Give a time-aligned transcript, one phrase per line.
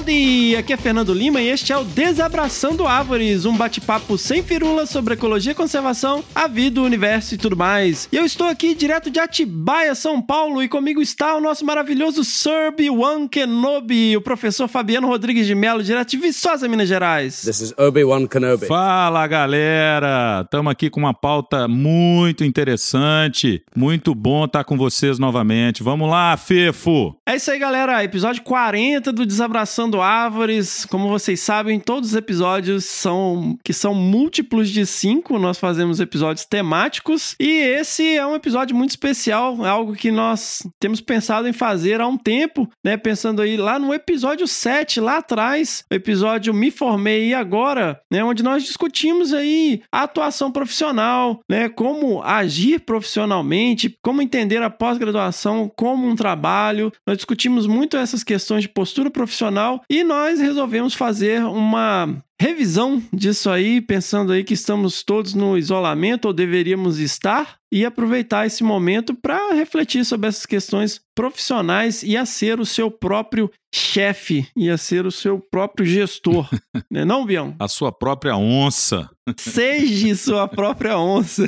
[0.00, 0.56] Howdy!
[0.56, 5.12] Aqui é Fernando Lima e este é o Desabraçando Árvores, um bate-papo sem firula sobre
[5.12, 8.08] ecologia, conservação, a vida, o universo e tudo mais.
[8.10, 12.24] E eu estou aqui direto de Atibaia, São Paulo, e comigo está o nosso maravilhoso
[12.24, 17.42] Sir Obi-Wan Kenobi, o professor Fabiano Rodrigues de Mello, direto de Viçosa, Minas Gerais.
[17.42, 18.66] This is Obi-Wan Kenobi.
[18.66, 20.42] Fala galera!
[20.44, 23.62] Estamos aqui com uma pauta muito interessante.
[23.76, 25.82] Muito bom estar com vocês novamente.
[25.82, 27.14] Vamos lá, Fefo!
[27.26, 28.02] É isso aí, galera.
[28.02, 30.84] Episódio 40 do Desabraçando Árvores.
[30.84, 35.38] Como vocês sabem, todos os episódios são que são múltiplos de cinco.
[35.38, 37.34] Nós fazemos episódios temáticos.
[37.40, 39.64] E esse é um episódio muito especial.
[39.64, 42.98] É algo que nós temos pensado em fazer há um tempo, né?
[42.98, 48.22] Pensando aí lá no episódio 7, lá atrás, o episódio Me Formei e Agora, né?
[48.22, 51.70] Onde nós discutimos aí a atuação profissional, né?
[51.70, 56.92] Como agir profissionalmente, como entender a pós-graduação como um trabalho.
[57.06, 63.50] Nós discutimos muito essas questões de postura profissional e nós resolvemos fazer uma revisão disso
[63.50, 69.14] aí, pensando aí que estamos todos no isolamento ou deveríamos estar e aproveitar esse momento
[69.14, 74.78] para refletir sobre essas questões profissionais e a ser o seu próprio chefe, e a
[74.78, 76.48] ser o seu próprio gestor,
[76.90, 77.54] né não, Bião?
[77.58, 79.08] A sua própria onça.
[79.38, 81.44] Seja sua própria onça.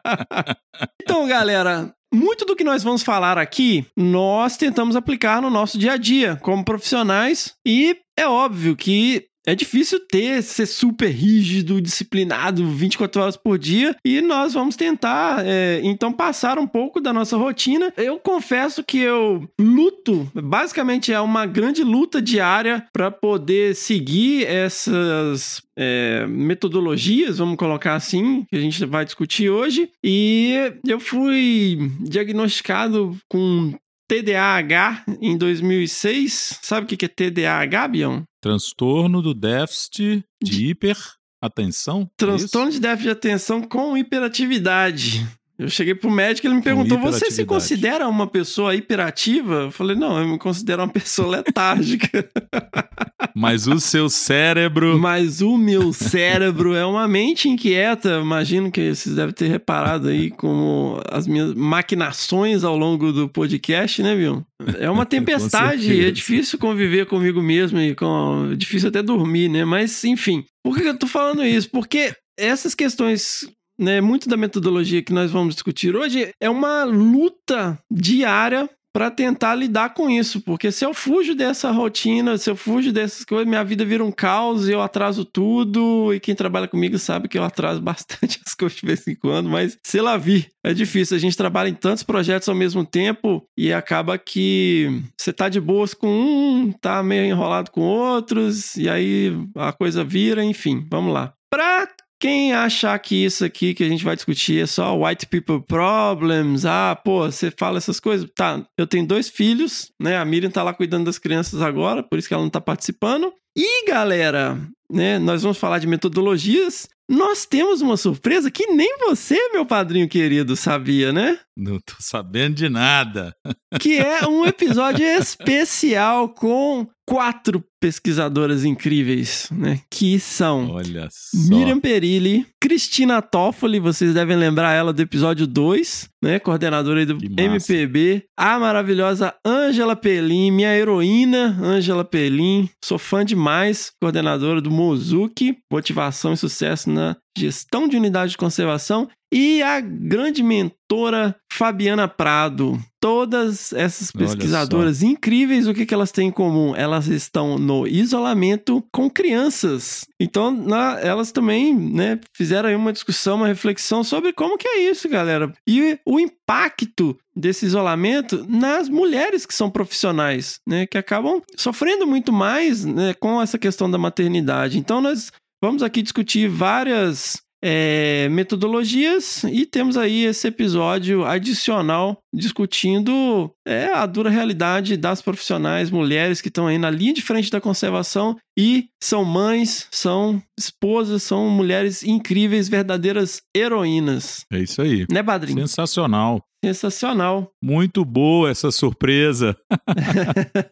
[1.00, 5.92] então, galera, muito do que nós vamos falar aqui, nós tentamos aplicar no nosso dia
[5.92, 12.66] a dia como profissionais e é óbvio que é difícil ter, ser super rígido, disciplinado
[12.66, 17.36] 24 horas por dia e nós vamos tentar, é, então, passar um pouco da nossa
[17.36, 17.92] rotina.
[17.96, 25.62] Eu confesso que eu luto, basicamente é uma grande luta diária para poder seguir essas
[25.76, 29.88] é, metodologias, vamos colocar assim, que a gente vai discutir hoje.
[30.02, 33.74] E eu fui diagnosticado com
[34.08, 36.58] TDAH em 2006.
[36.62, 38.22] Sabe o que é TDAH, Bion?
[38.40, 42.02] Transtorno do déficit de hiperatenção?
[42.02, 45.26] é Transtorno de déficit de atenção com hiperatividade.
[45.58, 49.62] Eu cheguei pro médico e ele me perguntou: Você se considera uma pessoa hiperativa?
[49.62, 52.28] Eu falei: Não, eu me considero uma pessoa letárgica.
[53.34, 54.98] Mas o seu cérebro.
[54.98, 58.20] Mas o meu cérebro é uma mente inquieta.
[58.20, 64.02] Imagino que vocês devem ter reparado aí como as minhas maquinações ao longo do podcast,
[64.02, 64.44] né, viu?
[64.78, 68.50] É uma tempestade, é difícil conviver comigo mesmo e com...
[68.52, 69.64] é difícil até dormir, né?
[69.64, 70.44] Mas, enfim.
[70.64, 71.70] Por que eu tô falando isso?
[71.70, 73.40] Porque essas questões
[73.78, 79.54] né, muito da metodologia que nós vamos discutir hoje é uma luta diária para tentar
[79.54, 83.62] lidar com isso, porque se eu fujo dessa rotina, se eu fujo dessas coisas, minha
[83.62, 87.78] vida vira um caos, eu atraso tudo, e quem trabalha comigo sabe que eu atraso
[87.84, 91.36] bastante as coisas de vez em quando, mas sei lá, vi, é difícil, a gente
[91.36, 96.08] trabalha em tantos projetos ao mesmo tempo e acaba que você tá de boas com
[96.08, 101.34] um, tá meio enrolado com outros, e aí a coisa vira, enfim, vamos lá.
[101.50, 101.86] Pra
[102.20, 106.64] quem achar que isso aqui que a gente vai discutir é só white people problems,
[106.64, 110.62] ah, pô, você fala essas coisas, tá, eu tenho dois filhos, né, a Miriam tá
[110.62, 113.32] lá cuidando das crianças agora, por isso que ela não tá participando.
[113.56, 114.60] E, galera,
[114.90, 120.08] né, nós vamos falar de metodologias, nós temos uma surpresa que nem você, meu padrinho
[120.08, 121.38] querido, sabia, né?
[121.56, 123.34] Não tô sabendo de nada.
[123.80, 129.80] Que é um episódio especial com quatro pesquisadoras incríveis, né?
[129.88, 131.48] Que são Olha só.
[131.48, 136.40] Miriam Perilli, Cristina Toffoli, vocês devem lembrar ela do episódio 2, né?
[136.40, 137.16] Coordenadora aí do.
[137.40, 138.24] MPB.
[138.36, 142.68] A maravilhosa Ângela Pelim, minha heroína Ângela Pelim.
[142.84, 149.08] Sou fã demais, coordenadora do Mozuki, Motivação e Sucesso na Gestão de Unidade de Conservação.
[149.32, 152.78] E a grande mentora Fabiana Prado.
[153.00, 156.74] Todas essas pesquisadoras incríveis, o que, que elas têm em comum?
[156.76, 160.04] Elas estão no isolamento com crianças.
[160.20, 164.90] Então, na- elas também né, fizeram aí uma discussão, uma reflexão sobre como que é
[164.90, 165.52] isso, galera.
[165.68, 170.86] E o impacto desse isolamento nas mulheres que são profissionais, né?
[170.86, 174.78] Que acabam sofrendo muito mais né, com essa questão da maternidade.
[174.78, 175.30] Então, nós
[175.62, 184.04] vamos aqui discutir várias é, metodologias e temos aí esse episódio adicional discutindo é, a
[184.06, 188.88] dura realidade das profissionais mulheres que estão aí na linha de frente da conservação e
[189.02, 194.44] são mães, são esposas, são mulheres incríveis, verdadeiras heroínas.
[194.52, 195.06] É isso aí.
[195.10, 195.60] Né, Padrinho?
[195.66, 196.42] Sensacional.
[196.64, 197.52] Sensacional.
[197.62, 199.56] Muito boa essa surpresa.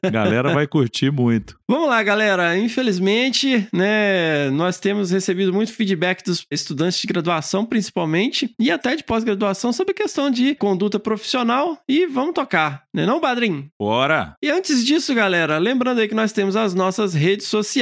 [0.02, 1.56] A galera vai curtir muito.
[1.70, 2.58] Vamos lá, galera.
[2.58, 9.04] Infelizmente, né, nós temos recebido muito feedback dos estudantes de graduação, principalmente, e até de
[9.04, 11.78] pós-graduação, sobre a questão de conduta profissional.
[11.88, 13.69] E vamos tocar, né, não, Padrinho?
[13.78, 14.34] Bora!
[14.42, 17.73] E antes disso, galera, lembrando aí que nós temos as nossas redes sociais,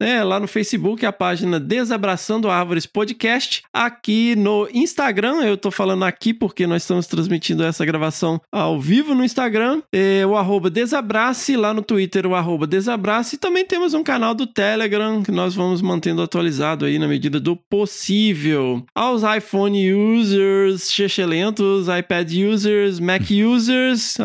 [0.00, 0.22] né?
[0.22, 3.62] Lá no Facebook, a página Desabraçando Árvores Podcast.
[3.72, 9.14] Aqui no Instagram, eu tô falando aqui porque nós estamos transmitindo essa gravação ao vivo
[9.14, 9.82] no Instagram.
[9.92, 13.36] É, o arroba Desabrace, lá no Twitter, o arroba Desabrace.
[13.36, 17.40] E também temos um canal do Telegram que nós vamos mantendo atualizado aí na medida
[17.40, 18.84] do possível.
[18.94, 24.16] Aos iPhone users, chechelentos, iPad users, Mac users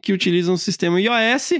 [0.00, 1.54] que utilizam o sistema iOS,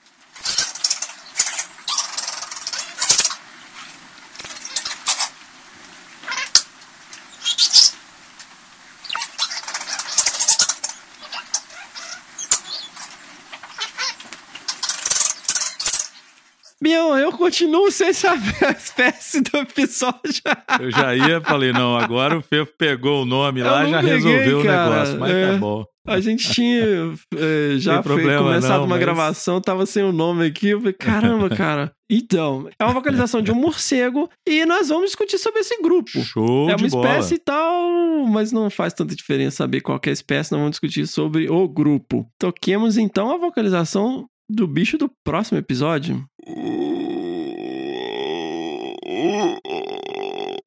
[16.83, 20.43] Bião, eu continuo sem saber a espécie do episódio.
[20.81, 24.15] Eu já ia, falei, não, agora o Fefo pegou o nome Eu lá, já peguei,
[24.15, 24.91] resolveu o cara.
[24.91, 25.21] negócio.
[25.21, 25.53] Mas É.
[25.53, 25.85] tá bom.
[26.05, 30.11] A gente tinha é, já problema foi, começado não, uma mas- gravação, tava sem o
[30.11, 30.71] nome aqui.
[30.71, 31.93] Eu falei, caramba, cara.
[32.11, 36.11] Então, é uma vocalização de um morcego e nós vamos discutir sobre esse grupo.
[36.11, 40.12] Show é uma espécie e tal, mas não faz tanta diferença saber qual é a
[40.12, 40.51] espécie.
[40.51, 42.27] Nós vamos discutir sobre o grupo.
[42.37, 46.25] Toquemos então a vocalização do bicho do próximo episódio.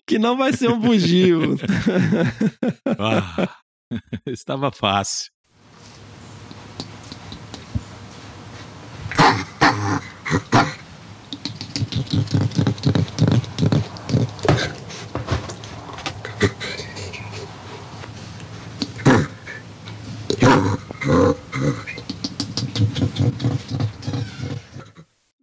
[0.07, 1.57] que não vai ser um bugio.
[2.97, 3.49] Ah,
[4.25, 5.29] estava fácil.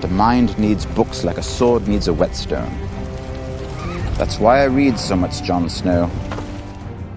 [0.00, 2.68] The mind needs books like a sword needs a whetstone.
[4.18, 6.10] That's why I read so much Jon Snow.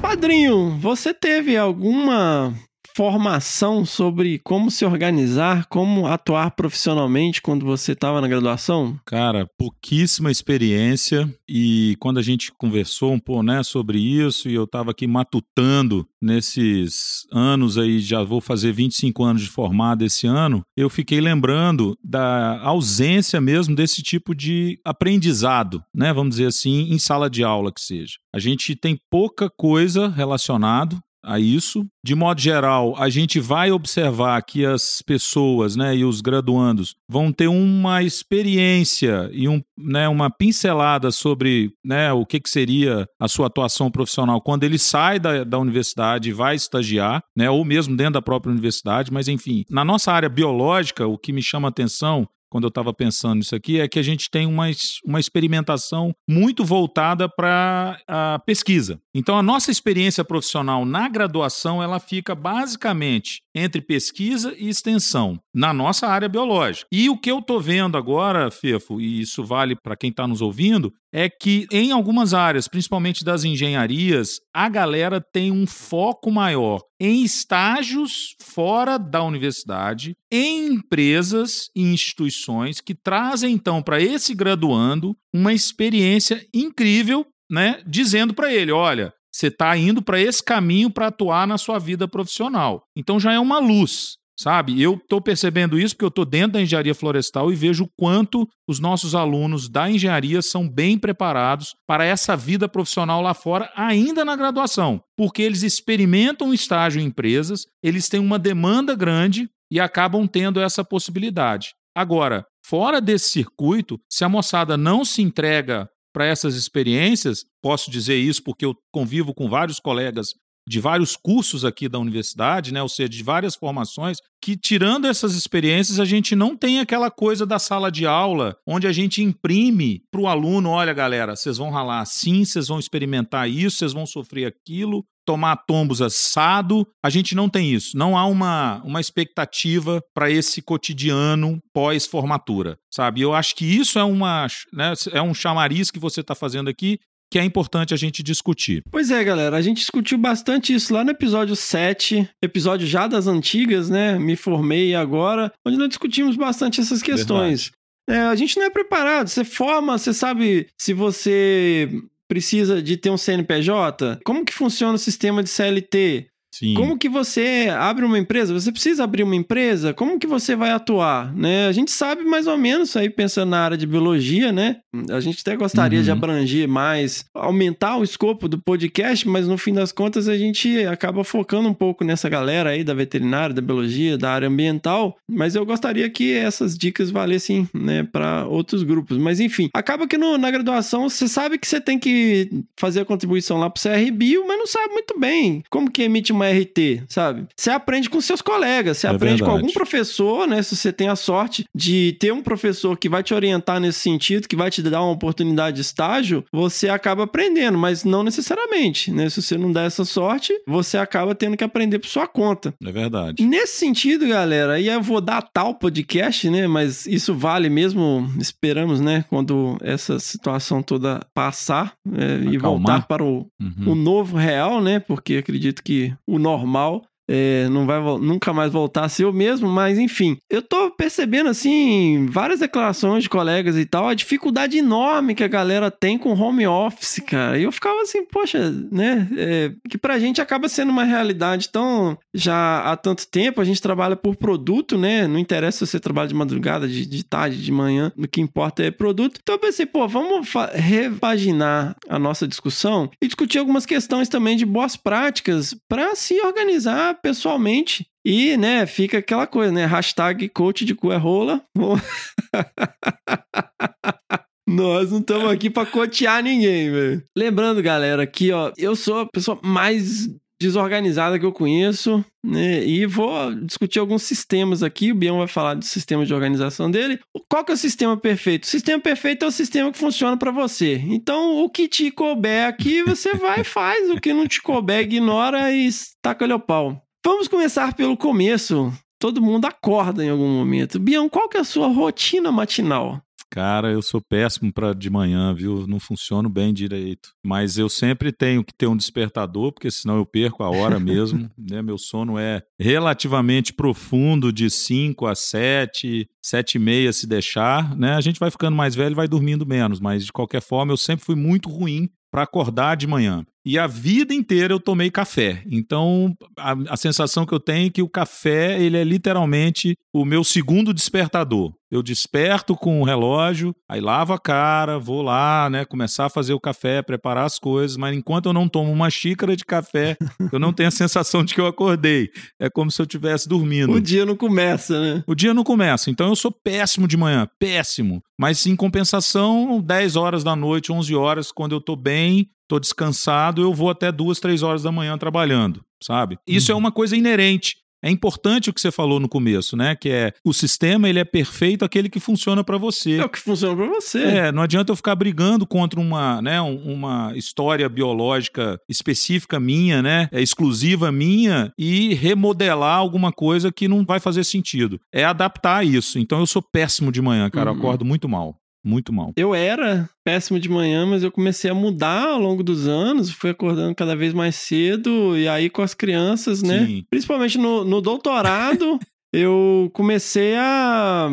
[0.01, 2.53] Padrinho, você teve alguma
[2.96, 9.00] formação sobre como se organizar, como atuar profissionalmente quando você estava na graduação?
[9.05, 14.63] Cara, pouquíssima experiência e quando a gente conversou um pouco, né, sobre isso e eu
[14.63, 20.62] estava aqui matutando nesses anos aí, já vou fazer 25 anos de formado esse ano,
[20.75, 27.00] eu fiquei lembrando da ausência mesmo desse tipo de aprendizado, né, vamos dizer assim, em
[27.00, 28.15] sala de aula que seja.
[28.34, 31.86] A gente tem pouca coisa relacionado a isso.
[32.04, 37.32] De modo geral, a gente vai observar que as pessoas né, e os graduandos vão
[37.32, 43.28] ter uma experiência e um, né, uma pincelada sobre né, o que, que seria a
[43.28, 47.96] sua atuação profissional quando ele sai da, da universidade e vai estagiar, né, ou mesmo
[47.96, 49.64] dentro da própria universidade, mas enfim.
[49.70, 53.56] Na nossa área biológica, o que me chama a atenção quando eu estava pensando nisso
[53.56, 54.65] aqui, é que a gente tem uma,
[55.06, 59.00] uma experimentação muito voltada para a pesquisa.
[59.13, 65.74] Então, a nossa experiência profissional na graduação, ela fica basicamente entre pesquisa e extensão, na
[65.74, 66.88] nossa área biológica.
[66.91, 70.41] E o que eu estou vendo agora, Fefo, e isso vale para quem está nos
[70.41, 76.82] ouvindo, é que em algumas áreas, principalmente das engenharias, a galera tem um foco maior
[77.00, 85.16] em estágios fora da universidade, em empresas e instituições que trazem então para esse graduando
[85.34, 91.08] uma experiência incrível, né, dizendo para ele, olha, você está indo para esse caminho para
[91.08, 92.84] atuar na sua vida profissional.
[92.96, 94.19] Então já é uma luz.
[94.41, 97.89] Sabe, eu estou percebendo isso porque eu estou dentro da engenharia florestal e vejo o
[98.00, 103.69] quanto os nossos alunos da engenharia são bem preparados para essa vida profissional lá fora,
[103.75, 109.77] ainda na graduação, porque eles experimentam estágio em empresas, eles têm uma demanda grande e
[109.77, 111.74] acabam tendo essa possibilidade.
[111.93, 118.15] Agora, fora desse circuito, se a moçada não se entrega para essas experiências, posso dizer
[118.15, 120.29] isso porque eu convivo com vários colegas
[120.70, 125.34] de vários cursos aqui da universidade, né, ou seja, de várias formações, que tirando essas
[125.34, 130.04] experiências, a gente não tem aquela coisa da sala de aula, onde a gente imprime
[130.12, 134.06] para o aluno: olha, galera, vocês vão ralar assim, vocês vão experimentar isso, vocês vão
[134.06, 136.88] sofrer aquilo, tomar tombos assado.
[137.04, 137.98] A gente não tem isso.
[137.98, 143.22] Não há uma, uma expectativa para esse cotidiano pós-formatura, sabe?
[143.22, 147.00] Eu acho que isso é, uma, né, é um chamariz que você está fazendo aqui
[147.32, 148.82] que é importante a gente discutir.
[148.92, 153.28] Pois é, galera, a gente discutiu bastante isso lá no episódio 7, episódio já das
[153.28, 154.18] antigas, né?
[154.18, 157.72] Me formei agora, onde nós discutimos bastante essas questões.
[158.10, 161.88] É, a gente não é preparado, você forma, você sabe se você
[162.28, 166.28] precisa de ter um CNPJ, como que funciona o sistema de CLT?
[166.54, 166.74] Sim.
[166.74, 168.54] Como que você abre uma empresa?
[168.54, 169.94] Você precisa abrir uma empresa?
[169.94, 171.34] Como que você vai atuar?
[171.36, 171.68] Né?
[171.68, 174.78] A gente sabe mais ou menos, aí pensando na área de biologia, né?
[175.10, 176.05] A gente até gostaria Uhum.
[176.05, 180.84] de abranger mais, aumentar o escopo do podcast, mas no fim das contas a gente
[180.86, 185.15] acaba focando um pouco nessa galera aí da veterinária, da biologia, da área ambiental.
[185.29, 189.17] Mas eu gostaria que essas dicas valessem né, para outros grupos.
[189.17, 193.05] Mas enfim, acaba que no- na graduação você sabe que você tem que fazer a
[193.05, 197.46] contribuição lá pro CRBio, mas não sabe muito bem como que emite uma RT, sabe?
[197.55, 199.62] Você aprende com seus colegas, você É aprende com verdade.
[199.65, 200.63] algum professor, né?
[200.63, 204.48] Se você tem a sorte de ter um professor que vai te orientar nesse sentido,
[204.48, 209.12] que vai te de dar uma oportunidade de estágio, você acaba aprendendo, mas não necessariamente,
[209.12, 209.30] né?
[209.30, 212.74] Se você não der essa sorte, você acaba tendo que aprender por sua conta.
[212.86, 213.46] É verdade.
[213.46, 216.68] Nesse sentido, galera, aí eu vou dar tal podcast, né?
[216.68, 219.24] Mas isso vale mesmo, esperamos, né?
[219.30, 223.92] Quando essa situação toda passar é, e voltar para o, Uhum.
[223.92, 225.00] o novo real, né?
[225.00, 229.70] Porque acredito que o normal é, não vai nunca mais voltar a ser o mesmo,
[229.70, 235.36] mas enfim, eu tô percebendo assim várias declarações de colegas e tal, a dificuldade enorme
[235.36, 237.58] que a galera tem com home office, cara.
[237.58, 239.28] E eu ficava assim, poxa, né?
[239.38, 243.82] é, que pra gente acaba sendo uma realidade tão já há tanto tempo, a gente
[243.82, 245.28] trabalha por produto, né?
[245.28, 248.84] Não interessa se você trabalha de madrugada, de, de tarde, de manhã, o que importa
[248.84, 249.40] é produto.
[249.42, 254.66] Então eu pensei, pô, vamos repaginar a nossa discussão e discutir algumas questões também de
[254.66, 258.08] boas práticas para se organizar pessoalmente.
[258.26, 259.86] E, né, fica aquela coisa, né?
[259.86, 261.64] Hashtag coach de cu é rola.
[264.68, 267.24] Nós não estamos aqui para cotear ninguém, velho.
[267.36, 270.30] Lembrando, galera, aqui, ó, eu sou a pessoa mais
[270.62, 272.86] desorganizada que eu conheço, né?
[272.86, 275.12] E vou discutir alguns sistemas aqui.
[275.12, 277.20] O Bião vai falar do sistema de organização dele.
[277.50, 278.66] Qual que é o sistema perfeito?
[278.66, 280.96] O sistema perfeito é o sistema que funciona para você.
[281.08, 284.10] Então, o que te couber aqui, você vai e faz.
[284.10, 285.90] O que não te couber, ignora e
[286.22, 287.02] taca-lhe o pau.
[287.26, 288.94] Vamos começar pelo começo.
[289.20, 290.98] Todo mundo acorda em algum momento.
[291.00, 293.22] Bião, qual que é a sua rotina matinal?
[293.52, 295.88] Cara, eu sou péssimo para de manhã, viu?
[295.88, 297.32] Não funciono bem direito.
[297.44, 301.50] Mas eu sempre tenho que ter um despertador, porque senão eu perco a hora mesmo.
[301.58, 301.82] né?
[301.82, 307.98] Meu sono é relativamente profundo, de 5 a 7, 7 e meia se deixar.
[307.98, 308.14] Né?
[308.14, 310.98] A gente vai ficando mais velho e vai dormindo menos, mas de qualquer forma eu
[310.98, 313.44] sempre fui muito ruim para acordar de manhã.
[313.66, 315.63] E a vida inteira eu tomei café.
[315.70, 320.24] Então, a, a, sensação que eu tenho é que o café, ele é literalmente o
[320.24, 321.74] meu segundo despertador.
[321.92, 326.54] Eu desperto com o relógio, aí lavo a cara, vou lá, né, começar a fazer
[326.54, 330.16] o café, preparar as coisas, mas enquanto eu não tomo uma xícara de café,
[330.54, 332.30] eu não tenho a sensação de que eu acordei.
[332.60, 333.92] É como se eu estivesse dormindo.
[333.94, 335.24] O dia não começa, né?
[335.28, 336.10] O dia não começa.
[336.10, 338.22] Então eu sou péssimo de manhã, péssimo.
[338.39, 343.62] Mas em compensação, 10 horas da noite, 11 horas, quando eu tô bem, tô descansado,
[343.62, 346.38] eu vou até duas, três horas da manhã trabalhando, sabe?
[346.48, 346.78] Isso uhum.
[346.78, 347.76] é uma coisa inerente.
[348.02, 349.94] É importante o que você falou no começo, né?
[349.94, 353.18] Que é o sistema ele é perfeito, aquele que funciona para você.
[353.18, 354.24] É o que funciona para você.
[354.24, 360.30] É, não adianta eu ficar brigando contra uma, né, uma história biológica específica minha, né?
[360.32, 364.98] É exclusiva minha e remodelar alguma coisa que não vai fazer sentido.
[365.12, 366.20] É adaptar isso.
[366.20, 367.72] Então eu sou péssimo de manhã, cara.
[367.72, 367.76] Uhum.
[367.76, 368.56] Eu acordo muito mal.
[368.84, 369.34] Muito mal.
[369.36, 373.50] Eu era péssimo de manhã, mas eu comecei a mudar ao longo dos anos, fui
[373.50, 376.86] acordando cada vez mais cedo, e aí com as crianças, né?
[376.86, 377.04] Sim.
[377.10, 378.98] Principalmente no, no doutorado,
[379.34, 381.30] eu comecei a,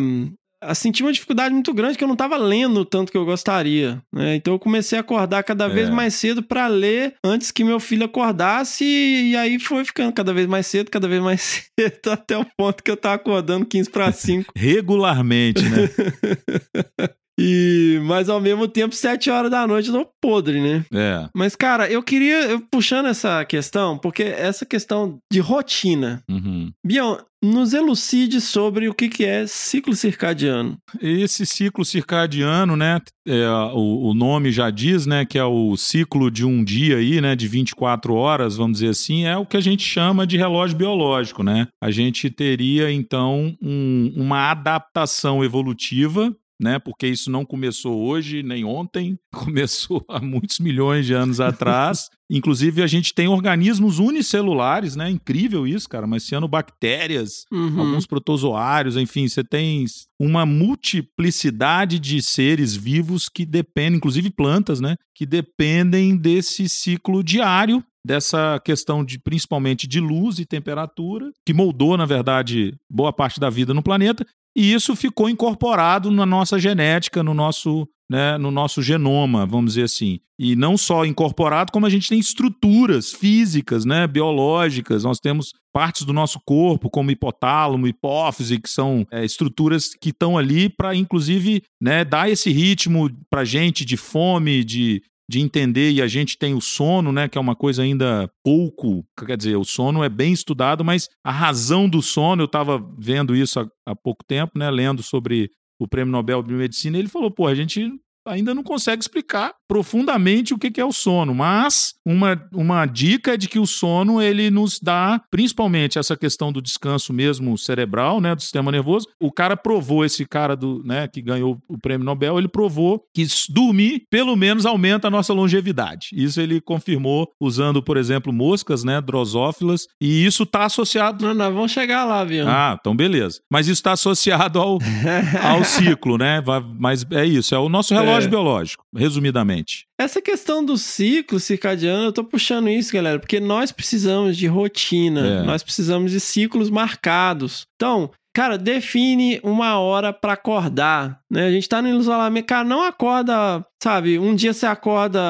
[0.61, 4.03] a sentir uma dificuldade muito grande que eu não estava lendo tanto que eu gostaria.
[4.13, 4.35] Né?
[4.37, 5.93] Então eu comecei a acordar cada vez É.
[5.93, 10.47] mais cedo para ler antes que meu filho acordasse, e aí foi ficando cada vez
[10.49, 14.11] mais cedo, cada vez mais cedo, até o ponto que eu tava acordando 15 para
[14.11, 14.53] 5.
[14.57, 15.89] Regularmente, né?
[17.39, 20.85] E, mas ao mesmo tempo, 7 horas da noite eu tô podre, né?
[20.93, 21.29] é.
[21.35, 26.23] Mas, cara, eu queria, eu, puxando essa questão, porque essa questão de rotina.
[26.31, 26.73] Uhum.
[26.85, 30.79] Bião, nos elucide sobre o que, que é ciclo circadiano.
[31.01, 33.01] Esse ciclo circadiano, né?
[33.29, 35.25] é, o, o nome já diz, né?
[35.25, 37.37] Que é o ciclo de um dia aí, né?
[37.37, 41.43] De 24 horas, vamos dizer assim, é o que a gente chama de relógio biológico,
[41.43, 41.69] né?
[41.83, 46.35] A gente teria, então, um- uma adaptação evolutiva.
[46.59, 52.09] Né, porque isso não começou hoje nem ontem, começou há muitos milhões de anos atrás.
[52.31, 55.11] Inclusive, a gente tem organismos unicelulares, né?
[55.11, 56.07] Incrível isso, cara.
[56.07, 57.79] Mas cianobactérias, Uhum.
[57.81, 59.85] alguns protozoários, enfim, você tem
[60.19, 67.85] uma multiplicidade de seres vivos que dependem, inclusive plantas, né, que dependem desse ciclo diário
[68.05, 73.51] dessa questão de principalmente de luz e temperatura, que moldou, na verdade, boa parte da
[73.51, 74.25] vida no planeta,
[74.57, 79.83] e isso ficou incorporado na nossa genética, no nosso, né, no nosso genoma, vamos dizer
[79.83, 80.19] assim.
[80.39, 85.05] E não só incorporado, como a gente tem estruturas físicas, né, biológicas.
[85.05, 90.39] Nós temos partes do nosso corpo, como hipotálamo, hipófise, que são é, estruturas que estão
[90.39, 96.01] ali para, inclusive, né, dar esse ritmo para gente de fome, de de entender, e
[96.01, 99.65] a gente tem o sono, né, que é uma coisa ainda pouco, quer dizer, o
[99.65, 103.97] sono é bem estudado, mas a razão do sono, eu estava vendo isso há, há
[103.97, 107.91] pouco tempo, né, lendo sobre o Prêmio Nobel de Medicina, ele falou, pô, a gente
[108.27, 113.37] ainda não consegue explicar profundamente o que é o sono, mas uma, uma dica é
[113.37, 118.35] de que o sono ele nos dá, principalmente essa questão do descanso mesmo cerebral, né,
[118.35, 119.07] do sistema nervoso.
[119.21, 123.27] O cara provou esse cara do, né, que ganhou o prêmio Nobel, ele provou que
[123.49, 126.09] dormir pelo menos aumenta a nossa longevidade.
[126.13, 131.55] Isso ele confirmou usando, por exemplo, moscas, né, drosófilas, e isso está associado Não, nós
[131.55, 132.47] vamos chegar lá, viu?
[132.49, 133.41] ah, então beleza.
[133.51, 134.79] Mas isso está associado ao,
[135.43, 136.43] ao ciclo, né?
[136.79, 138.16] Mas é isso, é o nosso relógio É.
[138.25, 139.87] biológico, resumidamente.
[139.99, 145.27] Essa questão do ciclo circadiano, eu tô puxando isso, galera, porque nós precisamos de rotina,
[145.27, 145.43] É.
[145.43, 147.67] nós precisamos de ciclos marcados.
[147.77, 151.47] Então, cara, define uma hora pra acordar, né?
[151.47, 154.19] A gente tá no isolamento, cara, não acorda, sabe?
[154.19, 155.21] Um dia você acorda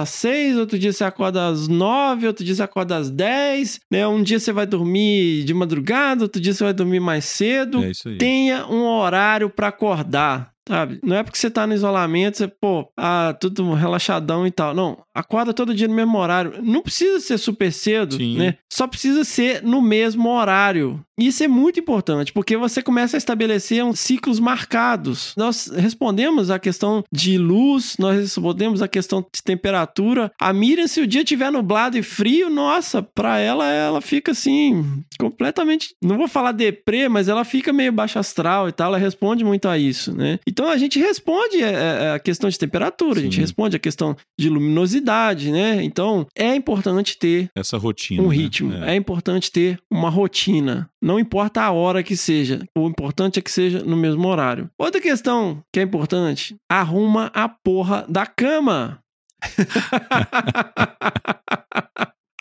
[0.00, 4.04] às seis, outro dia você acorda às nove, outro dia você acorda às dez, né?
[4.08, 7.90] Um dia você vai dormir de madrugada, outro dia você vai dormir mais cedo É
[7.92, 8.18] isso aí.
[8.18, 11.00] tenha um horário pra acordar, sabe?
[11.02, 14.74] Não é porque você tá no isolamento, você, pô, ah, tudo relaxadão e tal.
[14.74, 16.54] Não, acorda todo dia no mesmo horário.
[16.62, 18.36] Não precisa ser super cedo, Sim.
[18.36, 18.58] né?
[18.70, 21.02] Só precisa ser no mesmo horário.
[21.18, 25.32] Isso é muito importante, porque você começa a estabelecer uns ciclos marcados.
[25.34, 30.30] Nós respondemos a questão de luz, nós respondemos a questão de temperatura.
[30.38, 35.02] A Miriam, se o dia tiver nublado e frio, nossa, pra ela, ela fica assim,
[35.18, 35.94] completamente.
[36.04, 38.88] Não vou falar deprê, mas ela fica meio baixa astral e tal.
[38.88, 40.38] Ela responde muito a isso, né?
[40.46, 43.40] Então a gente responde é, é, a questão de temperatura, a gente Sim.
[43.40, 45.05] responde a questão de luminosidade,
[45.50, 45.82] né?
[45.82, 48.22] Então é importante ter Essa rotina.
[48.22, 48.36] um né?
[48.36, 48.72] ritmo.
[48.74, 48.92] É.
[48.92, 48.96] É.
[48.96, 50.90] importante ter uma rotina.
[51.02, 52.64] Não importa a hora que seja.
[52.76, 54.68] O importante é que seja no mesmo horário.
[54.78, 58.98] Outra questão que é importante: arruma a porra da cama.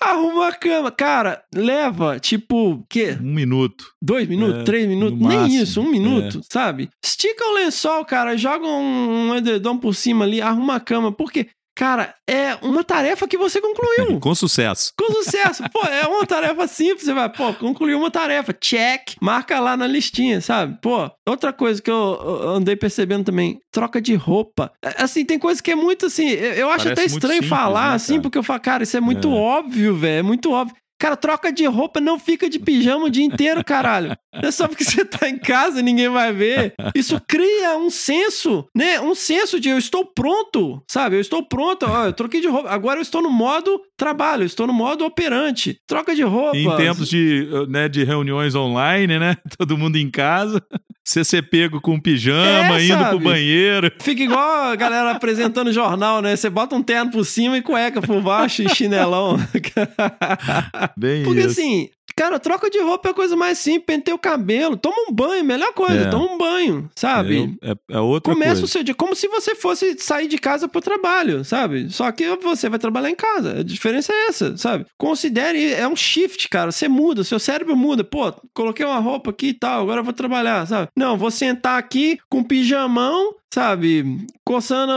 [0.02, 0.92] Arruma a cama.
[0.92, 3.18] Cara, leva, tipo, quê?
[3.20, 3.86] Um minuto.
[4.02, 6.90] Dois minutos, É, três minutos, nem máximo, isso, um minuto, sabe?
[7.04, 11.48] Estica o lençol, cara, joga um, um edredom por cima ali, arruma a cama, porque,
[11.76, 14.20] cara, é uma tarefa que você concluiu.
[14.22, 14.92] Com sucesso.
[14.98, 15.64] Com sucesso.
[15.72, 17.04] Pô, é uma tarefa simples.
[17.06, 18.54] Você vai, pô, concluiu uma tarefa.
[18.54, 19.16] Check.
[19.22, 20.78] Marca lá na listinha, sabe?
[20.82, 24.72] Pô, outra coisa que eu andei percebendo também: troca de roupa.
[24.84, 26.30] É, Assim, tem coisa que é muito assim.
[26.30, 29.02] Eu acho Parece até estranho simples, falar né, assim, porque eu falo, cara, isso é
[29.02, 29.32] muito É.
[29.32, 30.20] óbvio, velho.
[30.20, 30.76] É muito óbvio.
[30.98, 34.16] Cara, troca de roupa, não fica de pijama o dia inteiro, caralho.
[34.32, 36.74] É só porque você tá em casa, ninguém vai ver.
[36.96, 39.00] Isso cria um senso, né?
[39.02, 41.18] Um senso de eu estou pronto, sabe?
[41.18, 42.70] Eu estou pronto, ó, eu troquei de roupa.
[42.70, 45.78] Agora eu estou no modo trabalho, estou no modo operante.
[45.88, 46.58] Troca de roupa.
[46.58, 49.36] Em tempos de, né, de reuniões online, né?
[49.58, 50.62] Todo mundo em casa.
[51.08, 53.10] Você ser pego com pijama, É, indo sabe?
[53.10, 53.92] pro banheiro.
[54.02, 56.36] Fica igual a galera apresentando jornal, né?
[56.36, 59.38] Você bota um terno por cima e cueca por baixo e chinelão.
[60.98, 61.50] Bem Porque isso.
[61.50, 65.12] assim, cara, troca de roupa é a coisa mais simples, penteia o cabelo, toma um
[65.14, 66.10] banho, melhor coisa, É.
[66.10, 67.58] toma um banho, sabe?
[67.62, 68.66] É, é outra Começa coisa.
[68.66, 71.90] o seu dia como se você fosse sair de casa pro trabalho, sabe?
[71.92, 73.60] Só que você vai trabalhar em casa.
[73.60, 74.86] A diferença é essa, sabe?
[74.98, 76.72] Considere, é um shift, cara.
[76.72, 78.04] Você muda, seu cérebro muda.
[78.04, 80.88] Pô, coloquei uma roupa aqui e tal, agora eu vou trabalhar, sabe?
[80.96, 84.26] Não, vou sentar aqui com pijamão, sabe?
[84.46, 84.92] Coçando,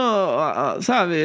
[0.81, 1.15] sabe?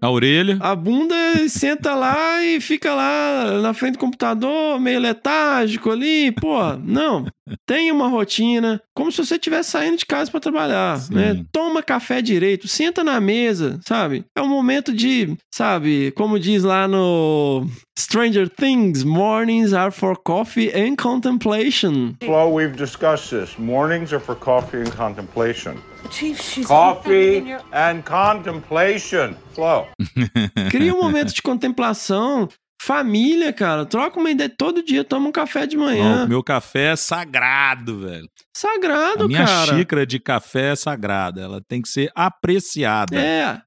[0.00, 0.56] A orelha.
[0.60, 6.32] a bunda e senta lá e fica lá na frente do computador, meio letárgico ali.
[6.32, 7.26] Pô, não.
[7.66, 11.14] Tenha uma rotina, como se você estivesse saindo de casa para trabalhar, Sim.
[11.14, 11.44] né?
[11.52, 14.24] Toma café direito, senta na mesa, sabe?
[14.36, 17.66] É um momento de, sabe, como diz lá no
[17.98, 22.14] Stranger Things, mornings are for coffee and contemplation.
[22.22, 23.58] Flo, we've discussed this.
[23.58, 25.74] Mornings are for coffee and contemplation.
[26.10, 29.34] Chief, she's Coffee and contemplation.
[29.54, 29.86] Flo.
[30.70, 32.48] Cria um momento de contemplação.
[32.80, 34.50] Família, cara, troca uma ideia.
[34.50, 36.26] Todo dia toma um café de Não, manhã.
[36.26, 38.26] meu café é sagrado, velho.
[38.56, 39.76] Sagrado, A minha cara.
[39.76, 41.40] xícara de café é sagrada.
[41.40, 43.16] Ela tem que ser apreciada.
[43.16, 43.60] É.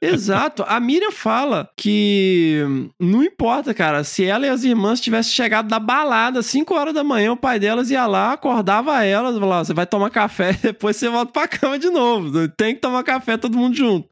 [0.00, 0.64] Exato.
[0.66, 2.64] A Miriam fala que
[2.98, 6.94] não importa, cara, se ela e as irmãs tivessem chegado da balada às 5 horas
[6.94, 10.96] da manhã, o pai delas ia lá, acordava elas, falava: você vai tomar café, depois
[10.96, 12.48] você volta pra cama de novo.
[12.48, 14.08] Tem que tomar café todo mundo junto.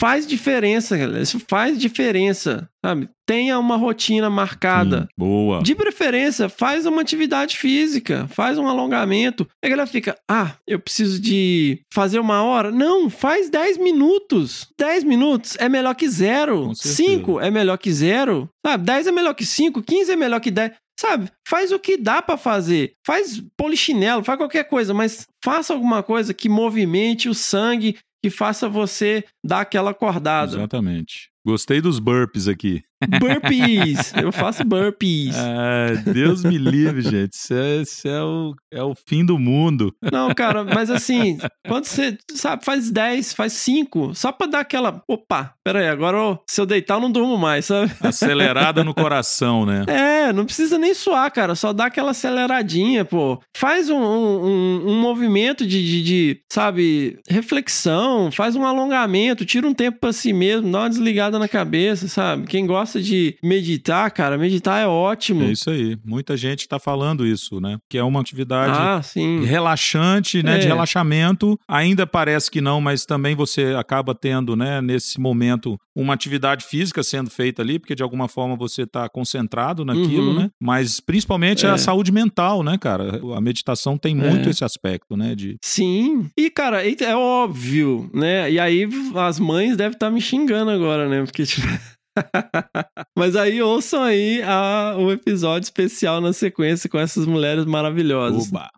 [0.00, 1.22] Faz diferença, galera.
[1.22, 3.08] Isso faz diferença, sabe?
[3.26, 5.02] Tenha uma rotina marcada.
[5.02, 5.62] Sim, boa.
[5.62, 9.48] De preferência, faz uma atividade física, faz um alongamento.
[9.64, 12.70] A galera fica, ah, eu preciso de fazer uma hora.
[12.70, 14.68] Não, faz 10 minutos.
[14.78, 16.66] 10 minutos é melhor que zero.
[16.66, 17.10] Com certeza.
[17.10, 18.48] 5 é melhor que zero.
[18.66, 20.72] Sabe, 10 é melhor que 5, 15 é melhor que 10.
[20.98, 22.92] Sabe, faz o que dá pra fazer.
[23.04, 28.70] Faz polichinelo, faz qualquer coisa, mas faça alguma coisa que movimente o sangue, que faça
[28.70, 30.56] você dar aquela acordada.
[30.56, 31.28] Exatamente.
[31.44, 32.82] Gostei dos burps aqui.
[33.20, 34.12] Burpees!
[34.20, 35.34] Eu faço burpees.
[35.36, 37.32] Ah, Deus me livre, gente.
[37.34, 39.94] Isso, é, isso é o, é o fim do mundo.
[40.12, 45.02] Não, cara, mas assim, quando você, sabe, faz 10, faz 5, só pra dar aquela.
[45.08, 47.92] Opa, peraí, agora se eu deitar eu não durmo mais, sabe?
[48.00, 49.84] Acelerada no coração, né?
[50.04, 51.54] É, não precisa nem suar, cara.
[51.54, 53.40] Só dá aquela aceleradinha, pô.
[53.56, 59.66] Faz um, um, um- um movimento de, de, de, sabe, reflexão, faz um alongamento, tira
[59.66, 62.46] um tempo pra si mesmo, dá uma desligada na cabeça, sabe?
[62.46, 65.44] Quem gosta de meditar, cara, meditar é ótimo.
[65.44, 65.96] É isso aí.
[66.04, 67.78] Muita gente tá falando isso, né?
[67.88, 69.44] Que é uma atividade Ah, sim.
[69.44, 70.68] relaxante, né, de É.
[70.68, 71.58] relaxamento.
[71.68, 77.02] Ainda parece que não, mas também você acaba tendo, né, nesse momento, uma atividade física
[77.02, 80.38] sendo feita ali, porque de alguma forma você está concentrado naquilo, Uhum.
[80.40, 80.50] né?
[80.60, 81.70] Mas principalmente É.
[81.70, 83.20] a saúde mental, né, cara?
[83.36, 84.50] A meditação tem muito É.
[84.50, 86.28] esse aspecto, né, de Sim.
[86.36, 88.50] E, cara, é é óbvio, né?
[88.50, 91.22] E aí as mães devem estar me xingando agora, né?
[91.24, 91.66] Porque, tipo.
[93.16, 98.48] Mas aí ouçam aí a, o episódio especial na sequência com essas mulheres maravilhosas.
[98.48, 98.70] Oba.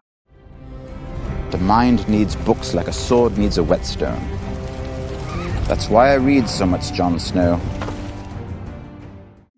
[1.50, 4.20] The mind needs books like a sword needs a whetstone.
[5.68, 7.60] That's why I read so much Jon Snow.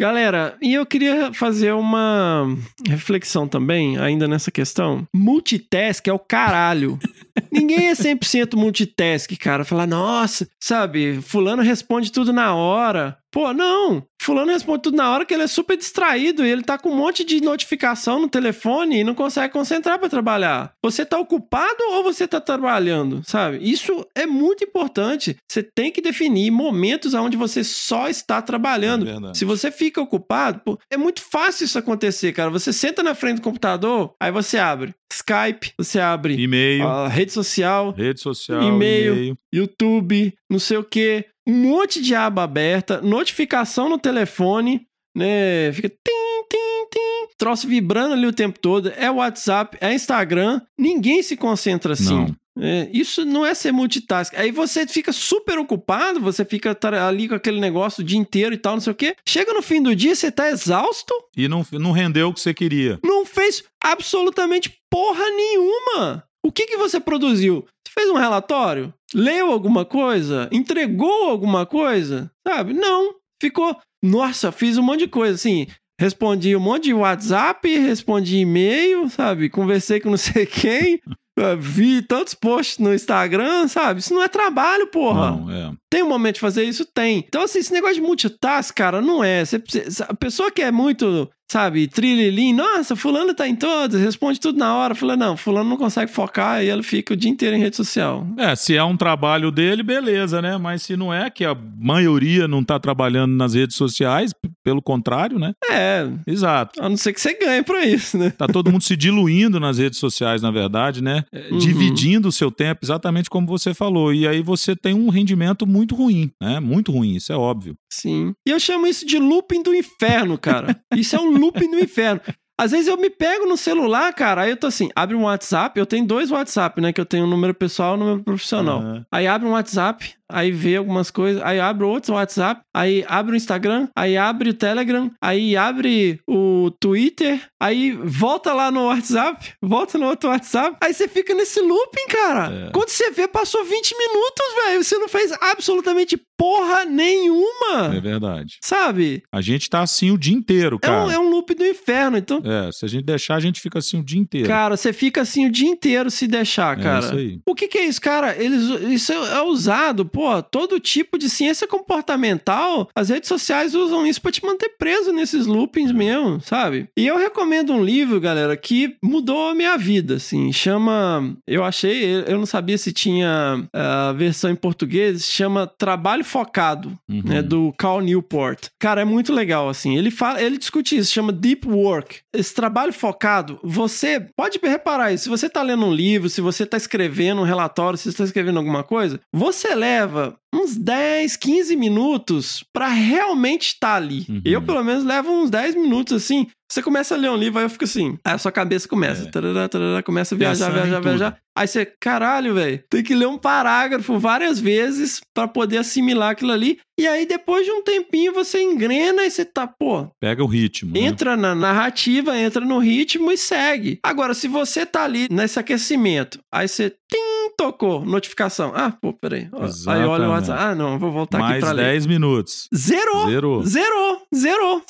[0.01, 2.47] Galera, e eu queria fazer uma
[2.87, 5.05] reflexão também, ainda nessa questão.
[5.13, 7.01] Multitask é o caralho.
[7.51, 9.65] Ninguém é 100% multitask, cara.
[9.65, 13.19] Falar, nossa, sabe, fulano responde tudo na hora.
[13.31, 14.03] Pô, não.
[14.21, 16.97] Fulano responde tudo na hora que ele é super distraído e ele tá com um
[16.97, 20.73] monte de notificação no telefone e não consegue concentrar pra trabalhar.
[20.83, 23.59] Você tá ocupado ou você tá trabalhando, sabe?
[23.61, 25.37] Isso é muito importante.
[25.51, 29.09] Você tem que definir momentos onde você só está trabalhando.
[29.09, 29.35] É.
[29.35, 32.51] Se você fica ocupado, pô, é muito fácil isso acontecer, cara.
[32.51, 37.33] Você senta na frente do computador, aí você abre Skype, você abre E-mail, a rede
[37.33, 39.15] social, rede social, e-mail.
[39.15, 39.39] e-mail.
[39.53, 45.73] YouTube, não sei o que, um monte de aba aberta, notificação no telefone, né?
[45.73, 48.93] Fica tim, tim, tim, troço vibrando ali o tempo todo.
[48.97, 52.15] É WhatsApp, é Instagram, ninguém se concentra assim.
[52.15, 52.37] Não.
[52.61, 54.35] É, isso não é ser multitask.
[54.37, 58.59] Aí você fica super ocupado, você fica ali com aquele negócio o dia inteiro e
[58.59, 59.15] tal, não sei o quê.
[59.27, 62.53] Chega no fim do dia, você tá exausto, E não, não rendeu o que você
[62.53, 62.99] queria.
[63.05, 66.25] não fez absolutamente porra nenhuma.
[66.45, 67.65] O que, que você produziu?
[67.87, 68.93] Você fez um relatório?
[69.15, 70.49] Leu alguma coisa?
[70.53, 72.31] Entregou alguma coisa?
[72.47, 72.75] Sabe?
[72.75, 73.15] Não.
[73.41, 73.77] Ficou.
[74.03, 75.35] Nossa, fiz um monte de coisa.
[75.35, 75.67] Assim,
[76.01, 79.49] respondi um monte de WhatsApp, respondi e-mail, sabe?
[79.49, 81.01] Conversei com não sei quem.
[81.59, 84.01] Vi tantos posts no Instagram, sabe?
[84.01, 85.31] Isso não é trabalho, porra.
[85.31, 85.73] Não, é.
[85.89, 86.85] Tem um momento de fazer isso?
[86.85, 87.25] Tem.
[87.27, 89.45] Então, assim, esse negócio de multitask, cara, não é.
[89.45, 89.63] Você
[90.09, 94.75] a pessoa que é muito, sabe, trilhilim, nossa, fulano tá em todas, responde tudo na
[94.75, 94.95] hora.
[94.95, 98.27] Fulano, não, fulano não consegue focar e ele fica o dia inteiro em rede social.
[98.37, 100.57] É, se é um trabalho dele, beleza, né?
[100.59, 104.33] Mas se não é, que a maioria não tá trabalhando nas redes sociais,
[104.63, 105.53] pelo contrário, né?
[105.71, 106.83] É, Exato.
[106.83, 108.31] a não ser que você ganhe pra isso, né?
[108.31, 111.25] Tá todo mundo se diluindo nas redes sociais, na verdade, né?
[111.33, 111.57] É, Uhum.
[111.59, 114.13] Dividindo o seu tempo, exatamente como você falou.
[114.13, 116.61] E aí você tem um rendimento muito ruim, né?
[116.61, 117.75] Muito ruim, isso é óbvio.
[117.91, 118.35] Sim.
[118.47, 120.79] E eu chamo isso de looping do inferno, cara.
[120.95, 122.21] Isso é um looping do inferno.
[122.61, 125.79] Às vezes eu me pego no celular, cara, aí eu tô assim, abre um WhatsApp,
[125.79, 126.93] eu tenho dois WhatsApp, né?
[126.93, 128.81] Que eu tenho um número pessoal e um número profissional.
[128.81, 129.07] Aham.
[129.13, 133.37] Aí abre um WhatsApp, aí vê algumas coisas, aí abre outro WhatsApp, aí abre o
[133.37, 139.99] Instagram, aí abre o Telegram, aí abre o Twitter, aí volta lá no WhatsApp, volta
[139.99, 142.69] no outro WhatsApp, aí você fica nesse looping, cara.
[142.69, 142.71] É.
[142.73, 148.59] Quando você vê, passou 20 minutos, velho, você não fez absolutamente porra nenhuma, É verdade.
[148.63, 149.23] sabe?
[149.33, 151.07] A gente tá assim o dia inteiro, É cara.
[151.07, 152.41] um, é um loop do inferno, então...
[152.45, 154.47] É, se a gente deixar, a gente fica assim o dia inteiro.
[154.49, 156.99] Cara, você fica assim o dia inteiro se deixar, É cara.
[157.01, 157.41] isso aí.
[157.47, 158.37] O que, que é isso, cara?
[158.41, 162.89] Eles, isso é usado, pô, todo tipo de ciência comportamental.
[162.93, 166.89] As redes sociais usam isso pra te manter preso nesses loopings mesmo, sabe?
[166.97, 170.53] E eu recomendo um livro, galera, que mudou a minha vida, assim.
[170.53, 171.37] Chama.
[171.47, 177.23] Eu achei, eu não sabia se tinha a versão em português, chama Trabalho Focado, Uhum.
[177.25, 177.41] né?
[177.41, 178.67] Do Cal Newport.
[178.79, 179.97] Cara, é muito legal, assim.
[179.97, 182.23] Ele fala, ele discute isso, chama Deep Work.
[182.35, 185.25] Esse trabalho focado, você pode reparar isso.
[185.25, 188.25] Se você tá lendo um livro, se você tá escrevendo um relatório, se você tá
[188.25, 190.08] escrevendo alguma coisa, você leva
[190.53, 194.27] uns 10, 15 minutos pra realmente estar ali.
[194.29, 194.43] Uhum.
[194.45, 197.65] Eu, pelo menos, levo uns 10 minutos assim Você começa a ler um livro, aí
[197.65, 198.19] eu fico assim.
[198.25, 199.27] Aí a sua cabeça começa.
[199.27, 199.31] É.
[199.31, 201.39] tarará, tarará, começa a viajar, Pensando viajar, viajar.
[201.57, 206.53] Aí você, caralho, velho, tem que ler um parágrafo várias vezes pra poder assimilar aquilo
[206.53, 206.79] ali.
[207.01, 210.93] E aí, depois de um tempinho, você engrena e você tá, pô, Pega o ritmo.
[210.93, 211.01] né?
[211.01, 213.99] entra na narrativa, entra no ritmo e segue.
[214.03, 218.73] Agora, se você tá ali nesse aquecimento, aí você tim, tocou, notificação.
[218.75, 219.49] Ah, pô, peraí.
[219.53, 220.29] Ó, Aí olha o Exatamente.
[220.31, 220.63] WhatsApp.
[220.63, 221.83] Ah, não, vou voltar aqui Mais pra ler.
[221.85, 222.69] 10 minutos.
[222.75, 223.27] Zerou.
[223.29, 223.63] Zerou.
[223.65, 224.83] Zerou, zerou.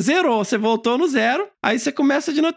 [0.00, 0.44] Zerou.
[0.44, 1.25] Você voltou no zero,
[1.62, 2.56] aí você começa de novo.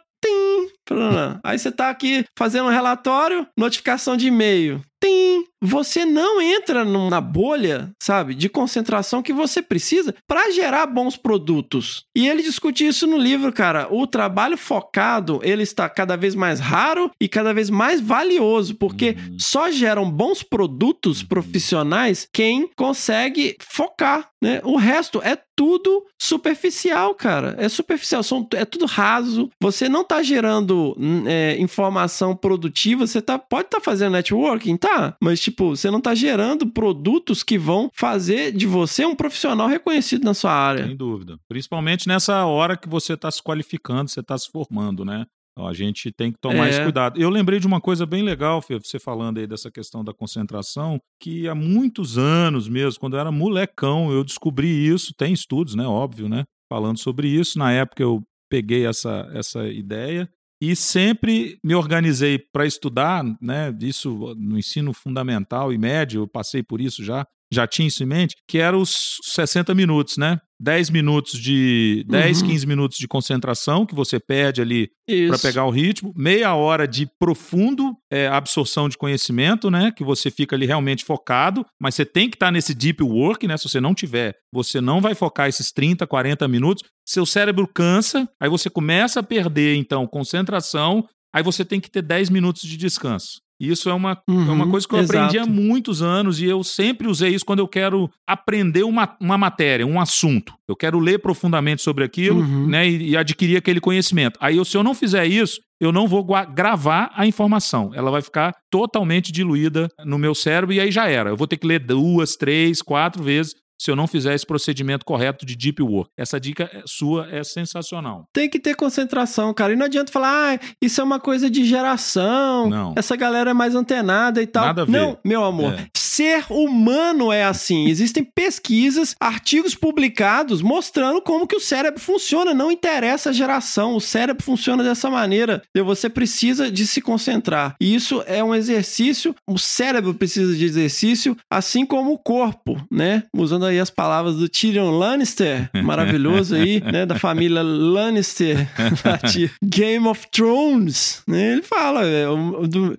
[1.44, 4.82] Aí você tá aqui fazendo um relatório, notificação de e-mail.
[5.02, 5.44] Tim.
[5.62, 12.06] Você não entra na bolha, sabe, de concentração que você precisa para gerar bons produtos.
[12.16, 13.88] E ele discute isso no livro, cara.
[13.92, 19.10] O trabalho focado, ele está cada vez mais raro e cada vez mais valioso, porque
[19.20, 19.38] Uhum.
[19.38, 24.62] só geram bons produtos profissionais quem consegue focar, né?
[24.64, 27.56] O resto é tudo superficial, cara.
[27.58, 29.50] É superficial, são, é tudo raso.
[29.62, 34.88] Você não tá gerando hum, é, informação produtiva, você tá, pode estar fazendo networking, tá?
[35.21, 40.23] Mas, tipo, você não tá gerando produtos que vão fazer de você um profissional reconhecido
[40.23, 40.88] na sua área.
[40.88, 41.38] Sem dúvida.
[41.47, 45.25] Principalmente nessa hora que você está se qualificando, você está se formando, né?
[45.52, 46.69] Então, a gente tem que tomar É.
[46.69, 47.19] esse cuidado.
[47.19, 50.99] Eu lembrei de uma coisa bem legal, Fê, você falando aí dessa questão da concentração,
[51.21, 55.13] que há muitos anos mesmo, quando eu era molecão, eu descobri isso.
[55.17, 55.86] Tem estudos, né?
[55.86, 56.43] Óbvio, né?
[56.71, 57.60] Falando sobre isso.
[57.60, 60.30] Na época eu peguei essa, essa ideia
[60.62, 63.76] e sempre me organizei para estudar, né?
[63.82, 67.26] Isso no ensino fundamental e médio, eu passei por isso já.
[67.52, 70.38] Já tinha isso em mente, que era os 60 minutos, né?
[70.62, 72.06] 10 minutos de.
[72.08, 72.48] 10, Uhum.
[72.50, 74.90] 15 minutos de concentração, que você perde ali
[75.30, 79.92] para pegar o ritmo, meia hora de profundo é, absorção de conhecimento, né?
[79.96, 83.58] Que você fica ali realmente focado, mas você tem que estar nesse deep work, né?
[83.58, 86.84] Se você não tiver, você não vai focar esses 30, 40 minutos.
[87.08, 92.02] Seu cérebro cansa, aí você começa a perder, então, concentração, aí você tem que ter
[92.02, 93.40] 10 minutos de descanso.
[93.60, 95.52] Isso é uma, é uma Uhum, coisa que eu aprendi há exato.
[95.52, 100.00] muitos anos e eu sempre usei isso quando eu quero aprender uma, uma matéria, um
[100.00, 100.54] assunto.
[100.67, 102.67] Eu quero ler profundamente sobre aquilo Uhum.
[102.67, 104.38] né, e, e adquirir aquele conhecimento.
[104.41, 107.91] Aí, eu- se eu não fizer isso, eu não vou gravar a informação.
[107.93, 111.30] Ela vai ficar totalmente diluída no meu cérebro e aí já era.
[111.30, 115.06] Eu vou ter que ler duas, três, quatro vezes se eu não fizer esse procedimento
[115.06, 116.12] correto de deep work.
[116.18, 118.26] Essa dica é- sua é sensacional.
[118.34, 119.74] Tem que ter concentração, cara.
[119.74, 122.70] E não adianta falar, ah, isso é uma coisa de geração.
[122.70, 122.94] Não.
[122.98, 124.65] Essa galera é mais antenada e tal.
[124.65, 124.92] Nada a ver.
[124.92, 125.74] Não, meu amor.
[125.74, 125.88] É.
[126.20, 127.88] Ser humano é assim.
[127.88, 132.54] Existem pesquisas, artigos publicados mostrando como que o cérebro funciona.
[132.54, 133.96] Não interessa a geração.
[133.96, 135.62] O cérebro funciona dessa maneira.
[135.74, 137.74] E Você precisa de se concentrar.
[137.80, 139.34] E isso é um exercício.
[139.48, 143.24] O cérebro precisa de exercício, assim como o corpo, né?
[143.34, 147.06] Usando aí as palavras do Tyrion Lannister, maravilhoso aí, né?
[147.06, 148.68] Da família Lannister,
[149.32, 151.54] de Game of Thrones, né?
[151.54, 152.26] Ele fala, é,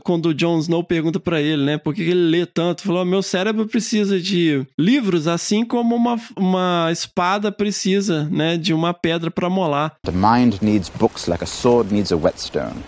[0.02, 1.76] quando o Jon Snow pergunta pra ele, né?
[1.76, 2.84] Por que que ele lê tanto?
[2.84, 8.56] Falou, meu cérebro precisa de livros, assim como uma, uma espada precisa, né?
[8.56, 9.94] De uma pedra pra molar.
[10.04, 12.82] The mind needs books like a sword needs a whetstone.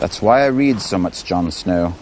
[0.00, 1.92] That's why I read so much Jon Snow.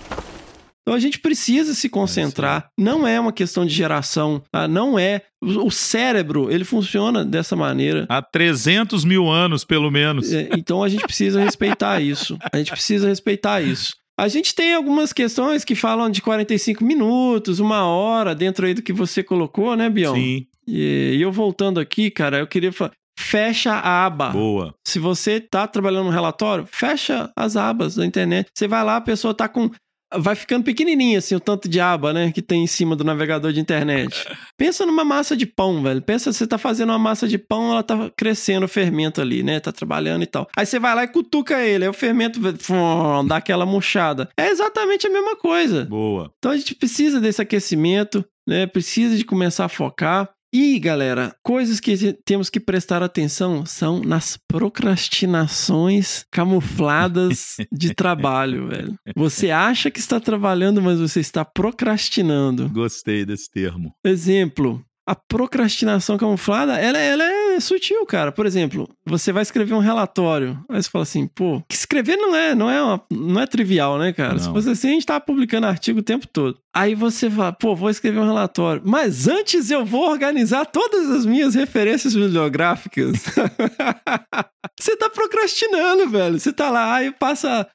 [0.87, 2.69] Então a gente precisa se concentrar.
[2.79, 4.69] Não é uma questão de geração, tá?
[4.69, 5.23] Não é.
[5.43, 8.07] O o cérebro, ele funciona dessa maneira.
[8.09, 10.33] Há 300 mil anos, pelo menos.
[10.33, 12.39] É, Então a gente precisa respeitar isso.
[12.53, 13.95] A gente precisa respeitar isso.
[14.19, 18.83] A gente tem algumas questões que falam de 45 minutos, uma hora, dentro aí do
[18.83, 20.15] que você colocou, né, Bião?
[20.15, 22.93] Sim, E, e eu voltando aqui, cara, eu queria falar.
[23.19, 24.29] Fecha a aba.
[24.31, 24.75] boa.
[24.87, 28.49] Se você tá trabalhando no relatório, fecha as abas da internet.
[28.55, 29.71] Você vai lá, a pessoa tá com.
[30.15, 32.31] Vai ficando pequenininha, assim, o tanto de aba, né?
[32.31, 34.25] Que tem em cima do navegador de internet.
[34.57, 36.01] Pensa numa massa de pão, velho.
[36.01, 39.59] Pensa, você tá fazendo uma massa de pão, ela tá crescendo o fermento ali, né?
[39.59, 40.47] Tá trabalhando e tal.
[40.57, 44.29] Aí você vai lá e cutuca ele, aí o fermento fum, dá aquela murchada.
[44.39, 45.85] É exatamente a mesma coisa.
[45.87, 46.31] Boa.
[46.39, 48.67] Então a gente precisa desse aquecimento, né?
[48.67, 50.31] Precisa de começar a focar.
[50.53, 58.69] E, galera, coisas que te- temos que prestar atenção são nas procrastinações camufladas de trabalho,
[58.69, 58.95] velho.
[59.15, 62.69] Você acha que está trabalhando, mas você está procrastinando.
[62.71, 63.93] Gostei desse termo.
[64.05, 68.31] Exemplo, a procrastinação camuflada, ela, ela é sutil, cara.
[68.33, 72.35] Por exemplo, você vai escrever um relatório, aí você fala assim, pô, que escrever não
[72.35, 74.39] é, não é, uma- não é trivial, né, cara?
[74.39, 74.55] Se Não.
[74.55, 76.59] fosse assim, a gente tava publicando artigo o tempo todo.
[76.75, 78.83] Aí você fala, pô, vou escrever um relatório.
[78.85, 83.25] Mas antes eu vou organizar todas as minhas referências bibliográficas.
[84.79, 86.39] você tá procrastinando, velho.
[86.39, 87.67] Você tá lá e passa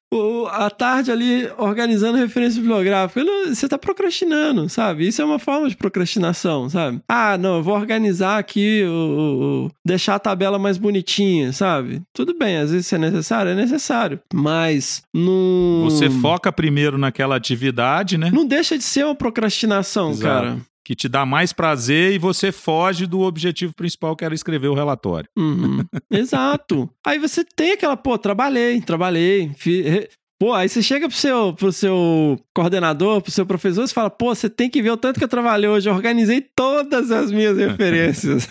[0.52, 3.24] a tarde ali organizando referência bibliográfica.
[3.48, 5.08] Você tá procrastinando, sabe?
[5.08, 7.00] Isso é uma forma de procrastinação, sabe?
[7.08, 12.02] Ah, não, eu vou organizar aqui, o, o- deixar a tabela mais bonitinha, sabe?
[12.14, 14.20] Tudo bem, às vezes é necessário, é necessário.
[14.34, 15.82] Mas não.
[15.86, 18.30] Você foca primeiro naquela atividade, né?
[18.34, 20.24] Não deixa de ser uma procrastinação, Exato.
[20.24, 20.58] cara.
[20.92, 24.74] Que te dá mais prazer e você foge do objetivo principal, que era escrever o
[24.74, 25.30] relatório.
[25.38, 25.86] Uhum.
[26.12, 26.90] Exato.
[27.08, 29.52] Aí você tem aquela, pô, trabalhei, trabalhei.
[29.56, 34.10] fi- Pô, aí você chega pro seu, pro seu coordenador, pro seu professor, e fala,
[34.10, 37.32] pô, você tem que ver o tanto que eu trabalhei hoje, eu organizei todas as
[37.32, 38.48] minhas referências.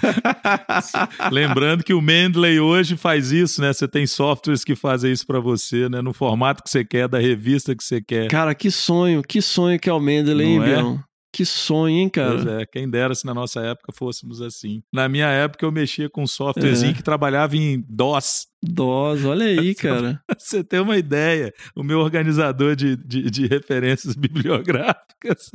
[1.33, 3.73] Lembrando que o Mendeley hoje faz isso, né?
[3.73, 6.01] Você tem softwares que fazem isso pra você, né?
[6.01, 8.29] No formato que você quer, da revista que você quer.
[8.29, 10.69] cara, que sonho, que sonho que é o Mendeley, hein, Não é?
[10.77, 11.01] Bião?
[11.33, 12.63] Que sonho, hein, Pois cara?
[12.63, 14.83] é, quem dera se na nossa época fôssemos assim.
[14.93, 16.95] Na minha época eu mexia com um softwarezinho É.
[16.95, 18.49] que trabalhava em DOS.
[18.63, 20.21] Dós, olha aí, cara.
[20.39, 25.51] Você ter uma ideia, o meu organizador de, de, de referências bibliográficas.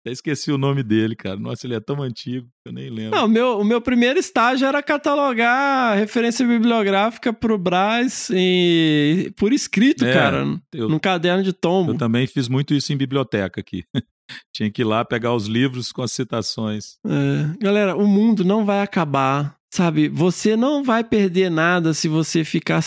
[0.00, 1.36] Até esqueci o nome dele, cara.
[1.36, 3.18] Nossa, ele é tão antigo que eu nem lembro.
[3.18, 9.52] Não, o meu, o meu primeiro estágio era catalogar referência bibliográfica pro Brás e, por
[9.52, 11.92] escrito, É, cara, eu- num caderno de tombo.
[11.92, 13.84] Eu também fiz muito isso em biblioteca aqui.
[14.54, 16.96] Tinha que ir lá pegar os livros com as citações.
[17.06, 20.08] É, galera, o mundo não vai acabar, sabe?
[20.08, 22.82] Você não vai perder nada se você ficar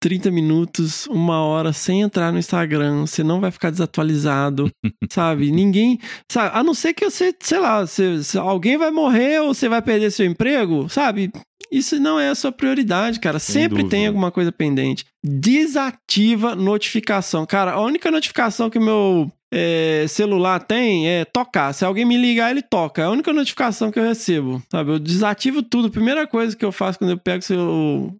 [0.00, 3.02] 30 minutos, uma hora sem entrar no Instagram.
[3.02, 4.70] Você não vai ficar desatualizado,
[5.10, 5.50] sabe?
[5.50, 5.98] Ninguém,
[6.30, 6.56] sabe?
[6.58, 9.82] A não ser que você, sei lá, se, se alguém vai morrer ou você vai
[9.82, 11.30] perder seu emprego, sabe?
[11.70, 13.38] Isso não é a sua prioridade, cara.
[13.38, 14.08] Sem Sempre tem dúvida.
[14.08, 15.04] alguma coisa pendente.
[15.22, 17.46] Desativa notificação.
[17.46, 21.72] Cara, a única notificação que o meu é, celular tem é tocar.
[21.72, 23.02] Se alguém me ligar, ele toca.
[23.02, 24.60] É a única notificação que eu recebo.
[24.68, 24.90] Sabe?
[24.90, 25.90] Eu desativo tudo.
[25.90, 28.16] Primeira coisa que eu faço quando eu pego seu.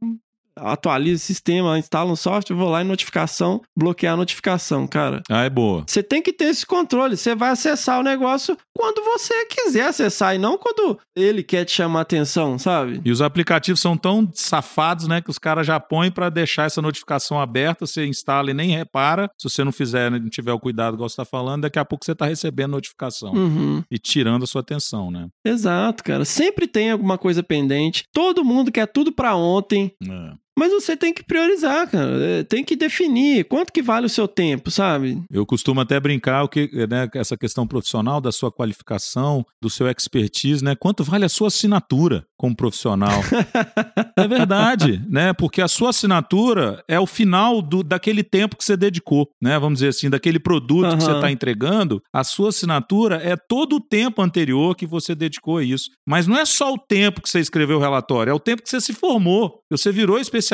[0.63, 5.23] Atualizo o sistema, instalo um software, vou lá em notificação, bloquear a notificação, cara.
[5.29, 5.85] Ah, é boa.
[5.87, 7.17] Você tem que ter esse controle.
[7.17, 11.73] Você vai acessar o negócio quando você quiser acessar e não quando ele quer te
[11.73, 13.01] chamar a atenção, sabe?
[13.05, 16.81] E os aplicativos são tão safados, né, que os caras já põem para deixar essa
[16.83, 19.31] notificação aberta, você instala e nem repara.
[19.39, 22.05] Se você não fizer, não tiver o cuidado igual você tá falando, daqui a pouco
[22.05, 23.83] você tá recebendo notificação Uhum.
[23.91, 25.29] e tirando a sua atenção, né?
[25.45, 26.25] Exato, cara.
[26.25, 28.05] Sempre tem alguma coisa pendente.
[28.13, 29.93] Todo mundo quer tudo pra ontem.
[30.03, 30.33] É.
[30.61, 32.23] Mas você tem que priorizar, cara.
[32.23, 35.19] É, Tem que definir quanto que vale o seu tempo, sabe?
[35.33, 39.89] Eu costumo até brincar o que, né, essa questão profissional da sua qualificação, do seu
[39.89, 40.75] expertise, né?
[40.75, 43.23] Quanto vale a sua assinatura como profissional?
[44.15, 45.33] é verdade, né?
[45.33, 49.59] Porque a sua assinatura é o final do, daquele tempo que você dedicou, né?
[49.59, 53.81] Vamos dizer assim, daquele produto que você está entregando, a sua assinatura é todo o
[53.81, 55.89] tempo anterior que você dedicou a isso.
[56.07, 58.69] Mas não é só o tempo que você escreveu o relatório, é o tempo que
[58.69, 60.50] você se formou, você virou especialista,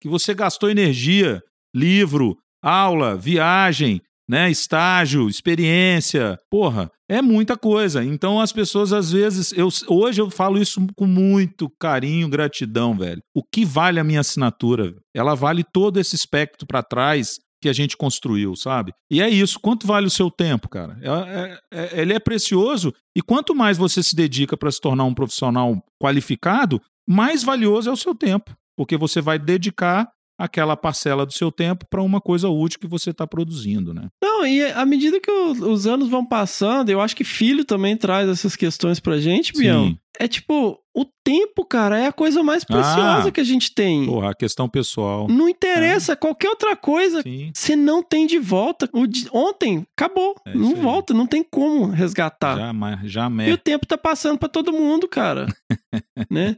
[0.00, 1.40] que você gastou energia,
[1.74, 6.38] livro, aula, viagem, né, estágio, experiência.
[6.50, 8.02] Porra, é muita coisa.
[8.02, 13.20] Então as pessoas às vezes, eu hoje eu falo isso com muito carinho, gratidão, velho.
[13.34, 14.94] O que vale a minha assinatura?
[15.14, 18.92] Ela vale todo esse espectro para trás que a gente construiu, sabe?
[19.10, 19.58] E é isso.
[19.58, 20.98] Quanto vale o seu tempo, cara?
[21.00, 21.08] É-
[21.40, 25.14] é- é- ele é precioso e quanto mais você se dedica para se tornar um
[25.14, 31.32] profissional qualificado, mais valioso é o seu tempo, porque você vai dedicar aquela parcela do
[31.32, 34.08] seu tempo para uma coisa útil que você está produzindo, né?
[34.20, 38.28] Não, e à medida que os anos vão passando, eu acho que filho também traz
[38.28, 39.86] essas questões pra gente, Bião.
[39.90, 39.98] Sim.
[40.18, 43.30] É tipo, o tempo, cara, é a coisa mais preciosa Ah.
[43.30, 44.06] que a gente tem.
[44.06, 45.28] Porra, a questão pessoal.
[45.28, 47.52] Não interessa, qualquer outra coisa Sim.
[47.54, 48.88] você não tem de volta.
[48.92, 50.34] O de- Ontem, acabou.
[50.46, 52.56] É não volta, não tem como resgatar.
[52.56, 53.56] Jamais, E o jamais.
[53.62, 55.46] tempo tá passando pra todo mundo, cara.
[56.30, 56.56] né?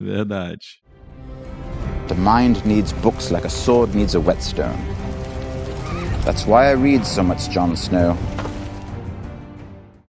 [0.00, 0.80] Verdade.
[2.08, 4.82] The mind needs books like a sword needs a whetstone.
[6.24, 8.16] That's why I read so much Jon Snow.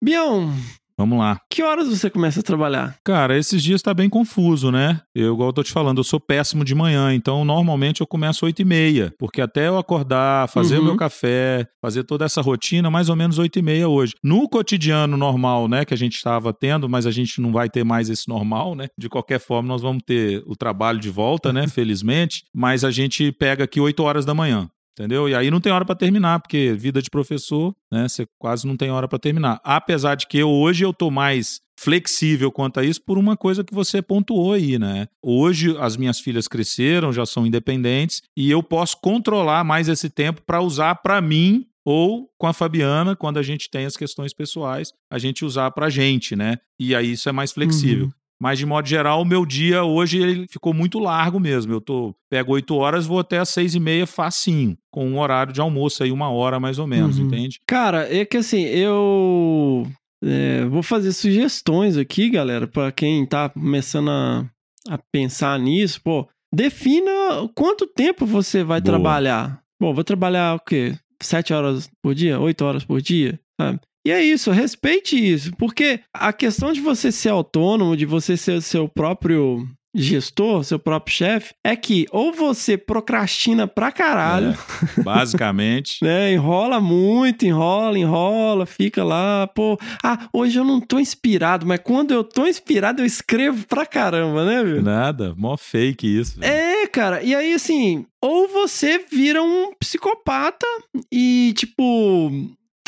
[0.04, 0.52] Bião,
[0.98, 1.38] Vamos lá.
[1.52, 2.96] que horas você começa a trabalhar?
[3.04, 5.00] Cara, esses dias tá bem confuso, né?
[5.14, 8.38] Eu, igual eu tô te falando, eu sou péssimo de manhã, então normalmente eu começo
[8.44, 10.82] às 8 e meia, porque até eu acordar, fazer Uhum.
[10.82, 14.14] o meu café, fazer toda essa rotina, mais ou menos 8 e meia hoje.
[14.24, 17.84] No cotidiano normal, né, que a gente estava tendo, mas a gente não vai ter
[17.84, 18.88] mais esse normal, né?
[18.98, 23.30] De qualquer forma, nós vamos ter o trabalho de volta, né, felizmente, mas a gente
[23.32, 24.68] pega aqui 8 horas da manhã.
[24.98, 25.28] Entendeu?
[25.28, 28.08] E aí não tem hora pra terminar, porque vida de professor, né?
[28.08, 29.60] Você quase não tem hora pra terminar.
[29.62, 33.72] Apesar de que hoje eu tô mais flexível quanto a isso por uma coisa que
[33.72, 35.06] você pontuou aí, né?
[35.22, 40.42] Hoje as minhas filhas cresceram, já são independentes e eu posso controlar mais esse tempo
[40.44, 44.92] pra usar pra mim ou com a Fabiana, quando a gente tem as questões pessoais,
[45.10, 46.58] a gente usar pra gente, né?
[46.78, 48.06] E aí isso é mais flexível.
[48.06, 48.12] Uhum.
[48.40, 51.72] Mas, de modo geral, o meu dia hoje ele ficou muito largo mesmo.
[51.72, 55.52] Eu tô, pego 8 horas, vou até às 6 e meia facinho, com um horário
[55.52, 57.26] de almoço aí, uma hora mais ou menos, Uhum.
[57.26, 57.58] entende?
[57.66, 59.86] Cara, é que assim, eu
[60.22, 64.44] é, vou fazer sugestões aqui, galera, pra quem tá começando a,
[64.88, 66.00] a pensar nisso.
[66.02, 67.10] Pô, defina
[67.54, 68.92] quanto tempo você vai Boa.
[68.94, 69.60] trabalhar.
[69.80, 70.94] Bom, vou trabalhar o quê?
[71.20, 72.38] Sete horas por dia?
[72.38, 73.38] Oito horas por dia?
[73.60, 73.80] Sabe?
[74.08, 78.62] E é isso, respeite isso, porque a questão de você ser autônomo, de você ser
[78.62, 84.56] seu próprio gestor, seu próprio chefe, é que ou você procrastina pra caralho,
[84.96, 85.98] É, basicamente.
[86.04, 86.32] né?
[86.32, 89.76] Enrola muito, enrola, enrola, fica lá, pô.
[90.02, 94.42] Ah, hoje eu não tô inspirado, mas quando eu tô inspirado, eu escrevo pra caramba,
[94.46, 94.82] né, meu?
[94.82, 96.40] Nada, mó fake isso.
[96.40, 96.50] velho.
[96.50, 100.66] É, cara, e aí assim, ou você vira um psicopata
[101.12, 102.30] e, tipo,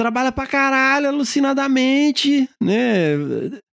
[0.01, 3.11] trabalha pra caralho, alucinadamente, né?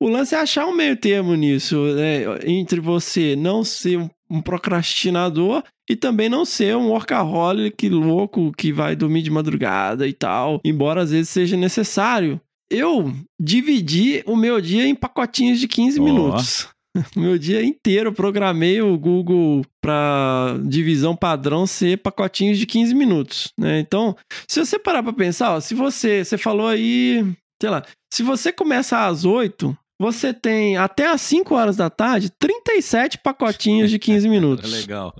[0.01, 2.22] O lance é achar um meio termo nisso, né?
[2.47, 3.99] Entre você não ser
[4.31, 10.14] um- procrastinador e também não ser um workaholic louco que vai dormir de madrugada e
[10.14, 12.41] tal, embora às vezes seja necessário.
[12.70, 16.05] Eu dividi o meu dia em pacotinhos de 15 Ó.
[16.05, 16.68] minutos.
[17.16, 23.53] Meu dia inteiro eu programei o Google para divisão padrão ser pacotinhos de 15 minutos,
[23.59, 23.80] né?
[23.80, 24.16] Então,
[24.49, 27.24] se você parar para pensar, ó, se você, você falou aí,
[27.61, 27.82] sei lá,
[28.12, 33.90] se você começa às 8, você tem até às 5 horas da tarde 37 pacotinhos
[33.90, 34.72] de 15 É minutos.
[34.72, 35.14] legal.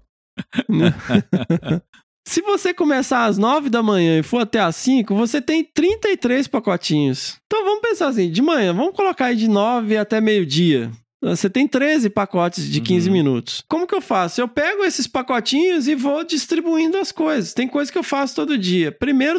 [2.27, 6.49] Se você começar às 9 da manhã e for até às 5, você tem 33
[6.49, 7.37] pacotinhos.
[7.47, 10.91] Então vamos pensar assim, de manhã, vamos colocar aí de 9 até meio-dia.
[11.31, 13.13] Você tem 13 pacotes de 15 Uhum.
[13.13, 13.63] minutos.
[13.69, 14.41] Como que eu faço?
[14.41, 17.55] Eu pego esses pacotinhos e vou distribuindo as coisas.
[17.55, 18.93] Tem coisa que eu faço todo dia.
[18.93, 19.39] Primeiro,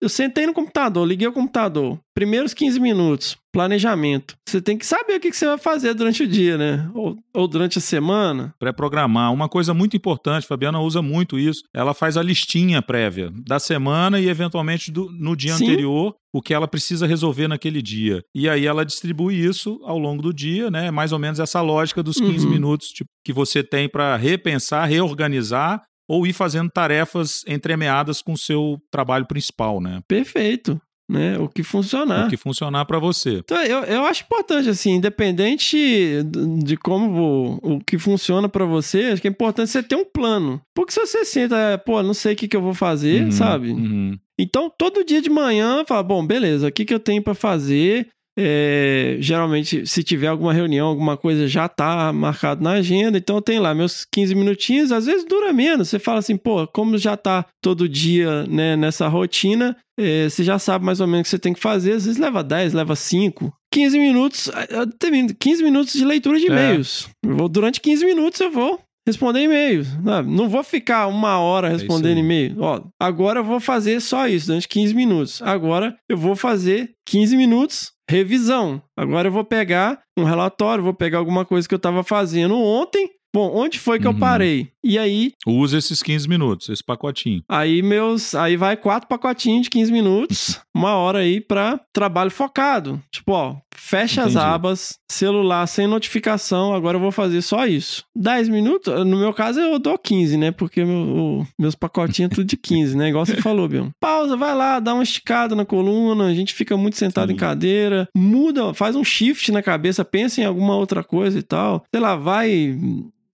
[0.00, 1.98] eu sentei no computador, liguei o computador.
[2.14, 4.34] Primeiros 15 minutos, planejamento.
[4.48, 6.90] Você tem que saber o que você vai fazer durante o dia, né?
[6.94, 8.54] Ou, ou durante a semana.
[8.58, 9.32] Pré-programar.
[9.32, 11.62] Uma coisa muito importante, Fabiana usa muito isso.
[11.74, 15.64] Ela faz a listinha prévia da semana e, eventualmente, do- no dia Sim.
[15.64, 18.22] anterior, o que ela precisa resolver naquele dia.
[18.34, 20.90] E aí ela distribui isso ao longo do dia, né?
[20.90, 22.52] Mais ou menos essa lógica dos 15 Uhum.
[22.52, 28.38] minutos tipo, que você tem para repensar, reorganizar ou ir fazendo tarefas entremeadas com o
[28.38, 30.00] seu trabalho principal, né?
[30.06, 31.38] Perfeito, né?
[31.38, 32.26] O que funcionar.
[32.26, 33.38] O que funcionar para você.
[33.38, 36.22] Então, eu, eu acho importante, assim, independente
[36.62, 40.04] de como o, o que funciona pra você, acho que é importante você ter um
[40.04, 40.60] plano.
[40.74, 43.30] Porque se você senta, é, pô, não sei o que, que eu vou fazer, Uhum,
[43.32, 43.70] sabe?
[43.70, 44.18] uhum.
[44.38, 48.08] Então, todo dia de manhã, fala, bom, beleza, o que, que eu tenho pra fazer?
[48.38, 53.42] É, geralmente, se tiver alguma reunião, alguma coisa já tá marcado na agenda, então eu
[53.42, 55.88] tenho lá meus 15 minutinhos, às vezes dura menos.
[55.88, 60.58] Você fala assim, pô, como já tá todo dia né, nessa rotina, é, você já
[60.58, 62.94] sabe mais ou menos o que você tem que fazer, às vezes leva 10, leva
[62.94, 63.52] 5.
[63.72, 66.48] 15 minutos, eu termino, 15 minutos de leitura de É.
[66.48, 67.08] e-mails.
[67.24, 69.88] Eu vou- durante 15 minutos eu vou responder e-mails.
[70.26, 72.22] Não vou ficar uma hora isso respondendo aí.
[72.22, 72.56] e-mail.
[72.58, 75.40] Ó, agora eu vou fazer só isso, durante 15 minutos.
[75.42, 78.82] Agora eu vou fazer 15 minutos revisão.
[78.96, 83.10] Agora eu vou pegar um relatório, vou pegar alguma coisa que eu estava fazendo ontem.
[83.34, 84.18] Bom, onde foi que eu Uhum.
[84.18, 84.68] parei?
[84.88, 87.42] E aí, Usa esses 15 minutos, esse pacotinho.
[87.48, 93.02] aí meus, aí vai quatro pacotinhos de 15 minutos, uma hora aí pra trabalho focado.
[93.12, 94.44] Tipo, ó, fecha as Entendi.
[94.46, 98.04] abas, celular sem notificação, agora eu vou fazer só isso.
[98.14, 100.50] 10 minutos, no meu caso eu dou 15, né?
[100.52, 100.96] Porque meu-
[101.40, 103.08] o- meus pacotinhos é tudo de 15, né?
[103.08, 103.90] Igual você falou, Bion.
[104.00, 107.34] Pausa, vai lá, dá uma esticada na coluna, a gente fica muito sentado Sim.
[107.34, 111.82] em cadeira, muda, faz um shift na cabeça, pensa em alguma outra coisa e tal.
[111.92, 112.78] Sei lá, vai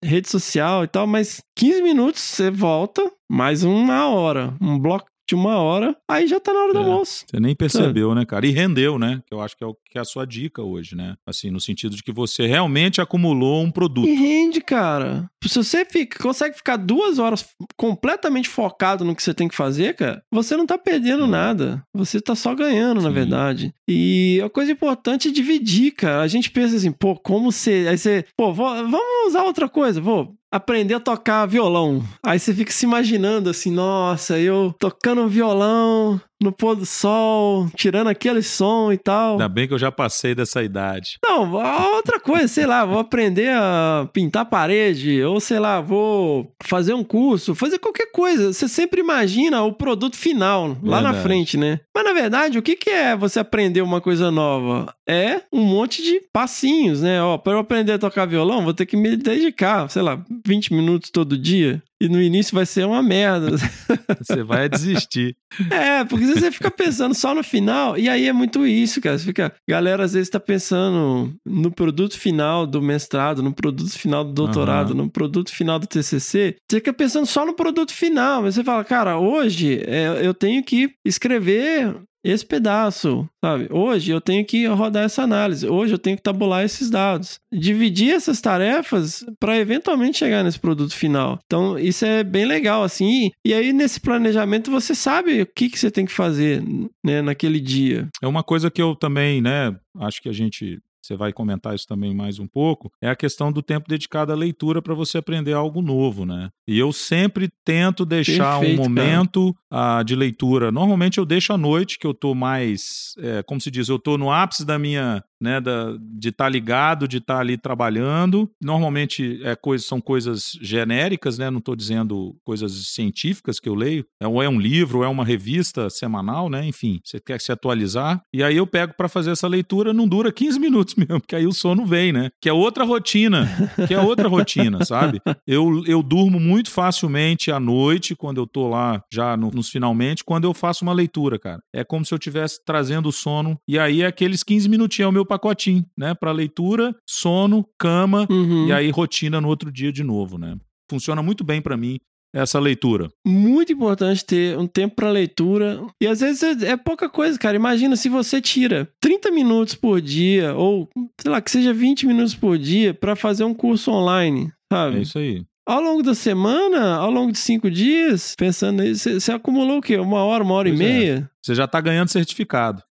[0.03, 5.35] rede social e tal, mas 15 minutos você volta, mais uma hora, um bloco de
[5.35, 6.83] uma hora, aí já tá na hora do É.
[6.83, 7.25] almoço.
[7.31, 8.45] Você nem percebeu, né, cara?
[8.47, 9.23] E rendeu, né?
[9.27, 11.15] Que eu acho que é, o, que é a sua dica hoje, né?
[11.27, 14.09] Assim, no sentido de que você realmente acumulou um produto.
[14.09, 15.31] E rende, cara.
[15.45, 17.45] Se você fica, consegue ficar duas horas
[17.77, 21.29] completamente focado no que você tem que fazer, cara, você não tá perdendo É.
[21.29, 21.85] nada.
[21.95, 23.15] Você tá só ganhando, na Sim.
[23.15, 23.75] verdade.
[23.87, 26.23] E a coisa importante é dividir, cara.
[26.23, 27.87] A gente pensa assim, pô, como você.
[27.91, 30.35] Aí você, pô, vou- vamos usar outra coisa, vou.
[30.55, 32.05] Aprender a tocar violão.
[32.25, 38.09] Aí você fica se imaginando assim, nossa, eu tocando violão no pôr do sol, tirando
[38.09, 39.33] aquele som e tal.
[39.33, 41.19] Ainda bem que eu já passei dessa idade.
[41.25, 41.53] Não,
[41.95, 47.05] outra coisa, sei lá, vou aprender a pintar parede, ou sei lá, vou fazer um
[47.05, 48.53] curso, fazer qualquer coisa.
[48.53, 51.23] Você sempre imagina o produto final, lá na Verdade.
[51.23, 51.81] frente, né?
[51.95, 54.93] Mas na verdade, o que, que é você aprender uma coisa nova?
[55.07, 57.23] É um monte de passinhos, né?
[57.23, 60.73] Ó, para eu aprender a tocar violão, vou ter que me dedicar, sei lá, 20
[60.75, 61.83] minutos todo dia.
[62.03, 63.57] E no início vai ser uma merda.
[64.19, 65.37] Você vai desistir.
[65.71, 69.19] É, porque você fica pensando só no final, e aí é muito isso, cara.
[69.19, 69.53] Você fica.
[69.69, 74.93] Galera, às vezes, tá pensando no produto final do mestrado, no produto final do doutorado,
[74.95, 75.03] Aham.
[75.03, 76.57] no produto final do TCC.
[76.67, 80.65] Você fica pensando só no produto final, mas você fala, cara, hoje é, eu tenho
[80.65, 81.95] que escrever
[82.25, 83.69] esse pedaço, sabe?
[83.71, 87.41] Hoje eu tenho que rodar essa análise, hoje eu tenho que tabular esses dados.
[87.53, 91.39] Dividir essas tarefas para eventualmente chegar nesse produto final.
[91.45, 93.31] Então, isso é bem legal, assim.
[93.45, 96.63] E aí, nesse planejamento, você sabe o que, que você tem que fazer
[97.05, 98.09] né, naquele dia.
[98.23, 100.79] É uma coisa que eu também, né, acho que a gente.
[101.03, 102.93] Você vai comentar isso também mais um pouco.
[103.01, 106.51] É a questão do tempo dedicado à leitura para você aprender algo novo, né?
[106.67, 110.71] E eu sempre tento deixar Perfeito, um momento ah, de leitura.
[110.71, 113.15] Normalmente eu deixo à noite, que eu tô mais.
[113.19, 115.23] é, como se diz, eu tô no ápice da minha.
[115.43, 118.49] Né, da, de estar ligado, de estar ali trabalhando.
[118.63, 121.51] Normalmente é coisa, são coisas genéricas, né?
[121.51, 124.05] Não estou dizendo coisas científicas que eu leio.
[124.21, 126.65] É, ou é um livro, ou é uma revista semanal, né?
[126.67, 128.23] Enfim, você quer se atualizar.
[128.33, 131.47] E aí eu pego para fazer essa leitura, não dura 15 minutos mesmo, porque aí
[131.47, 132.31] o sono vem, né?
[132.41, 133.49] Que é outra rotina,
[133.89, 135.21] que é outra rotina, sabe?
[135.47, 140.23] Eu, eu durmo muito facilmente à noite, quando eu tô lá já no- nos finalmente,
[140.25, 141.61] quando eu faço uma leitura, cara.
[141.75, 143.59] É como se eu estivesse trazendo o sono.
[143.67, 146.15] E aí é aqueles 15 minutinhos, é o meu pacotinho, né?
[146.15, 148.67] Para leitura, sono, cama Uhum.
[148.69, 150.57] e aí rotina no outro dia de novo, né?
[150.91, 151.99] Funciona muito bem para mim
[152.35, 153.09] essa leitura.
[153.27, 155.83] Muito importante ter um tempo para leitura.
[156.03, 157.57] E às vezes é, é pouca coisa, cara.
[157.57, 160.89] Imagina se você tira 30 minutos por dia, ou
[161.21, 164.99] sei lá, que seja 20 minutos por dia, para fazer um curso online, sabe?
[164.99, 165.45] É isso aí.
[165.65, 169.81] Ao longo da semana, ao longo de cinco dias, pensando nisso, você- você acumulou o
[169.83, 169.97] quê?
[169.97, 170.87] Uma hora, uma hora Pois e é.
[170.89, 171.31] meia?
[171.41, 172.83] Você já tá ganhando certificado.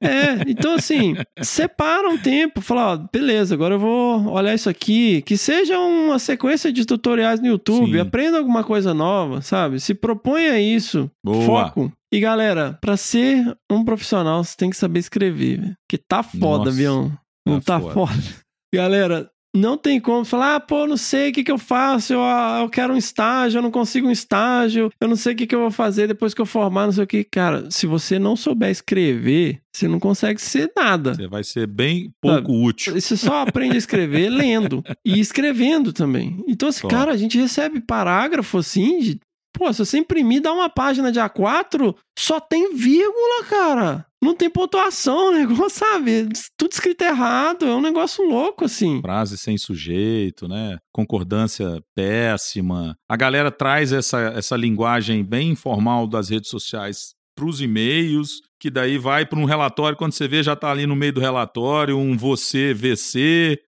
[0.00, 5.22] É, então assim, separa um tempo, fala, ó, beleza, agora eu vou olhar isso aqui,
[5.22, 7.98] que seja uma sequência de tutoriais no YouTube, Sim.
[8.00, 9.80] aprenda alguma coisa nova, sabe?
[9.80, 11.44] Se proponha isso, Boa.
[11.44, 11.92] foco.
[12.12, 15.74] E galera, pra ser um profissional, você tem que saber escrever.
[15.90, 17.18] Que tá foda, Nossa.
[17.46, 17.92] Não tá tá foda.
[17.94, 18.22] foda.
[18.74, 22.20] Galera, não tem como falar, ah, pô, não sei o que, que eu faço, eu,
[22.20, 25.46] ah, eu quero um estágio, eu não consigo um estágio, eu não sei o que,
[25.46, 27.22] que eu vou fazer depois que eu formar, não sei o que.
[27.22, 31.14] Cara, se você não souber escrever, você não consegue ser nada.
[31.14, 33.00] Você vai ser bem pouco útil.
[33.00, 36.42] Você só aprende a escrever lendo e escrevendo também.
[36.48, 39.20] Então, assim, cara, a gente recebe parágrafo assim de.
[39.56, 44.04] Pô, se você imprimir, dá uma página de A4, só tem vírgula, cara.
[44.24, 46.26] Não tem pontuação, o negócio, sabe?
[46.56, 49.02] Tudo escrito errado, é um negócio louco, assim.
[49.02, 50.78] Frase sem sujeito, né?
[50.90, 52.96] Concordância péssima.
[53.06, 58.70] A galera traz essa, essa linguagem bem informal das redes sociais para os e-mails, que
[58.70, 61.98] daí vai para um relatório, quando você vê, já tá ali no meio do relatório,
[61.98, 63.60] um você VC,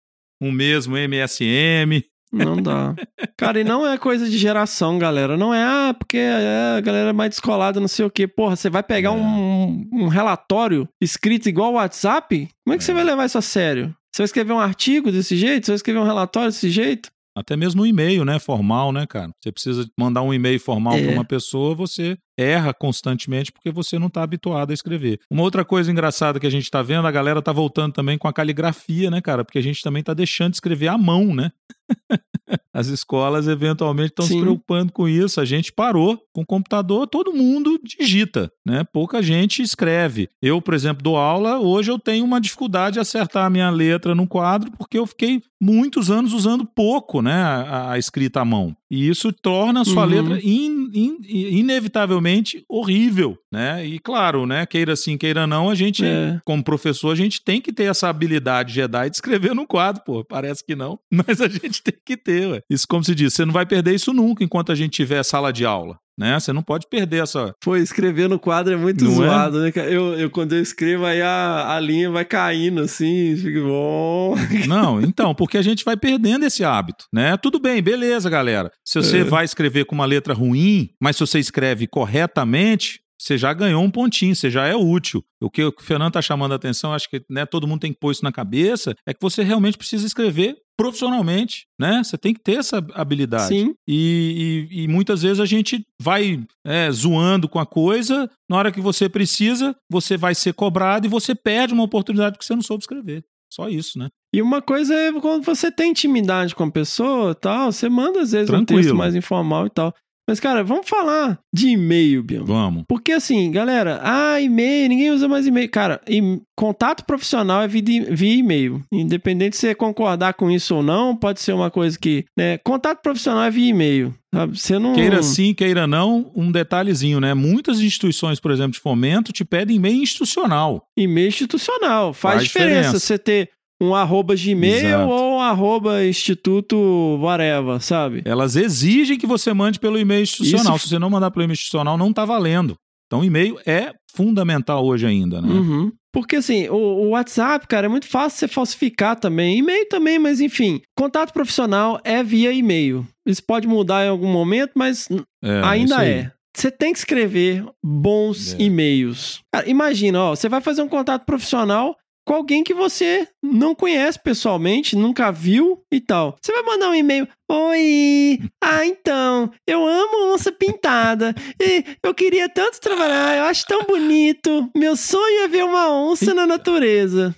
[0.40, 2.00] um mesmo MSM.
[2.34, 2.94] Não dá.
[3.36, 5.36] Cara, e não é coisa de geração, galera.
[5.36, 8.26] Não é, ah, porque é, a galera é mais descolada, não sei o quê.
[8.26, 9.12] Porra, você vai pegar É.
[9.12, 12.48] um, um relatório escrito igual o WhatsApp?
[12.64, 13.94] Como é que você vai levar isso a sério?
[14.12, 15.66] Você vai escrever um artigo desse jeito?
[15.66, 17.10] Você vai escrever um relatório desse jeito?
[17.36, 18.38] Até mesmo um e-mail, né?
[18.38, 19.30] Formal, né, cara?
[19.42, 21.02] Você precisa mandar um e-mail formal É.
[21.02, 25.20] para uma pessoa, você erra constantemente porque você não está habituado a escrever.
[25.30, 28.28] Uma outra coisa engraçada que a gente está vendo, a galera tá voltando também com
[28.28, 29.44] a caligrafia, né, cara?
[29.44, 31.50] Porque a gente também tá deixando de escrever à mão, né?
[32.72, 35.40] As escolas eventualmente estão se preocupando com isso.
[35.40, 38.84] A gente parou com o computador, todo mundo digita, né?
[38.92, 40.28] Pouca gente escreve.
[40.42, 44.14] Eu, por exemplo, dou aula, hoje eu tenho uma dificuldade de acertar a minha letra
[44.14, 48.76] no quadro porque eu fiquei muitos anos usando pouco, né, a, a escrita à mão.
[48.94, 50.08] E isso torna a sua Uhum.
[50.10, 51.18] letra in- in-
[51.58, 53.84] inevitavelmente horrível, né?
[53.84, 56.38] E claro, né, queira sim, queira não, a gente, É.
[56.44, 60.24] como professor, a gente tem que ter essa habilidade Jedi de escrever no quadro, pô.
[60.24, 62.60] Parece que não, mas a gente tem que ter, ué.
[62.70, 65.52] Isso, como se diz, você não vai perder isso nunca enquanto a gente tiver sala
[65.52, 66.38] de aula, né?
[66.38, 67.54] Você não pode perder essa.
[67.60, 69.14] Pô, escrever no quadro é muito Não é?
[69.14, 69.88] zoado, né, cara?
[69.90, 74.34] Eu, eu, quando eu escrevo, aí a, a linha vai caindo, assim, fica bom.
[74.68, 77.36] Não, então, porque a gente vai perdendo esse hábito, né?
[77.36, 78.70] Tudo bem, beleza, galera.
[78.84, 79.24] Se você É.
[79.24, 83.90] vai escrever com uma letra ruim, mas se você escreve corretamente, você já ganhou um
[83.90, 85.24] pontinho, você já é útil.
[85.42, 87.98] O que o Fernando tá chamando a atenção, acho que né, todo mundo tem que
[87.98, 92.02] pôr isso na cabeça, é que você realmente precisa escrever profissionalmente, né?
[92.02, 93.48] Você tem que ter essa habilidade.
[93.48, 93.74] Sim.
[93.86, 98.72] E, e- e muitas vezes a gente vai é, zoando com a coisa, na hora
[98.72, 102.62] que você precisa, você vai ser cobrado e você perde uma oportunidade porque você não
[102.62, 103.24] soube escrever.
[103.52, 104.08] Só isso, né?
[104.34, 108.32] E uma coisa é quando você tem intimidade com a pessoa tal, você manda às
[108.32, 108.82] vezes um Tranquilo.
[108.82, 109.94] texto mais informal e tal.
[110.26, 112.46] Mas, cara, vamos falar de e-mail, Bião.
[112.46, 112.84] Vamos.
[112.88, 115.68] Porque assim, galera, ah, e-mail, ninguém usa mais e-mail.
[115.70, 118.82] Cara, e- contato profissional é via e-mail.
[118.90, 122.24] Independente se você concordar com isso ou não, pode ser uma coisa que.
[122.36, 124.14] Né, contato profissional é via e-mail.
[124.52, 124.94] Você não.
[124.94, 127.34] Queira sim, queira não, um detalhezinho, né?
[127.34, 130.88] Muitas instituições, por exemplo, de fomento, te pedem e-mail institucional.
[130.96, 132.12] E-mail institucional.
[132.14, 132.98] Faz, Faz diferença, diferença.
[132.98, 133.50] você ter
[133.84, 135.08] um arroba Gmail Exato.
[135.10, 136.76] ou um arroba instituto
[137.20, 138.22] whatever, sabe?
[138.24, 140.76] Elas exigem que você mande pelo e-mail institucional.
[140.76, 142.76] Isso- Se você não mandar pelo e-mail institucional, não tá valendo.
[143.06, 145.48] Então, e-mail é fundamental hoje ainda, né?
[145.48, 145.92] Uhum.
[146.12, 149.58] Porque assim, o, o WhatsApp, cara, é muito fácil você falsificar também.
[149.58, 150.80] E-mail também, mas enfim.
[150.96, 153.04] Contato profissional é via e-mail.
[153.26, 156.30] Isso pode mudar em algum momento, mas É, isso ainda é.
[156.56, 158.62] Você tem que escrever bons É.
[158.62, 159.40] e-mails.
[159.52, 164.18] Cara, imagina, ó, você vai fazer um contato profissional com alguém que você não conhece
[164.18, 166.36] pessoalmente, nunca viu e tal.
[166.42, 167.28] Você vai mandar um e-mail.
[167.50, 168.40] Oi!
[168.62, 171.34] Ah, então, eu amo onça pintada.
[171.60, 174.70] E eu queria tanto trabalhar, eu acho tão bonito.
[174.74, 177.34] Meu sonho é ver uma onça na natureza.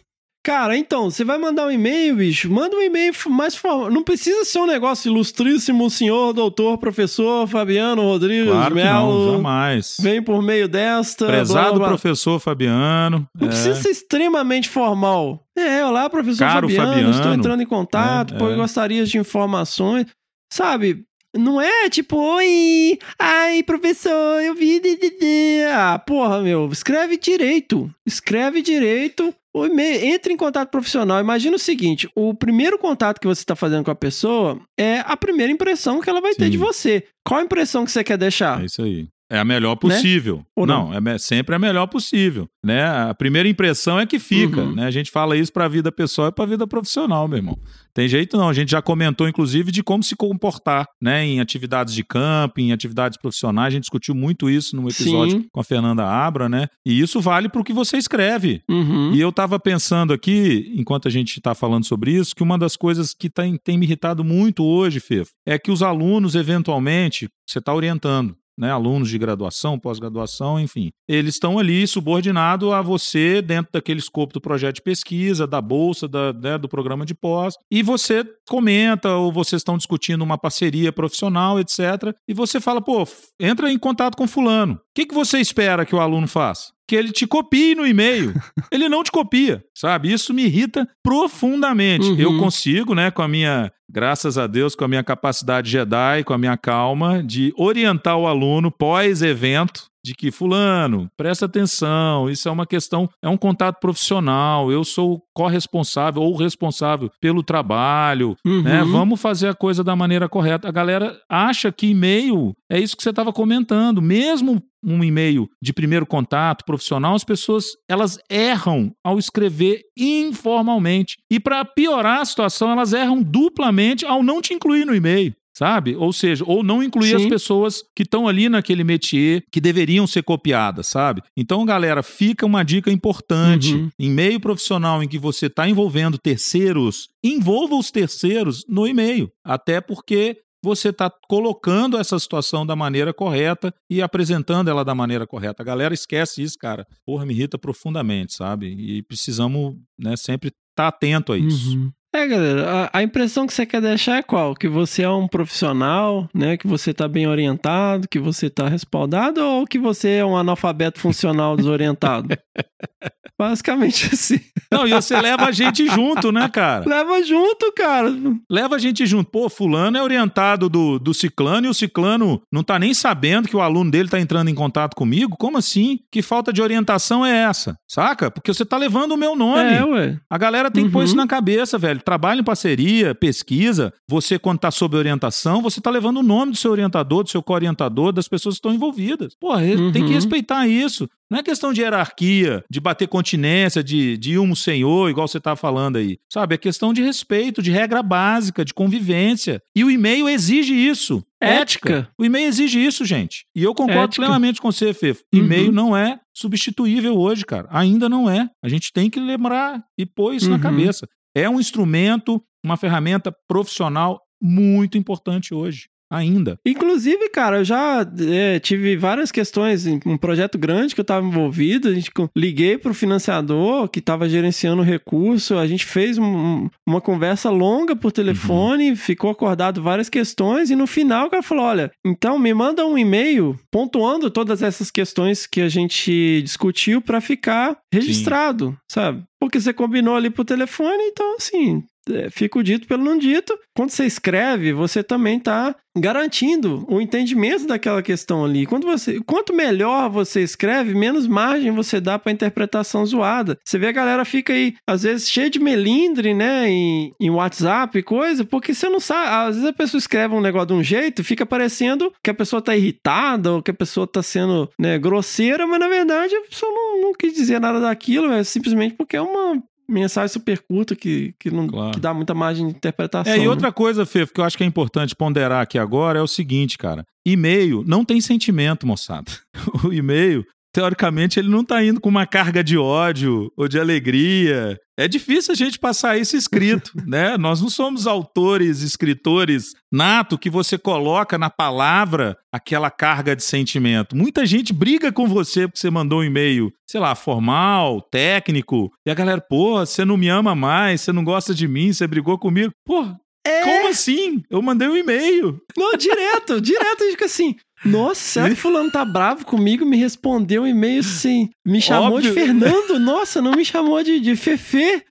[0.46, 2.48] Cara, então, você vai mandar um e-mail, bicho?
[2.48, 3.90] Manda um e-mail mais formal.
[3.90, 9.26] Não precisa ser um negócio ilustríssimo, senhor, doutor, professor Fabiano Rodrigues Claro Melo.
[9.26, 9.96] não, jamais.
[9.98, 11.26] Vem por meio desta.
[11.26, 13.28] Prezado blá, blá, professor Fabiano.
[13.34, 15.44] Não é, precisa ser extremamente formal.
[15.58, 17.10] É, olá, professor Caro Fabiano, Fabiano.
[17.10, 18.54] estou entrando em contato, É, pô, é.
[18.54, 20.06] gostaria de informações.
[20.52, 21.04] Sabe,
[21.36, 24.78] não é tipo, oi, ai, professor, eu vi.
[24.78, 27.92] de, de, de." Ah, porra, meu, escreve direito.
[28.06, 29.34] Escreve direito.
[29.64, 31.20] Entre em contato profissional.
[31.20, 35.16] Imagina o seguinte: o primeiro contato que você está fazendo com a pessoa é a
[35.16, 36.50] primeira impressão que ela vai ter Sim.
[36.50, 37.04] de você.
[37.24, 38.62] Qual a impressão que você quer deixar?
[38.62, 39.08] É isso aí.
[39.30, 40.36] É a melhor possível.
[40.38, 40.44] Né?
[40.54, 42.48] Ou não, é me- sempre a melhor possível.
[42.64, 42.84] Né?
[42.84, 44.62] A primeira impressão é que fica.
[44.62, 44.74] Uhum.
[44.76, 44.86] Né?
[44.86, 47.58] A gente fala isso pra vida pessoal e pra vida profissional, meu irmão.
[47.92, 48.48] Tem jeito não.
[48.48, 51.24] A gente já comentou, inclusive, de como se comportar né?
[51.26, 53.68] em atividades de camping, em atividades profissionais.
[53.68, 55.46] A gente discutiu muito isso no episódio Sim.
[55.52, 56.68] com a Fernanda Abra, né?
[56.84, 58.62] E isso vale pro que você escreve.
[58.68, 59.12] Uhum.
[59.12, 62.76] E eu tava pensando aqui, enquanto a gente tá falando sobre isso, que uma das
[62.76, 67.60] coisas que tem, tem me irritado muito hoje, Fefo, é que os alunos, eventualmente, você
[67.60, 68.70] tá orientando, né?
[68.70, 70.90] Alunos de graduação, pós-graduação, enfim.
[71.08, 76.08] Eles estão ali subordinados a você dentro daquele escopo do projeto de pesquisa, da bolsa,
[76.08, 77.54] da, né, do programa de pós.
[77.70, 82.14] E você comenta, ou vocês estão discutindo uma parceria profissional, etc.
[82.28, 83.06] E você fala, pô,
[83.40, 84.74] entra em contato com fulano.
[84.74, 86.75] O que, que você espera que o aluno faça?
[86.88, 88.34] Que ele te copie no e-mail.
[88.70, 90.12] ele não te copia, sabe?
[90.12, 92.06] Isso me irrita profundamente.
[92.06, 92.18] Uhum.
[92.18, 96.32] Eu consigo, né, com a minha, graças a Deus, com a minha capacidade Jedi, com
[96.32, 102.52] a minha calma, de orientar o aluno pós-evento de que fulano, presta atenção, isso é
[102.52, 108.62] uma questão, é um contato profissional, eu sou corresponsável ou responsável pelo trabalho, Uhum.
[108.62, 108.84] né?
[108.84, 110.68] Vamos fazer a coisa da maneira correta.
[110.68, 115.72] A galera acha que e-mail é isso que você estava comentando, mesmo um e-mail de
[115.72, 121.16] primeiro contato profissional, as pessoas elas erram ao escrever informalmente.
[121.30, 125.34] E para piorar a situação, elas erram duplamente ao não te incluir no e-mail.
[125.56, 125.96] Sabe?
[125.96, 127.30] Ou seja, ou não incluir as Sim.
[127.30, 131.22] pessoas que estão ali naquele métier que deveriam ser copiadas, sabe?
[131.34, 133.72] Então, galera, fica uma dica importante.
[133.72, 133.90] Uhum.
[133.98, 139.30] Em meio profissional em que você está envolvendo terceiros, envolva os terceiros no e-mail.
[139.42, 145.26] Até porque você está colocando essa situação da maneira correta e apresentando ela da maneira
[145.26, 145.62] correta.
[145.62, 146.86] A galera esquece isso, cara.
[147.06, 148.66] Porra, me irrita profundamente, sabe?
[148.66, 151.78] E precisamos né, sempre estar atento a isso.
[151.78, 151.90] Uhum.
[152.16, 154.54] É, galera, a, a impressão que você quer deixar é qual?
[154.54, 156.56] Que você é um profissional, né?
[156.56, 160.98] Que você tá bem orientado, que você tá respaldado, ou que você é um analfabeto
[160.98, 162.28] funcional desorientado?
[163.38, 164.40] Basicamente assim.
[164.72, 166.88] Não, e você leva a gente junto, né, cara?
[166.88, 168.08] Leva junto, cara.
[168.50, 169.30] Leva a gente junto.
[169.30, 173.54] Pô, fulano é orientado do, do ciclano e o ciclano não tá nem sabendo que
[173.54, 175.36] o aluno dele tá entrando em contato comigo?
[175.38, 175.98] Como assim?
[176.10, 177.76] Que falta de orientação é essa?
[177.86, 178.30] Saca?
[178.30, 179.70] Porque você tá levando o meu nome.
[179.70, 180.16] É, ué.
[180.30, 181.04] A galera tem que pôr Uhum.
[181.04, 182.00] isso na cabeça, velho.
[182.06, 183.92] Trabalho em parceria, pesquisa.
[184.08, 187.42] Você, quando tá sob orientação, você tá levando o nome do seu orientador, do seu
[187.42, 189.34] co-orientador, das pessoas que estão envolvidas.
[189.40, 189.90] Porra, Uhum.
[189.90, 191.08] tem que respeitar isso.
[191.28, 195.56] Não é questão de hierarquia, de bater continência, de, de um senhor, igual você tá
[195.56, 196.18] falando aí.
[196.32, 196.54] Sabe?
[196.54, 199.60] É questão de respeito, de regra básica, de convivência.
[199.74, 201.24] E o e-mail exige isso.
[201.42, 202.08] Ética.
[202.16, 203.44] O e-mail exige isso, gente.
[203.56, 204.22] E eu concordo Ética.
[204.22, 205.24] plenamente com você, Fefo.
[205.34, 205.40] Uhum.
[205.40, 207.66] E-mail não é substituível hoje, cara.
[207.70, 208.48] Ainda não é.
[208.62, 210.52] A gente tem que lembrar e pôr isso Uhum.
[210.56, 211.08] na cabeça.
[211.36, 215.86] É um instrumento, uma ferramenta profissional muito importante hoje.
[216.10, 216.58] Ainda.
[216.66, 221.26] Inclusive, cara, eu já é, tive várias questões em um projeto grande que eu estava
[221.26, 221.88] envolvido.
[221.88, 225.56] A gente liguei para o financiador que estava gerenciando o recurso.
[225.56, 230.86] A gente fez um- uma conversa longa por telefone, ficou acordado várias questões e no
[230.86, 235.60] final o cara falou: olha, então me manda um e-mail pontuando todas essas questões que
[235.60, 239.22] a gente discutiu para ficar registrado, sabe?
[239.40, 241.82] Porque você combinou ali por telefone, então assim,
[242.30, 243.58] fica o dito pelo não dito.
[243.74, 248.66] Quando você escreve, você também está garantindo o entendimento daquela questão ali.
[248.66, 253.58] Quando você, quanto melhor você escreve, menos margem você dá para interpretação zoada.
[253.64, 257.98] Você vê a galera fica aí, às vezes, cheia de melindre, né, em, em WhatsApp
[257.98, 259.48] e coisa, porque você não sabe.
[259.48, 262.60] Às vezes a pessoa escreve um negócio de um jeito, fica parecendo que a pessoa
[262.60, 266.70] tá irritada ou que a pessoa tá sendo né, grosseira, mas na verdade a pessoa
[266.70, 271.34] não, não quis dizer nada daquilo, é simplesmente porque é uma mensagem super curta que,
[271.38, 271.92] que não Claro.
[271.92, 273.32] que dá muita margem de interpretação.
[273.32, 273.48] É, e né?
[273.48, 276.76] outra coisa, Fefo, que eu acho que é importante ponderar aqui agora é o seguinte,
[276.78, 277.04] cara.
[277.24, 279.30] E-mail não tem sentimento, moçada.
[279.84, 280.44] O e-mail,
[280.76, 284.78] teoricamente, ele não tá indo com uma carga de ódio ou de alegria.
[284.98, 287.38] É difícil a gente passar isso escrito, né?
[287.38, 294.14] Nós não somos autores, escritores nato que você coloca na palavra aquela carga de sentimento.
[294.14, 299.10] Muita gente briga com você porque você mandou um e-mail, sei lá, formal, técnico, e
[299.10, 302.38] a galera, pô, você não me ama mais, você não gosta de mim, você brigou
[302.38, 302.70] comigo.
[302.84, 303.02] Pô,
[303.46, 303.62] É.
[303.62, 304.42] como assim?
[304.50, 305.58] Eu mandei um e-mail.
[305.74, 307.54] Não, direto, direto, fica assim.
[307.86, 309.84] Nossa, será que fulano tá bravo comigo?
[309.86, 311.48] Me respondeu um e-mail assim.
[311.64, 312.34] Me chamou de Óbvio.
[312.44, 312.98] Fernando?
[313.00, 315.02] Nossa, não me chamou de, de Fefe.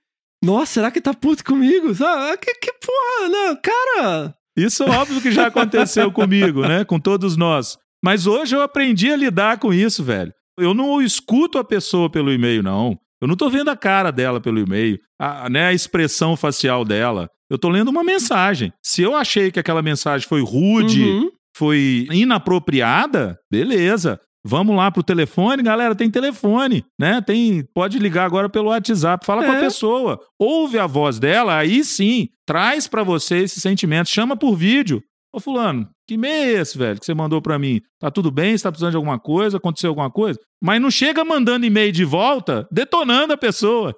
[0.43, 1.93] Nossa, será que tá puto comigo?
[1.95, 2.37] Sabe?
[2.37, 4.35] Que, que porra, não, cara.
[4.57, 6.85] Isso é óbvio que já aconteceu comigo, né?
[6.85, 7.77] Com todos nós.
[8.03, 10.31] Mas hoje eu aprendi a lidar com isso, velho.
[10.57, 12.97] Eu não escuto a pessoa pelo e-mail, não.
[13.21, 17.29] Eu não tô vendo a cara dela pelo e-mail, a, né, a expressão facial dela.
[17.49, 18.71] Eu tô lendo uma mensagem.
[18.83, 21.29] Se eu achei que aquela mensagem foi rude, Uhum.
[21.55, 24.19] Foi inapropriada, beleza.
[24.47, 27.19] Vamos lá pro telefone, galera, tem telefone, né?
[27.21, 29.59] Tem, pode ligar agora pelo WhatsApp, fala com a É.
[29.59, 35.01] pessoa, ouve a voz dela, aí sim, traz pra você esse sentimento, chama por vídeo.
[35.33, 37.81] Ô fulano, que e-mail é esse, velho, que você mandou pra mim?
[37.99, 38.55] Tá tudo bem?
[38.55, 39.57] Você tá precisando de alguma coisa?
[39.57, 40.39] Aconteceu alguma coisa?
[40.63, 43.93] Mas não chega mandando e-mail de volta, detonando a pessoa.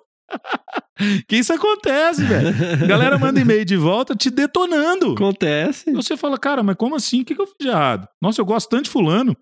[1.27, 2.87] Que isso acontece, velho.
[2.87, 5.13] Galera manda e-mail de volta te detonando.
[5.13, 5.91] Acontece.
[5.93, 7.21] Você fala, cara, mas como assim?
[7.21, 8.07] O que, que eu fiz de errado?
[8.21, 9.35] Nossa, eu gosto tanto de fulano.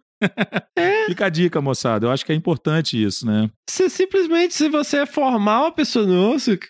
[1.08, 2.08] Fica a dica, moçada.
[2.08, 3.50] Eu acho que é importante isso, né?
[3.70, 6.70] Você simplesmente, se você é formal, a pessoa, nossa, que,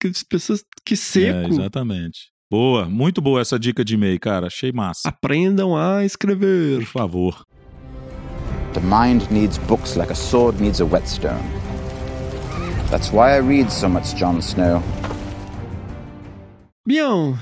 [0.00, 1.48] que pessoas que É, seco.
[1.48, 2.30] exatamente.
[2.50, 4.46] Boa, muito boa essa dica de e-mail, cara.
[4.46, 5.08] Achei massa.
[5.08, 6.78] Aprendam a escrever.
[6.78, 7.44] Por favor.
[8.72, 11.42] The mind needs books like a sword needs a whetstone.
[12.90, 14.80] That's why I read so much Jon Snow.
[16.86, 17.36] Bião,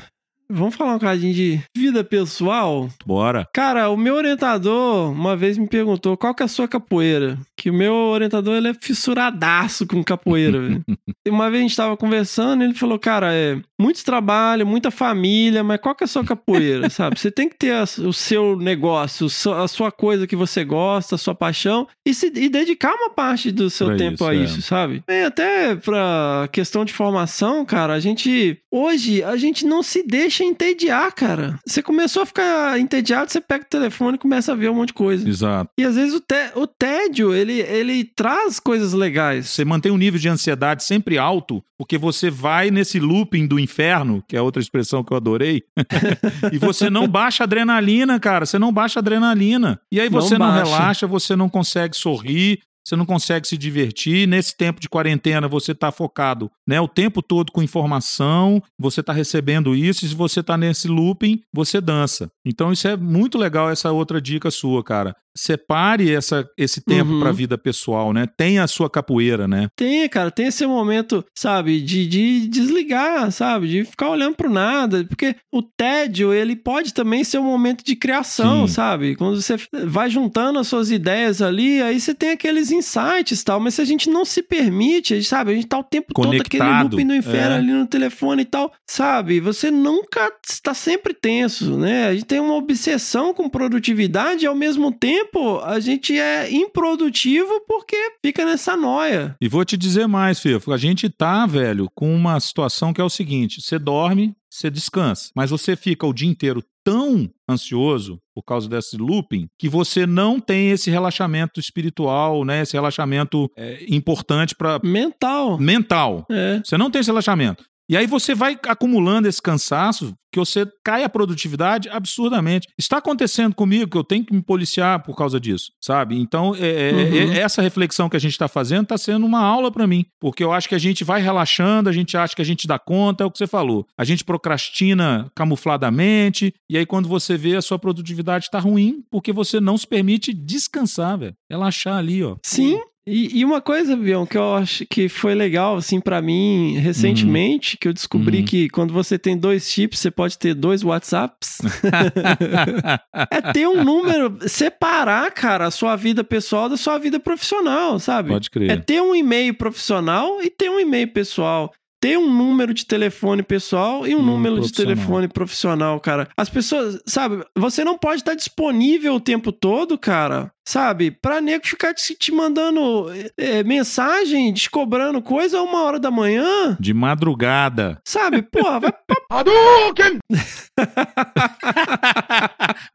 [0.49, 2.88] vamos falar um cadinho de vida pessoal?
[3.05, 3.47] Bora.
[3.53, 7.38] Cara, o meu orientador uma vez me perguntou qual que é a sua capoeira.
[7.57, 10.59] Que o meu orientador, ele é fissuradaço com capoeira,
[11.28, 15.62] uma vez a gente tava conversando e ele falou, cara, é muito trabalho, muita família,
[15.62, 17.18] mas qual que é a sua capoeira, sabe?
[17.18, 19.26] Você tem que ter a- o seu negócio,
[19.57, 23.50] a sua coisa que você gosta, a sua paixão e, se, e dedicar uma parte
[23.52, 24.38] do seu Pra tempo isso, a é.
[24.38, 25.02] isso, sabe?
[25.09, 28.59] E até pra questão de formação, cara, a gente...
[28.70, 31.59] Hoje, a gente não se deixa entediar, cara.
[31.64, 34.88] Você começou a ficar entediado, você pega o telefone e começa a ver um monte
[34.88, 35.28] de coisa.
[35.28, 35.70] Exato.
[35.78, 39.49] E às vezes o, té- o tédio, ele, ele traz coisas legais.
[39.51, 44.22] Você mantém um nível de ansiedade sempre alto, porque você vai nesse looping do inferno,
[44.26, 45.62] que é outra expressão que eu adorei,
[46.53, 48.47] e você não baixa adrenalina, cara.
[48.47, 49.80] Você não baixa adrenalina.
[49.92, 50.64] E aí Não você não, baixa.
[50.64, 54.28] relaxa, você não consegue sorrir, você não consegue se divertir.
[54.28, 59.12] Nesse tempo de quarentena, você está focado né, o tempo todo com informação, você está
[59.12, 62.28] recebendo isso, e se você está nesse looping, você dança.
[62.44, 65.14] Então, isso é muito legal, essa outra dica sua, cara.
[65.36, 67.18] Separe essa, esse tempo Uhum.
[67.20, 68.24] para a vida pessoal, né?
[68.36, 69.66] Tenha a sua capoeira, né?
[69.76, 75.04] Tem, cara, tem esse momento, sabe, de, de desligar, sabe, de ficar olhando pro nada,
[75.04, 78.74] porque o tédio, ele pode também ser um momento de criação, Sim.
[78.74, 79.16] sabe?
[79.16, 83.58] Quando você vai juntando as suas ideias ali, aí você tem aqueles insights e tal,
[83.58, 86.14] mas se a gente não se permite, a gente, sabe, a gente tá o tempo
[86.14, 87.59] todo aquele looping do inferno é.
[87.59, 89.40] ali no telefone e tal, sabe?
[89.40, 92.09] Você nunca está sempre tenso, né?
[92.09, 97.61] A gente tem uma obsessão com produtividade e ao mesmo tempo a gente é improdutivo
[97.66, 99.36] porque fica nessa noia.
[99.40, 100.72] E vou te dizer mais, Fefo.
[100.72, 105.30] A gente tá, velho, com uma situação que é o seguinte: você dorme, você descansa,
[105.34, 110.39] mas você fica o dia inteiro tão ansioso por causa desse looping que você não
[110.39, 112.62] tem esse relaxamento espiritual, né?
[112.62, 115.59] Esse relaxamento é, importante para Mental.
[115.59, 116.26] mental.
[116.30, 116.61] É.
[116.64, 117.64] Você não tem esse relaxamento.
[117.89, 122.66] E aí você vai acumulando esse cansaço que você cai a produtividade absurdamente.
[122.76, 126.18] Está acontecendo comigo que eu tenho que me policiar por causa disso, sabe?
[126.18, 127.32] Então, é, é, Uhum.
[127.35, 130.43] é- essa reflexão que a gente está fazendo está sendo uma aula para mim, porque
[130.43, 133.22] eu acho que a gente vai relaxando, a gente acha que a gente dá conta,
[133.22, 133.87] é o que você falou.
[133.97, 139.32] A gente procrastina camufladamente, e aí quando você vê a sua produtividade está ruim, porque
[139.32, 141.35] você não se permite descansar, velho.
[141.51, 142.37] Relaxar ali, ó.
[142.45, 142.80] Sim.
[143.07, 147.76] E, e uma coisa, Bion, que eu acho que foi legal, assim, pra mim, recentemente,
[147.76, 148.44] que eu descobri Uhum.
[148.44, 151.59] que quando você tem dois chips, você pode ter dois WhatsApps.
[153.30, 158.30] é ter um número, separar, cara, a sua vida pessoal da sua vida profissional, sabe?
[158.30, 158.70] Pode crer.
[158.70, 161.72] É ter um e-mail profissional e ter um e-mail pessoal.
[162.05, 166.28] Ter um número de telefone pessoal e um Hum, número de telefone profissional, cara.
[166.36, 170.52] As pessoas, sabe, você não pode estar disponível o tempo todo, cara.
[170.66, 171.11] Sabe?
[171.11, 173.07] Pra nego ficar te, te mandando
[173.38, 176.76] é, mensagem, te cobrando coisa a uma hora da manhã.
[176.78, 177.98] De madrugada.
[178.05, 178.42] Sabe?
[178.42, 179.16] Porra, vai pra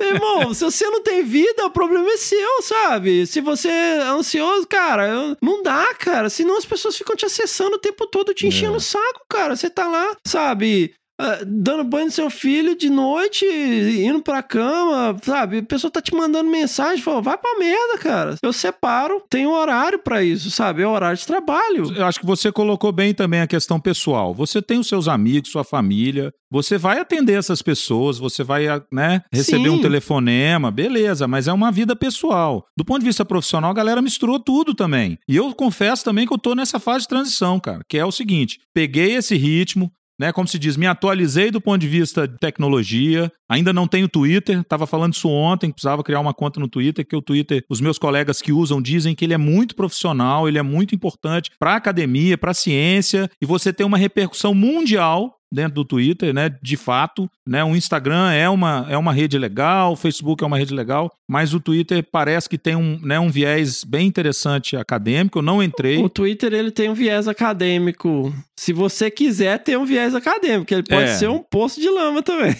[0.00, 3.26] Irmão, se você não tem vida, o problema é seu, sabe?
[3.26, 6.28] Se você é ansioso, cara, não dá, cara.
[6.30, 8.76] Senão as pessoas ficam te acessando o tempo todo, te enchendo É.
[8.76, 9.54] o saco, cara.
[9.54, 10.94] Você tá lá, sabe?
[11.18, 15.58] Ah, Dando banho no seu filho de noite, indo pra cama, sabe?
[15.58, 18.36] A pessoa tá te mandando mensagem, fala, vai pra merda, cara.
[18.42, 20.82] Eu separo, tem um horário pra isso, sabe?
[20.82, 21.92] É horário de trabalho.
[21.94, 24.34] Eu acho que você colocou bem também a questão pessoal.
[24.34, 26.32] Você tem os seus amigos, sua família.
[26.50, 29.76] Você vai atender essas pessoas, você vai, né, receber Sim.
[29.76, 32.64] um telefonema, beleza, mas é uma vida pessoal.
[32.76, 35.18] Do ponto de vista profissional, a galera misturou tudo também.
[35.28, 38.12] E eu confesso também que eu tô nessa fase de transição, cara, que é o
[38.12, 42.38] seguinte: peguei esse ritmo, né, como se diz, me atualizei do ponto de vista de
[42.38, 43.30] tecnologia.
[43.48, 47.14] Ainda não tenho Twitter, tava falando isso ontem, precisava criar uma conta no Twitter, que
[47.16, 50.62] o Twitter, os meus colegas que usam dizem que ele é muito profissional, ele é
[50.62, 56.34] muito importante para academia, para ciência, e você tem uma repercussão mundial dentro do Twitter,
[56.34, 56.50] né?
[56.60, 57.62] De fato, né?
[57.62, 61.54] O Instagram é uma, é uma rede legal, o Facebook é uma rede legal, mas
[61.54, 65.38] o Twitter parece que tem um, né, um viés bem interessante acadêmico.
[65.38, 66.02] Eu não entrei.
[66.02, 68.34] O Twitter, ele tem um viés acadêmico.
[68.58, 71.14] Se você quiser ter um viés acadêmico, ele pode É.
[71.14, 72.54] ser um poço de lama também.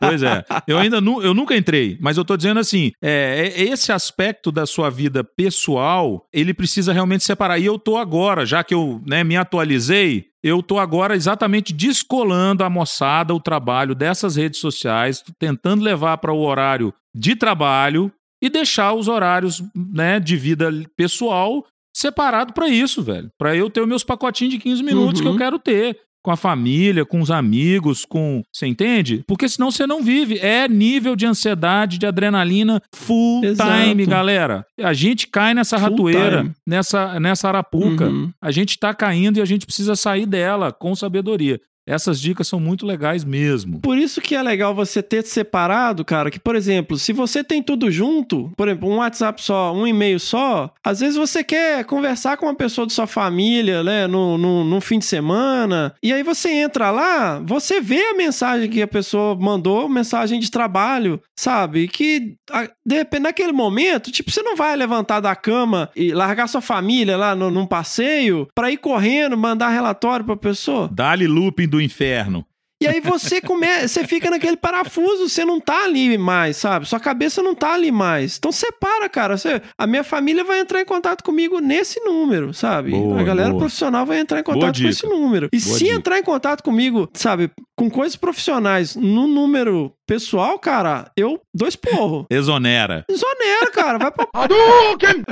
[0.00, 0.44] Pois é.
[0.66, 4.50] Eu ainda nu, eu nunca entrei, mas eu tô dizendo assim, é, é- esse aspecto
[4.52, 7.58] da sua vida pessoal, ele precisa realmente separar.
[7.58, 12.62] E eu tô agora, já que eu né, me atualizei, eu tô agora exatamente descolando
[12.64, 18.12] a moçada, o trabalho dessas redes sociais, tentando levar para o horário de trabalho
[18.42, 21.64] e deixar os horários né, de vida pessoal
[21.96, 23.28] separado para isso, velho.
[23.38, 25.38] Para eu ter os meus pacotinhos de 15 minutos que eu Uhum.
[25.38, 28.42] quero ter com a família, com os amigos, com.
[28.50, 29.22] Você entende?
[29.26, 30.38] Porque senão você não vive.
[30.38, 33.70] É nível de ansiedade, de adrenalina full Exato.
[33.70, 34.64] time, galera.
[34.80, 36.54] A gente cai nessa Full ratoeira, time.
[36.66, 38.06] nessa, nessa arapuca.
[38.06, 38.32] Uhum.
[38.40, 41.60] A gente tá caindo e a gente precisa sair dela com sabedoria.
[41.86, 43.80] Essas dicas são muito legais mesmo.
[43.80, 47.62] Por isso que é legal você ter separado, cara, que, por exemplo, se você tem
[47.62, 52.36] tudo junto, por exemplo, um WhatsApp só, um e-mail só, às vezes você quer conversar
[52.36, 56.22] com uma pessoa de sua família, né, no, no, no fim de semana, e aí
[56.22, 61.86] você entra lá, você vê a mensagem que a pessoa mandou, mensagem de trabalho, sabe?
[61.88, 62.36] Que,
[62.84, 67.16] de repente, naquele momento, tipo, você não vai levantar da cama e largar sua família
[67.16, 70.88] lá no, num passeio pra ir correndo, mandar relatório pra pessoa.
[70.92, 72.44] Dá-lhe looping do inferno.
[72.82, 76.86] E aí você começa, você fica naquele parafuso, você não tá ali mais, sabe?
[76.86, 78.36] Sua cabeça não tá ali mais.
[78.36, 79.38] Então separa, cara.
[79.38, 82.90] Você- a minha família vai entrar em contato comigo nesse número, sabe?
[82.90, 83.60] Boa, a galera boa.
[83.60, 85.48] profissional vai entrar em contato com esse número.
[85.52, 85.96] E Boa se dica.
[85.96, 92.26] entrar em contato comigo, sabe, com coisas profissionais no número pessoal, cara, eu dou esporro.
[92.30, 93.04] Exonera.
[93.08, 93.98] Exonera, cara.
[93.98, 94.26] Vai pra.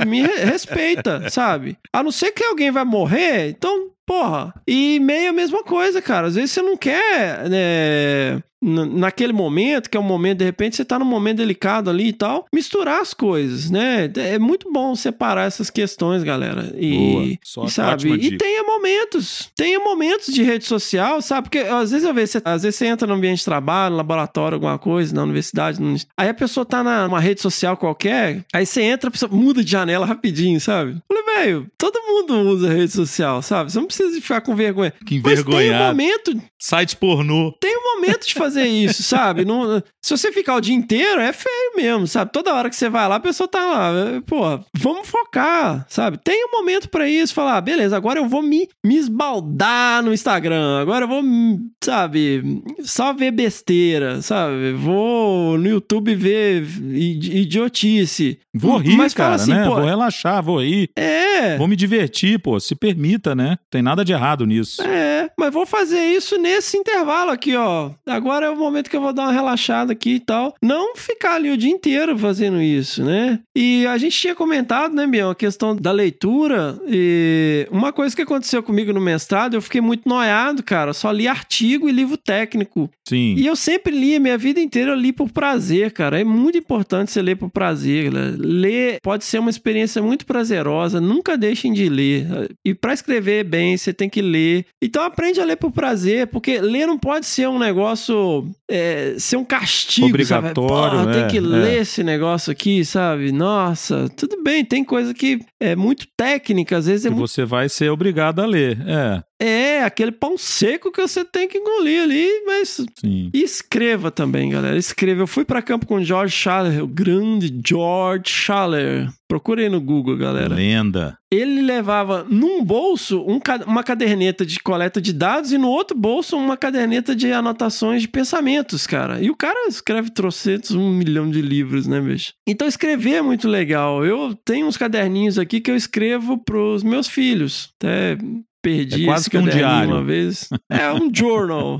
[0.05, 1.77] Me re- respeita, sabe?
[1.93, 4.53] A não ser que alguém vai morrer, então, porra.
[4.67, 6.27] E meio a mesma coisa, cara.
[6.27, 8.43] Às vezes você não quer, né?
[8.63, 12.13] Naquele momento, que é um momento, de repente você tá num momento delicado ali e
[12.13, 14.09] tal, misturar as coisas, né?
[14.15, 16.63] É muito bom separar essas questões, galera.
[16.63, 16.73] Boa.
[16.79, 18.09] E, Só e sabe?
[18.13, 21.49] E tenha momentos, tenha momentos de rede social, sabe?
[21.49, 23.97] Porque às vezes eu vejo, você- às vezes você entra no ambiente de trabalho, no
[23.97, 28.65] laboratório, alguma coisa, na universidade, no- aí a pessoa tá numa rede social qualquer, aí
[28.65, 30.97] você entra, a pessoa muda de janela rapidinho, sabe?
[31.07, 33.71] Falei, velho, todo mundo usa rede social, sabe?
[33.71, 34.93] Você não precisa ficar com vergonha.
[35.05, 35.85] Que Mas tem um envergonhado.
[35.85, 37.51] momento, Site pornô.
[37.59, 39.43] tem um momento de fazer isso, sabe?
[39.45, 42.31] Não- se você ficar o dia inteiro, é feio mesmo, sabe?
[42.31, 43.91] Toda hora que você vai lá, a pessoa tá lá.
[44.25, 46.17] Pô, vamos focar, sabe?
[46.23, 50.13] Tem um momento pra isso, falar, ah, beleza, agora eu vou me, me esbaldar no
[50.13, 54.73] Instagram, agora eu vou, hum, sabe, só ver besteira, sabe?
[54.73, 58.39] Vou no YouTube ver idi- idiotice.
[58.53, 59.65] Vou rir, Mas cara, assim, né?
[59.65, 60.89] pô, Vou relaxar, vou rir.
[60.95, 61.57] é...
[61.57, 62.59] Vou me divertir, pô.
[62.59, 63.57] Se permita, né?
[63.69, 64.81] Tem nada de errado nisso.
[64.81, 67.91] É, mas vou fazer isso nesse intervalo aqui, ó.
[68.05, 70.53] Agora é o momento que eu vou dar uma relaxada aqui e tal.
[70.61, 73.39] Não ficar ali o dia inteiro fazendo isso, né?
[73.55, 76.79] E a gente tinha comentado, né, Bião, a questão da leitura.
[76.87, 80.93] E uma coisa que aconteceu comigo no mestrado, eu fiquei muito noiado, cara.
[80.93, 82.89] Só li artigo e livro técnico.
[83.07, 83.35] Sim.
[83.37, 86.19] E eu sempre li, a minha vida inteira eu li por prazer, cara.
[86.19, 88.11] É muito importante você ler por prazer.
[88.11, 88.35] né?
[88.37, 90.99] Ler pode ser uma experiência muito prazerosa.
[91.01, 92.27] Nunca deixem de ler.
[92.65, 94.65] E para escrever bem, você tem que ler.
[94.81, 99.37] Então aprende a ler por prazer, porque ler não pode ser um negócio, é, ser
[99.37, 101.07] um castigo, Obrigatório, sabe?
[101.07, 101.41] Porra, é, tem que é.
[101.41, 103.31] ler esse negócio aqui, sabe?
[103.31, 107.45] Nossa, tudo bem, tem coisa que é muito técnica, às vezes é que muito você
[107.45, 108.77] vai ser obrigado a ler.
[108.85, 112.81] É, é, aquele pão seco que você tem que engolir ali, mas.
[112.95, 113.29] sim.
[113.33, 114.77] E escreva também, galera.
[114.77, 115.23] Escreva.
[115.23, 119.11] Eu fui pra campo com o George Schaller, o grande George Schaller.
[119.27, 120.55] Procure aí no Google, galera.
[120.55, 121.17] Lenda.
[121.31, 126.37] Ele levava num bolso um uma caderneta de coleta de dados e no outro bolso
[126.37, 129.21] uma caderneta de anotações de pensamentos, cara.
[129.21, 132.33] E o cara escreve trocentos, um milhão de livros, né, bicho?
[132.47, 134.05] Então escrever é muito legal.
[134.05, 137.73] Eu tenho uns caderninhos aqui que eu escrevo pros meus filhos.
[137.79, 138.17] Até
[138.63, 139.89] perdi É quase esse que um diário.
[139.91, 140.47] uma vez.
[140.71, 141.77] É um journal.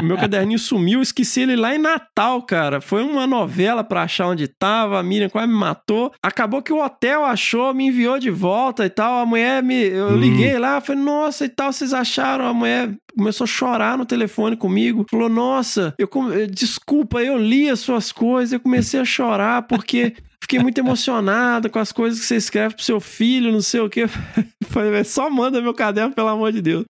[0.00, 2.80] O meu caderninho sumiu, esqueci ele lá em Natal, cara.
[2.80, 6.10] Foi uma novela pra achar onde tava, a Miriam quase me matou.
[6.22, 9.20] Acabou que o hotel achou, me enviou de volta e tal.
[9.22, 9.74] A mulher me.
[9.84, 10.16] Eu Hum.
[10.16, 12.46] liguei lá, falei, nossa, e tal, vocês acharam?
[12.46, 15.04] A mulher começou a chorar no telefone comigo.
[15.10, 16.08] Falou, nossa, eu
[16.50, 20.14] desculpa, eu li as suas coisas, eu comecei a chorar porque.
[20.42, 23.88] Fiquei muito emocionado com as coisas que você escreve pro seu filho, não sei o
[23.88, 24.06] quê.
[25.04, 26.84] Só manda meu caderno, pelo amor de Deus.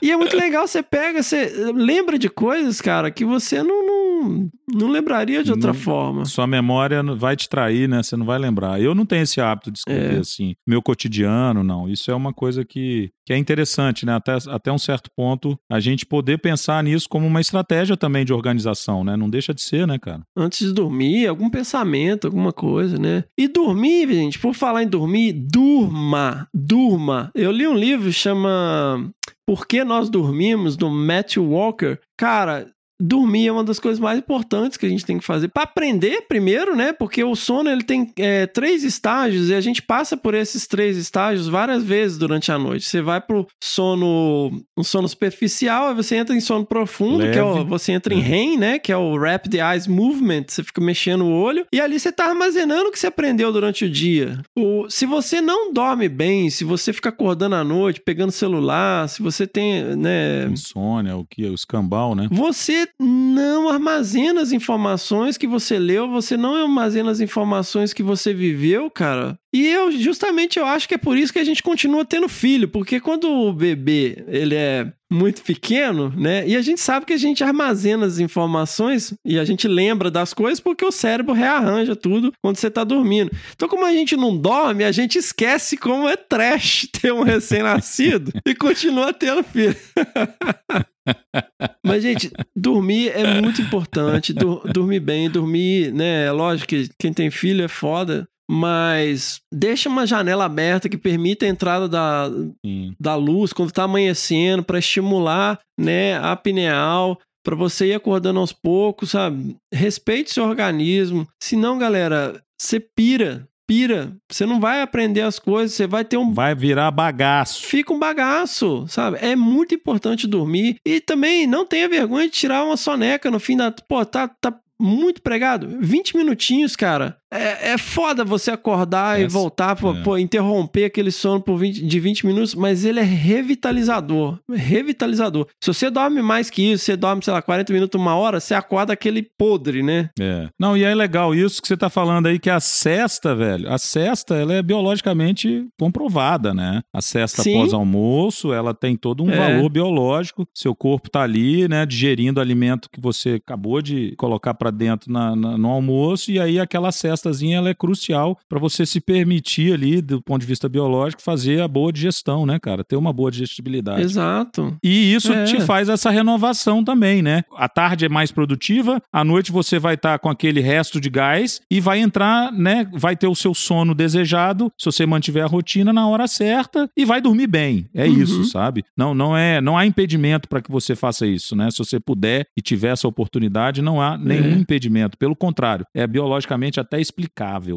[0.00, 4.50] E é muito legal, você pega, você lembra de coisas, cara, que você não, não,
[4.72, 6.24] não lembraria de outra Não- forma.
[6.24, 8.02] Sua memória vai te trair, né?
[8.02, 8.80] Você não vai lembrar.
[8.80, 10.20] Eu não tenho esse hábito de escrever É.
[10.20, 11.88] assim, meu cotidiano, não.
[11.88, 14.14] Isso é uma coisa que, que é interessante, né?
[14.14, 18.32] Até, até um certo ponto, a gente poder pensar nisso como uma estratégia também de
[18.32, 19.16] organização, né?
[19.16, 20.22] Não deixa de ser, né, cara?
[20.36, 23.24] Antes de dormir, algum pensamento, alguma coisa, né?
[23.36, 27.30] E dormir, gente, por falar em dormir, durma, durma.
[27.34, 29.12] Eu li um livro chama
[29.46, 31.98] Por que Nós Dormimos, do Matthew Walker.
[32.16, 32.72] Cara,
[33.02, 35.48] dormir é uma das coisas mais importantes que a gente tem que fazer.
[35.48, 36.92] Para aprender primeiro, né?
[36.92, 40.96] Porque o sono ele tem é, três estágios e a gente passa por esses três
[40.96, 42.86] estágios várias vezes durante a noite.
[42.86, 47.42] Você vai pro sono, um sono superficial, aí você entra em sono profundo, que é
[47.42, 47.68] o, Leve.
[47.68, 48.78] você entra em REM, né?
[48.78, 50.44] Que é o Rapid Eyes Movement.
[50.48, 53.84] Você fica mexendo o olho e ali você tá armazenando o que você aprendeu durante
[53.84, 54.40] o dia.
[54.56, 59.22] O, se você não dorme bem, se você fica acordando à noite, pegando celular, se
[59.22, 60.46] você tem, né?
[60.46, 61.44] Insônia, o que?
[61.46, 62.28] O escambau, né?
[62.30, 68.32] Você não armazena as informações que você leu, você não armazena as informações que você
[68.32, 69.38] viveu, cara.
[69.54, 72.68] E eu, justamente, eu acho que é por isso que a gente continua tendo filho,
[72.68, 76.48] porque quando o bebê, ele é muito pequeno, né?
[76.48, 80.32] E a gente sabe que a gente armazena as informações e a gente lembra das
[80.32, 83.30] coisas porque o cérebro rearranja tudo quando você tá dormindo.
[83.54, 88.32] Então, como a gente não dorme, a gente esquece como é trash ter um recém-nascido
[88.46, 89.76] e continua tendo filho.
[91.84, 94.32] Mas, gente, dormir é muito importante.
[94.32, 96.26] Dur- dormir bem, dormir, né?
[96.26, 98.26] É lógico que quem tem filho é foda.
[98.54, 102.30] Mas deixa uma janela aberta que permita a entrada da,
[102.62, 102.94] Sim.
[103.00, 108.52] da luz quando tá amanhecendo para estimular, né, a pineal, para você ir acordando aos
[108.52, 109.56] poucos, sabe?
[109.72, 111.26] Respeite seu organismo.
[111.42, 114.12] Senão, galera, você pira, pira.
[114.30, 117.62] Você não vai aprender as coisas, você vai ter um Vai virar bagaço.
[117.64, 119.16] fica um bagaço, sabe?
[119.22, 120.76] É muito importante dormir.
[120.86, 123.72] E também não tenha vergonha de tirar uma soneca no fim da.
[123.72, 125.78] Pô, tá, tá muito pregado.
[125.80, 127.16] 20 minutinhos, cara.
[127.32, 130.02] É, é foda você acordar e voltar, pô, é.
[130.02, 134.38] pô, interromper aquele sono por 20, de 20 minutos, mas ele é revitalizador.
[134.50, 135.46] Revitalizador.
[135.62, 138.54] Se você dorme mais que isso, você dorme, sei lá, 40 minutos, uma hora, você
[138.54, 140.10] acorda aquele podre, né?
[140.20, 140.48] É.
[140.58, 143.78] Não, e é legal isso que você tá falando aí, que a cesta, velho, a
[143.78, 146.80] cesta, ela é biologicamente comprovada, né?
[146.94, 149.36] A cesta pós-almoço, ela tem todo um É.
[149.36, 150.46] valor biológico.
[150.54, 155.10] Seu corpo tá ali, né, digerindo o alimento que você acabou de colocar pra dentro
[155.12, 156.92] na- na- no almoço, e aí aquela
[157.22, 161.60] cestazinha, ela é crucial pra você se permitir ali, do ponto de vista biológico, fazer
[161.62, 162.82] a boa digestão, né, cara?
[162.82, 164.02] Ter uma boa digestibilidade.
[164.02, 164.76] Exato.
[164.82, 165.44] E isso É.
[165.44, 167.42] te faz essa renovação também, né?
[167.56, 171.60] A tarde é mais produtiva, à noite você vai estar com aquele resto de gás
[171.70, 172.88] e vai entrar, né?
[172.92, 177.04] Vai ter o seu sono desejado, se você mantiver a rotina na hora certa e
[177.04, 177.86] vai dormir bem.
[177.94, 178.22] É Uhum.
[178.22, 178.84] isso, sabe?
[178.96, 181.70] Não, não é, não há impedimento para que você faça isso, né?
[181.70, 184.58] Se você puder e tiver essa oportunidade, não há nenhum É.
[184.58, 185.16] impedimento.
[185.16, 187.00] Pelo contrário, é biologicamente até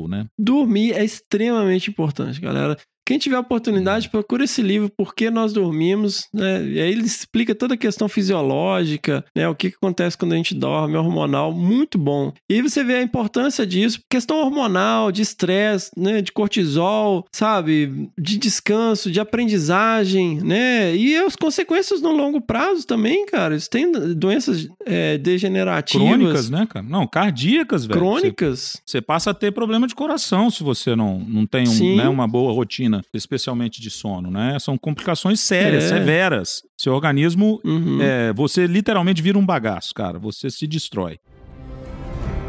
[0.07, 0.27] né?
[0.37, 2.77] Dormir é extremamente importante, galera.
[3.05, 6.63] Quem tiver oportunidade, procura esse livro, Por que Nós Dormimos, né?
[6.65, 9.47] E aí ele explica toda a questão fisiológica, né?
[9.47, 12.33] O que, que acontece quando a gente dorme, hormonal, muito bom.
[12.49, 16.21] E aí você vê a importância disso, questão hormonal, de estresse, né?
[16.21, 18.09] De cortisol, sabe?
[18.17, 20.95] De descanso, de aprendizagem, né?
[20.95, 23.55] E as consequências no longo prazo também, cara.
[23.55, 26.07] Isso tem doenças é, degenerativas.
[26.07, 26.85] Crônicas, né, cara?
[26.87, 27.99] Não, cardíacas, velho.
[27.99, 28.81] Crônicas.
[28.85, 32.07] Você, você passa a ter problema de coração se você não, não tem um, né,
[32.07, 34.57] uma boa rotina, especialmente de sono, né?
[34.59, 35.89] São complicações sérias, É.
[35.89, 36.61] severas.
[36.77, 37.99] Seu organismo, Uhum.
[38.01, 40.17] é, você literalmente vira um bagaço, cara.
[40.19, 41.17] Você se destrói.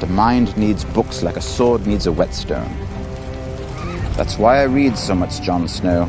[0.01, 2.67] The mind needs books like a sword needs a whetstone.
[4.17, 6.09] That's why I read so much Jon Snow.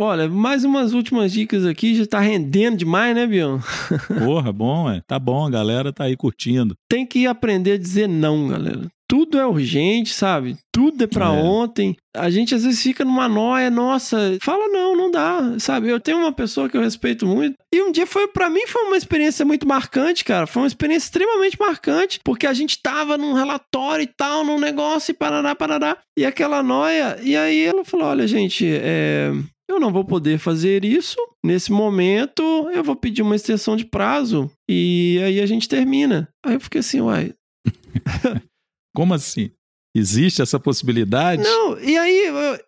[0.00, 3.58] Olha, mais umas últimas dicas aqui, já tá rendendo demais, né, Bion?
[4.24, 5.00] Porra, bom, é.
[5.06, 6.76] Tá bom, a galera tá aí curtindo.
[6.88, 8.86] Tem que aprender a dizer não, galera.
[9.10, 10.56] Tudo é urgente, sabe?
[10.70, 11.28] Tudo é pra É.
[11.30, 11.96] ontem.
[12.14, 15.88] A gente às vezes fica numa noia, nossa, fala não, não dá, sabe?
[15.88, 17.54] Eu tenho uma pessoa que eu respeito muito.
[17.74, 20.46] E um dia foi pra mim foi uma experiência muito marcante, cara.
[20.46, 25.10] Foi uma experiência extremamente marcante, porque a gente tava num relatório e tal, num negócio
[25.12, 25.96] e parará, parará.
[26.18, 29.30] E aquela noia, e aí ela falou: "Olha, gente, é,
[29.70, 32.42] eu não vou poder fazer isso nesse momento.
[32.74, 36.28] Eu vou pedir uma extensão de prazo e aí a gente termina.
[36.44, 37.32] Aí eu fiquei assim, uai.
[38.94, 39.50] Como assim?
[39.94, 41.42] Existe essa possibilidade?
[41.42, 42.24] Não, e aí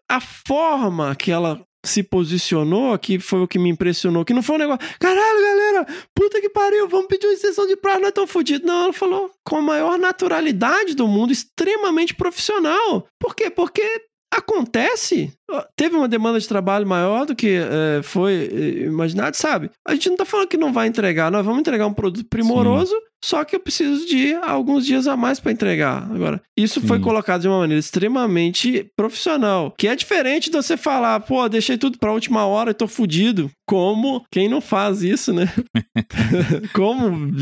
[0.09, 4.56] a forma que ela se posicionou, que foi o que me impressionou, que não foi
[4.56, 8.30] um negócio, caralho, galera, puta que pariu, vamos pedir uma extensão de prazo, nós estamos
[8.30, 8.66] fodidos.
[8.66, 13.06] Não, ela falou com a maior naturalidade do mundo, extremamente profissional.
[13.18, 13.48] Por quê?
[13.51, 14.02] Porque
[14.32, 15.32] acontece.
[15.77, 19.70] Teve uma demanda de trabalho maior do que eh, foi eh, imaginado, sabe?
[19.86, 22.94] A gente não tá falando que não vai entregar, nós vamos entregar um produto primoroso,
[23.24, 26.09] só que eu preciso de alguns dias a mais para entregar.
[26.11, 27.02] Agora, isso foi Sim.
[27.02, 31.98] colocado de uma maneira extremamente profissional, que é diferente de você falar, pô, deixei tudo
[31.98, 33.51] pra última hora e tô fudido.
[33.66, 35.52] Como quem não faz isso, né?
[36.73, 37.32] Como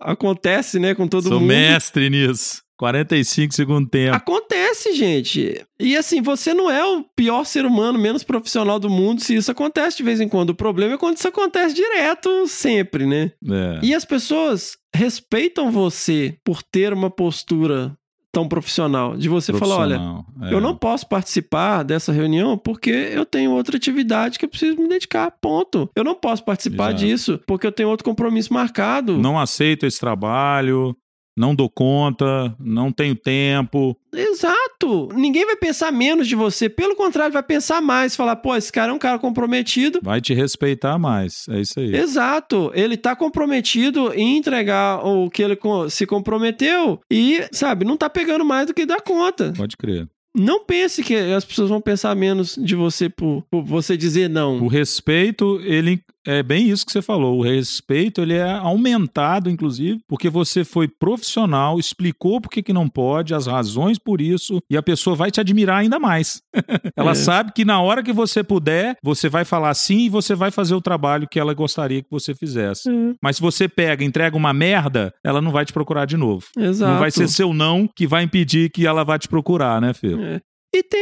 [0.00, 1.48] acontece, né, com todo Sou mundo.
[1.48, 2.62] mestre nisso.
[2.78, 4.14] 45 segundo tempo.
[4.14, 5.60] Acontece, gente.
[5.80, 9.50] E assim, você não é o pior ser humano, menos profissional do mundo se isso
[9.50, 10.50] acontece de vez em quando.
[10.50, 13.32] O problema é quando isso acontece direto, sempre, né?
[13.44, 13.80] É.
[13.82, 17.96] E as pessoas respeitam você por ter uma postura
[18.32, 19.16] tão profissional.
[19.16, 20.54] De você falar, olha, Profissional, é.
[20.54, 24.88] eu não posso participar dessa reunião porque eu tenho outra atividade que eu preciso me
[24.88, 25.32] dedicar.
[25.40, 25.90] Ponto.
[25.96, 27.04] Eu não posso participar Exato.
[27.04, 29.18] disso porque eu tenho outro compromisso marcado.
[29.18, 30.96] Não aceito esse trabalho,
[31.38, 33.96] não dou conta, não tenho tempo.
[34.12, 35.08] Exato.
[35.14, 36.68] Ninguém vai pensar menos de você.
[36.68, 38.16] Pelo contrário, vai pensar mais.
[38.16, 40.00] Falar, pô, esse cara é um cara comprometido.
[40.02, 41.46] Vai te respeitar mais.
[41.48, 41.94] É isso aí.
[41.94, 42.72] Exato.
[42.74, 45.56] Ele tá comprometido em entregar o que ele
[45.90, 49.52] se comprometeu e, sabe, não tá pegando mais do que dá conta.
[49.56, 50.08] Pode crer.
[50.36, 54.60] Não pense que as pessoas vão pensar menos de você por, por você dizer não.
[54.60, 57.38] O respeito, ele é bem isso que você falou.
[57.38, 62.88] O respeito, ele é aumentado, inclusive, porque você foi profissional, explicou por que que não
[62.88, 66.40] pode, as razões por isso, e a pessoa vai te admirar ainda mais.
[66.96, 67.14] ela É.
[67.14, 70.74] sabe que na hora que você puder, você vai falar sim e você vai fazer
[70.74, 72.88] o trabalho que ela gostaria que você fizesse.
[72.88, 76.44] É, Mas se você pega, entrega uma merda, ela não vai te procurar de novo.
[76.56, 76.92] exato.
[76.92, 80.22] Não vai ser seu não que vai impedir que ela vá te procurar, né, filho?
[80.22, 80.40] É.
[80.74, 81.00] E tem,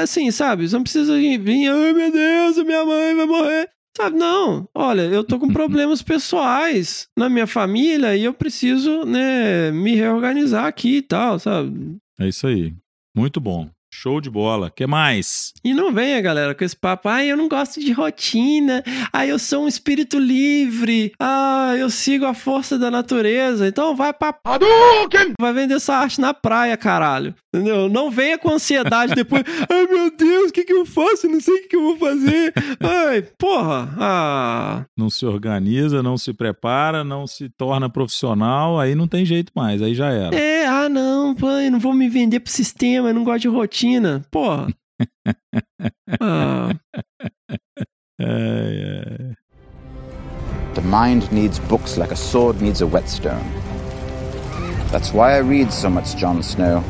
[0.00, 0.66] assim, sabe?
[0.66, 3.68] Você não precisa vir, ai meu Deus, minha mãe vai morrer.
[3.96, 4.68] Sabe, não.
[4.74, 10.64] Olha, eu tô com problemas pessoais na minha família e eu preciso, né, me reorganizar
[10.66, 11.96] aqui e tal, sabe?
[12.18, 12.74] É isso aí.
[13.14, 13.68] Muito bom.
[13.94, 14.70] Show de bola.
[14.74, 15.52] que mais?
[15.62, 17.10] E não venha, galera, com esse papo.
[17.10, 18.82] Ai, eu não gosto de rotina.
[19.12, 21.12] Ai, eu sou um espírito livre.
[21.20, 23.68] Ah, eu sigo a força da natureza.
[23.68, 24.34] Então vai pra.
[25.38, 27.34] Vai vender essa arte na praia, caralho.
[27.54, 27.86] Entendeu?
[27.90, 29.44] Não venha com ansiedade depois.
[29.70, 31.26] Ai, meu Deus, o que, que eu faço?
[31.26, 32.54] Eu não sei o que, que eu vou fazer.
[32.80, 33.94] Ai, porra.
[34.00, 34.84] Ah.
[34.96, 39.82] Não se organiza, não se prepara, não se torna profissional, aí não tem jeito mais,
[39.82, 40.34] aí já era.
[40.34, 43.81] É, ah, não, eu não vou me vender pro sistema, eu não gosto de rotina.
[44.30, 44.68] Porra.
[46.20, 46.70] Ah.
[48.20, 49.34] É, é.
[50.74, 53.42] The mind needs books like a sword needs a whetstone.
[54.90, 56.82] That's why I read so much Jon Snow.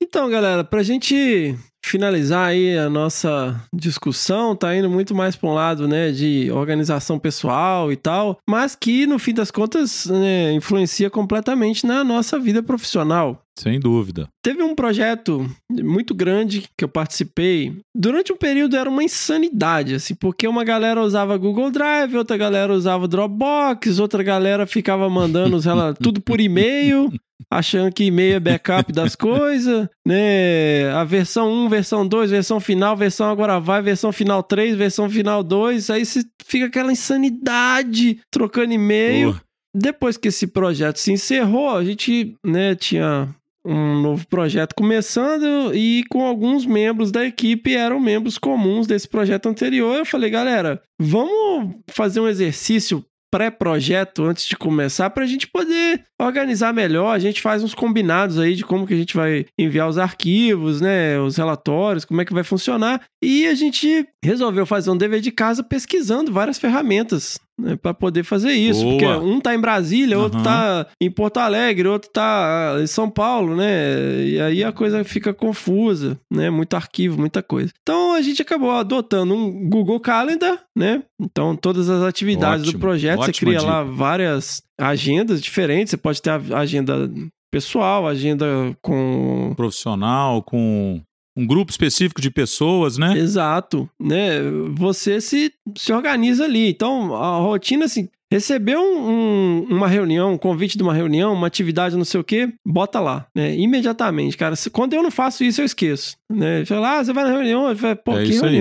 [0.00, 5.54] Então, galera, pra gente finalizar aí a nossa discussão, tá indo muito mais pra um
[5.54, 11.10] lado, né, de organização pessoal e tal, mas que no fim das contas né, influencia
[11.10, 13.42] completamente na nossa vida profissional.
[13.58, 14.28] Sem dúvida.
[14.42, 17.76] Teve um projeto muito grande que eu participei.
[17.94, 22.72] Durante um período era uma insanidade, assim, porque uma galera usava Google Drive, outra galera
[22.72, 25.58] usava Dropbox, outra galera ficava mandando
[26.00, 27.12] tudo por e-mail.
[27.50, 30.90] Achando que e-mail é backup das coisas, né?
[30.94, 35.42] A versão 1, versão 2, versão final, versão agora vai, versão final 3, versão final
[35.42, 39.34] 2, aí você fica aquela insanidade trocando e-mail.
[39.34, 39.40] Pô.
[39.74, 46.04] Depois que esse projeto se encerrou, a gente, né, tinha um novo projeto começando e
[46.10, 49.96] com alguns membros da equipe eram membros comuns desse projeto anterior.
[49.96, 56.04] Eu falei, galera, vamos fazer um exercício pré-projeto antes de começar para a gente poder
[56.20, 57.14] organizar melhor.
[57.14, 60.82] A gente faz uns combinados aí de como que a gente vai enviar os arquivos,
[60.82, 63.00] né, os relatórios, como é que vai funcionar.
[63.22, 68.22] E a gente resolveu fazer um dever de casa pesquisando várias ferramentas né, para poder
[68.22, 68.82] fazer isso.
[68.82, 68.92] Boa.
[68.92, 70.44] Porque um tá em Brasília, outro Aham.
[70.44, 74.24] tá em Porto Alegre, outro tá em São Paulo, né?
[74.24, 76.50] E aí a coisa fica confusa, né?
[76.50, 77.72] Muito arquivo, muita coisa.
[77.82, 81.02] Então a gente acabou adotando um Google Calendar, né?
[81.20, 85.90] Então todas as atividades do Ótimo, projeto, você cria lá várias agendas diferentes.
[85.90, 87.10] Você pode ter a agenda
[87.50, 88.46] pessoal, agenda
[88.80, 91.02] com Profissional, com
[91.36, 93.16] um grupo específico de pessoas, né?
[93.18, 94.40] Exato, né?
[94.74, 96.68] Você se, se organiza ali.
[96.70, 101.46] Então, a rotina, assim, recebeu um- um- uma reunião, um convite de uma reunião, uma
[101.46, 103.54] atividade, não sei o quê, bota lá, né?
[103.56, 104.56] Imediatamente, cara.
[104.56, 106.64] Se- Quando eu não faço isso, eu esqueço, né?
[106.64, 107.68] Fala, ah, você vai na reunião?
[107.68, 108.52] Eu falo, Pô, É que isso aí.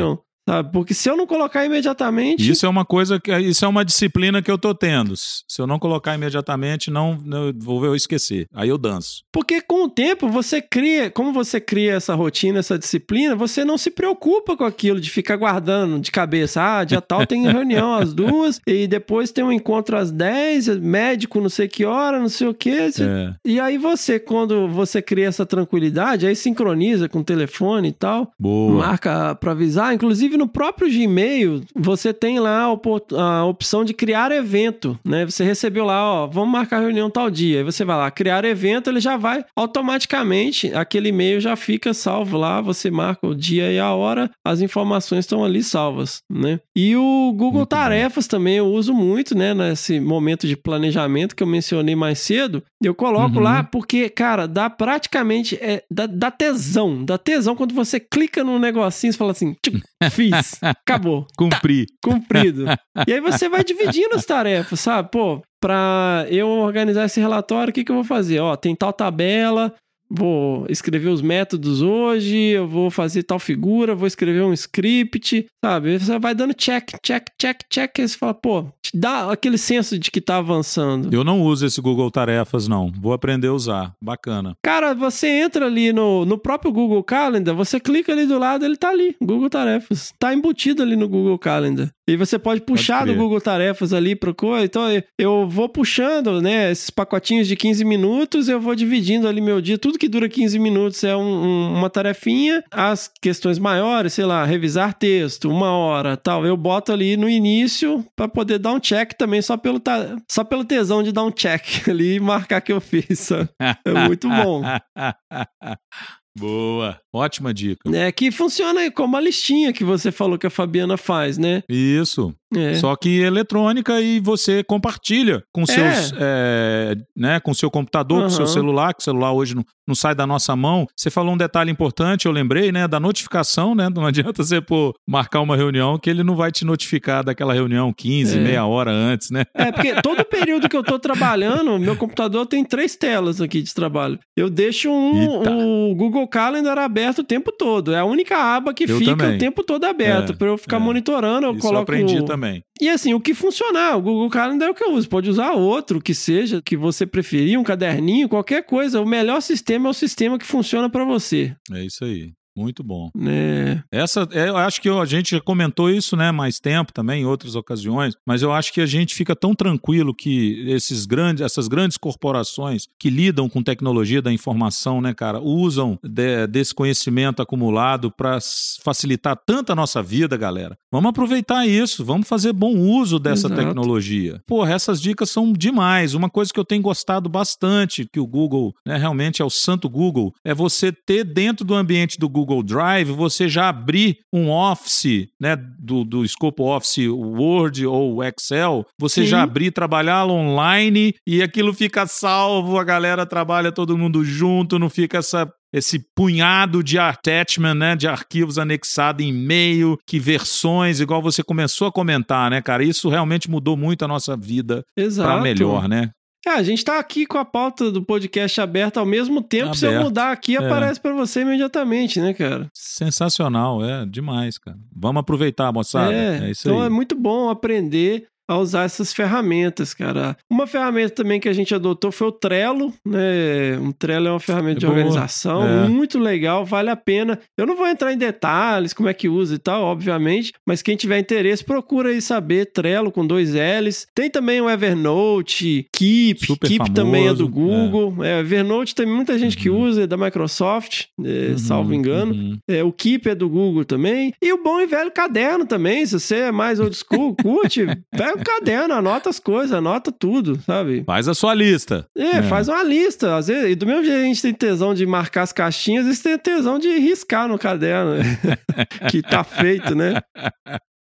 [0.48, 0.72] Sabe?
[0.72, 2.50] Porque se eu não colocar imediatamente...
[2.50, 5.14] Isso é uma coisa que isso é uma disciplina que eu tô tendo.
[5.16, 8.48] Se eu não colocar imediatamente, não, não vou eu esquecer.
[8.54, 9.24] Aí eu danço.
[9.32, 13.78] Porque com o tempo você cria, como você cria essa rotina, essa disciplina, você não
[13.78, 16.62] se preocupa com aquilo de ficar guardando de cabeça.
[16.62, 21.40] Ah, dia tal tem reunião às duas, e depois tem um encontro às 10, médico
[21.40, 22.90] não sei que hora, não sei o quê.
[23.00, 23.34] É.
[23.46, 28.32] E aí você, quando você cria essa tranquilidade, aí sincroniza com o telefone e tal,
[28.40, 28.86] Boa.
[28.86, 29.94] marca pra avisar.
[29.94, 35.26] Inclusive no próprio Gmail, você tem lá a, opção de criar evento, né?
[35.26, 37.60] Você recebeu lá, ó, vamos marcar reunião tal dia.
[37.60, 42.38] Aí você vai lá, criar evento, ele já vai automaticamente, aquele e-mail já fica salvo
[42.38, 46.60] lá, você marca o dia e a hora, as informações estão ali salvas, né?
[46.76, 47.82] E o Google Muito bom.
[47.82, 52.64] Tarefas também eu uso muito, né, nesse momento de planejamento que eu mencionei mais cedo.
[52.82, 53.44] Eu coloco Uhum.
[53.44, 58.58] lá porque, cara, dá praticamente é, dá, dá tesão, dá tesão quando você clica num
[58.58, 59.80] negocinho e fala assim, tchum,
[60.12, 61.86] fiz, acabou, Cumprir.
[62.04, 62.66] cumprido.
[63.08, 65.10] e aí você vai dividindo as tarefas, sabe?
[65.12, 68.40] Pô, pra eu organizar esse relatório, o que, que eu vou fazer?
[68.40, 69.74] Ó, tem tal tabela,
[70.12, 75.98] vou escrever os métodos hoje, eu vou fazer tal figura, vou escrever um script, sabe?
[75.98, 79.98] Você vai dando check, check, check, check, aí você fala, pô, te dá aquele senso
[79.98, 81.14] de que tá avançando.
[81.14, 82.92] Eu não uso esse Google Tarefas, não.
[83.00, 83.94] Vou aprender a usar.
[84.04, 84.56] Bacana.
[84.64, 88.76] Cara, você entra ali no, no próprio Google Calendar, você clica ali do lado, ele
[88.76, 90.14] tá ali, Google Tarefas.
[90.20, 91.90] Tá embutido ali no Google Calendar.
[92.14, 93.18] E você pode puxar do crer.
[93.18, 94.66] Google Tarefas ali pro coisa.
[94.66, 99.42] Então eu- eu vou puxando, né, esses pacotinhos de 15 minutos, eu vou dividindo ali
[99.42, 99.78] meu dia.
[99.78, 102.64] Tudo que dura 15 minutos é um- um- uma tarefinha.
[102.72, 108.06] As questões maiores, sei lá, revisar texto, uma hora, tal, eu boto ali no início
[108.16, 111.32] pra poder dar um check também, só pelo, ta- só pelo tesão de dar um
[111.32, 113.20] check ali e marcar que eu fiz.
[113.20, 113.50] sabe?
[113.86, 114.62] É muito bom.
[116.38, 117.00] Boa.
[117.14, 117.90] Ótima dica.
[117.96, 121.64] É que funciona como a listinha que você falou que a Fabiana faz, né?
[121.70, 122.34] Isso.
[122.56, 122.76] É.
[122.76, 128.46] Só que eletrônica e você compartilha com seus, é, né, com seu computador, com seu
[128.48, 130.86] celular, que o celular hoje não, não sai da nossa mão.
[130.96, 133.88] Você falou um detalhe importante, eu lembrei, né, da notificação, né?
[133.90, 137.94] Não adianta você pô, marcar uma reunião que ele não vai te notificar daquela reunião
[137.94, 138.42] 15, É.
[138.42, 139.46] meia hora antes, né?
[139.54, 143.74] É, porque todo período que eu tô trabalhando, meu computador tem três telas aqui de
[143.74, 144.20] trabalho.
[144.36, 147.94] Eu deixo um, o Google Calendar aberto o tempo todo.
[147.94, 149.36] É a única aba que Eu fica também.
[149.36, 150.34] o tempo todo aberto.
[150.34, 150.80] É, pra eu ficar é.
[150.80, 151.84] monitorando, eu Isso eu coloco.
[151.84, 152.41] aprendi também.
[152.80, 155.08] E assim, o que funcionar, o Google Calendar é o que eu uso.
[155.08, 159.02] Pode usar outro que seja, que você preferir, um caderninho, qualquer coisa.
[159.02, 162.34] O melhor sistema é o sistema que funciona pra você, É isso aí.
[162.62, 163.10] Muito bom.
[163.16, 163.84] né?
[163.92, 167.26] Essa, é, eu acho que a gente já comentou isso, né, mais tempo também, em
[167.26, 171.68] outras ocasiões, mas eu acho que a gente fica tão tranquilo que esses grandes, essas
[171.68, 178.12] grandes corporações que lidam com tecnologia da informação, né, cara, usam de- desse conhecimento acumulado
[178.12, 178.38] para
[178.84, 180.78] facilitar tanto a nossa vida, galera.
[180.92, 183.62] Vamos aproveitar isso, vamos fazer bom uso dessa Exato.
[183.62, 184.42] tecnologia.
[184.48, 186.14] Porra, essas dicas são demais.
[186.14, 189.90] Uma coisa que eu tenho gostado bastante, que o Google, né, realmente é o santo
[189.90, 195.30] Google, é você ter dentro do ambiente do Google Drive, você já abrir um Office,
[195.40, 199.28] né, do, do escopo Office Word ou Excel, você Sim.
[199.28, 204.90] já abrir, trabalhar online e aquilo fica salvo, a galera trabalha todo mundo junto, não
[204.90, 211.22] fica essa esse punhado de attachment, né, de arquivos anexados em e-mail, que versões, igual
[211.22, 212.84] você começou a comentar, né, cara?
[212.84, 214.84] Isso realmente mudou muito a nossa vida
[215.16, 216.12] para melhor, né?
[216.46, 219.76] É, a gente tá aqui com a pauta do podcast aberta ao mesmo tempo.
[219.76, 220.06] Se eu Aberto.
[220.06, 220.60] mudar aqui, É.
[220.60, 222.68] aparece pra você imediatamente, né, cara?
[222.74, 224.78] Sensacional, é demais, cara.
[224.96, 226.12] Vamos aproveitar, moçada.
[226.14, 226.88] É, isso então aí.
[226.88, 230.36] é muito bom aprender a usar essas ferramentas, cara.
[230.50, 233.78] Uma ferramenta também que a gente adotou foi o Trello, né?
[233.80, 235.88] Um Trello é uma ferramenta É de boa, organização é.
[235.88, 237.40] muito legal, vale a pena.
[237.58, 240.96] Eu não vou entrar em detalhes, como é que usa e tal, obviamente, mas quem
[240.96, 244.06] tiver interesse, procura aí saber Trello com dois L's.
[244.16, 248.24] Tem também o Evernote, Keep, Super Keep também é do famoso, Google.
[248.26, 248.40] É.
[248.40, 249.82] Evernote tem muita gente que Uhum.
[249.84, 252.34] usa, é da Microsoft, é, Uhum, salvo engano.
[252.34, 252.58] uhum.
[252.68, 254.34] É, o Keep é do Google também.
[254.42, 256.06] E o bom e velho caderno também.
[256.06, 261.04] Se você é mais old school, curte, pega caderno, anota as coisas, anota tudo, sabe?
[261.06, 262.06] Faz a sua lista.
[262.18, 262.44] É, É.
[262.44, 263.36] faz uma lista.
[263.36, 266.02] Às vezes, e do mesmo jeito que a gente tem tesão de marcar as caixinhas,
[266.02, 268.14] às vezes tem tesão de riscar no caderno.
[269.10, 270.22] que tá feito, né?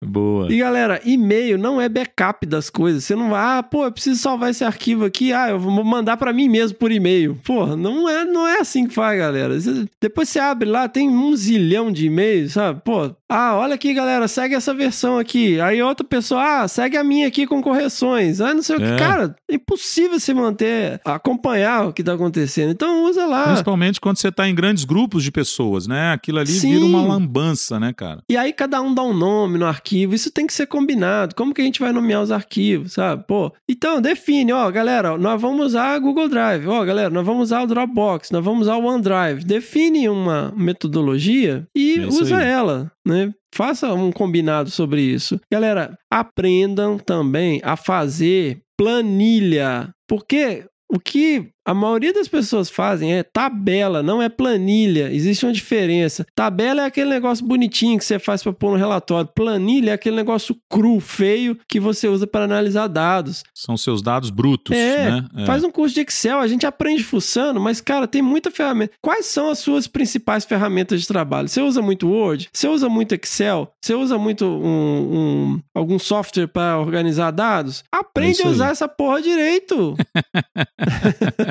[0.01, 0.51] Boa.
[0.51, 3.03] E galera, e-mail não é backup das coisas.
[3.03, 6.15] Você não vai, ah, pô, eu preciso salvar esse arquivo aqui, ah, eu vou mandar
[6.15, 7.37] pra mim mesmo por e-mail.
[7.43, 9.59] Porra, não é, não é assim que faz, galera.
[9.59, 12.79] Você- depois você abre lá, tem um zilhão de e-mails, sabe?
[12.83, 15.59] Pô, ah, olha aqui, galera, segue essa versão aqui.
[15.59, 18.39] Aí outra pessoa, ah, segue a minha aqui com correções.
[18.39, 18.85] Ah, não sei o que.
[18.85, 18.95] É.
[18.97, 22.71] Cara, é impossível você manter, acompanhar o que tá acontecendo.
[22.71, 23.47] Então usa lá.
[23.49, 26.13] Principalmente quando você tá em grandes grupos de pessoas, né?
[26.13, 26.71] Aquilo ali Sim.
[26.73, 28.21] vira uma lambança, né, cara?
[28.29, 29.88] E aí cada um dá um nome no arquivo.
[29.95, 31.35] Isso tem que ser combinado.
[31.35, 33.23] Como que a gente vai nomear os arquivos, sabe?
[33.27, 36.67] Pô, então define, ó, galera, nós vamos usar a Google Drive.
[36.67, 39.43] Ó, galera, nós vamos usar o Dropbox, nós vamos usar o OneDrive.
[39.45, 42.47] Define uma metodologia e É usa aí.
[42.47, 43.31] ela, né?
[43.53, 45.39] Faça um combinado sobre isso.
[45.51, 49.89] Galera, aprendam também a fazer planilha.
[50.07, 55.11] Porque o que a maioria das pessoas fazem é tabela, não é planilha.
[55.11, 56.25] Existe uma diferença.
[56.35, 59.29] Tabela é aquele negócio bonitinho que você faz para pôr no relatório.
[59.35, 63.43] Planilha é aquele negócio cru, feio, que você usa para analisar dados.
[63.53, 65.25] São seus dados brutos, É, né?
[65.37, 65.45] É.
[65.45, 68.93] faz um curso de Excel, a gente aprende fuçando, mas, cara, tem muita ferramenta.
[69.01, 71.47] Quais são as suas principais ferramentas de trabalho?
[71.47, 72.49] Você usa muito Word?
[72.51, 73.71] Você usa muito Excel?
[73.81, 77.83] Você usa muito um, um- algum software para organizar dados?
[77.91, 79.95] Aprende isso a usar essa porra direito.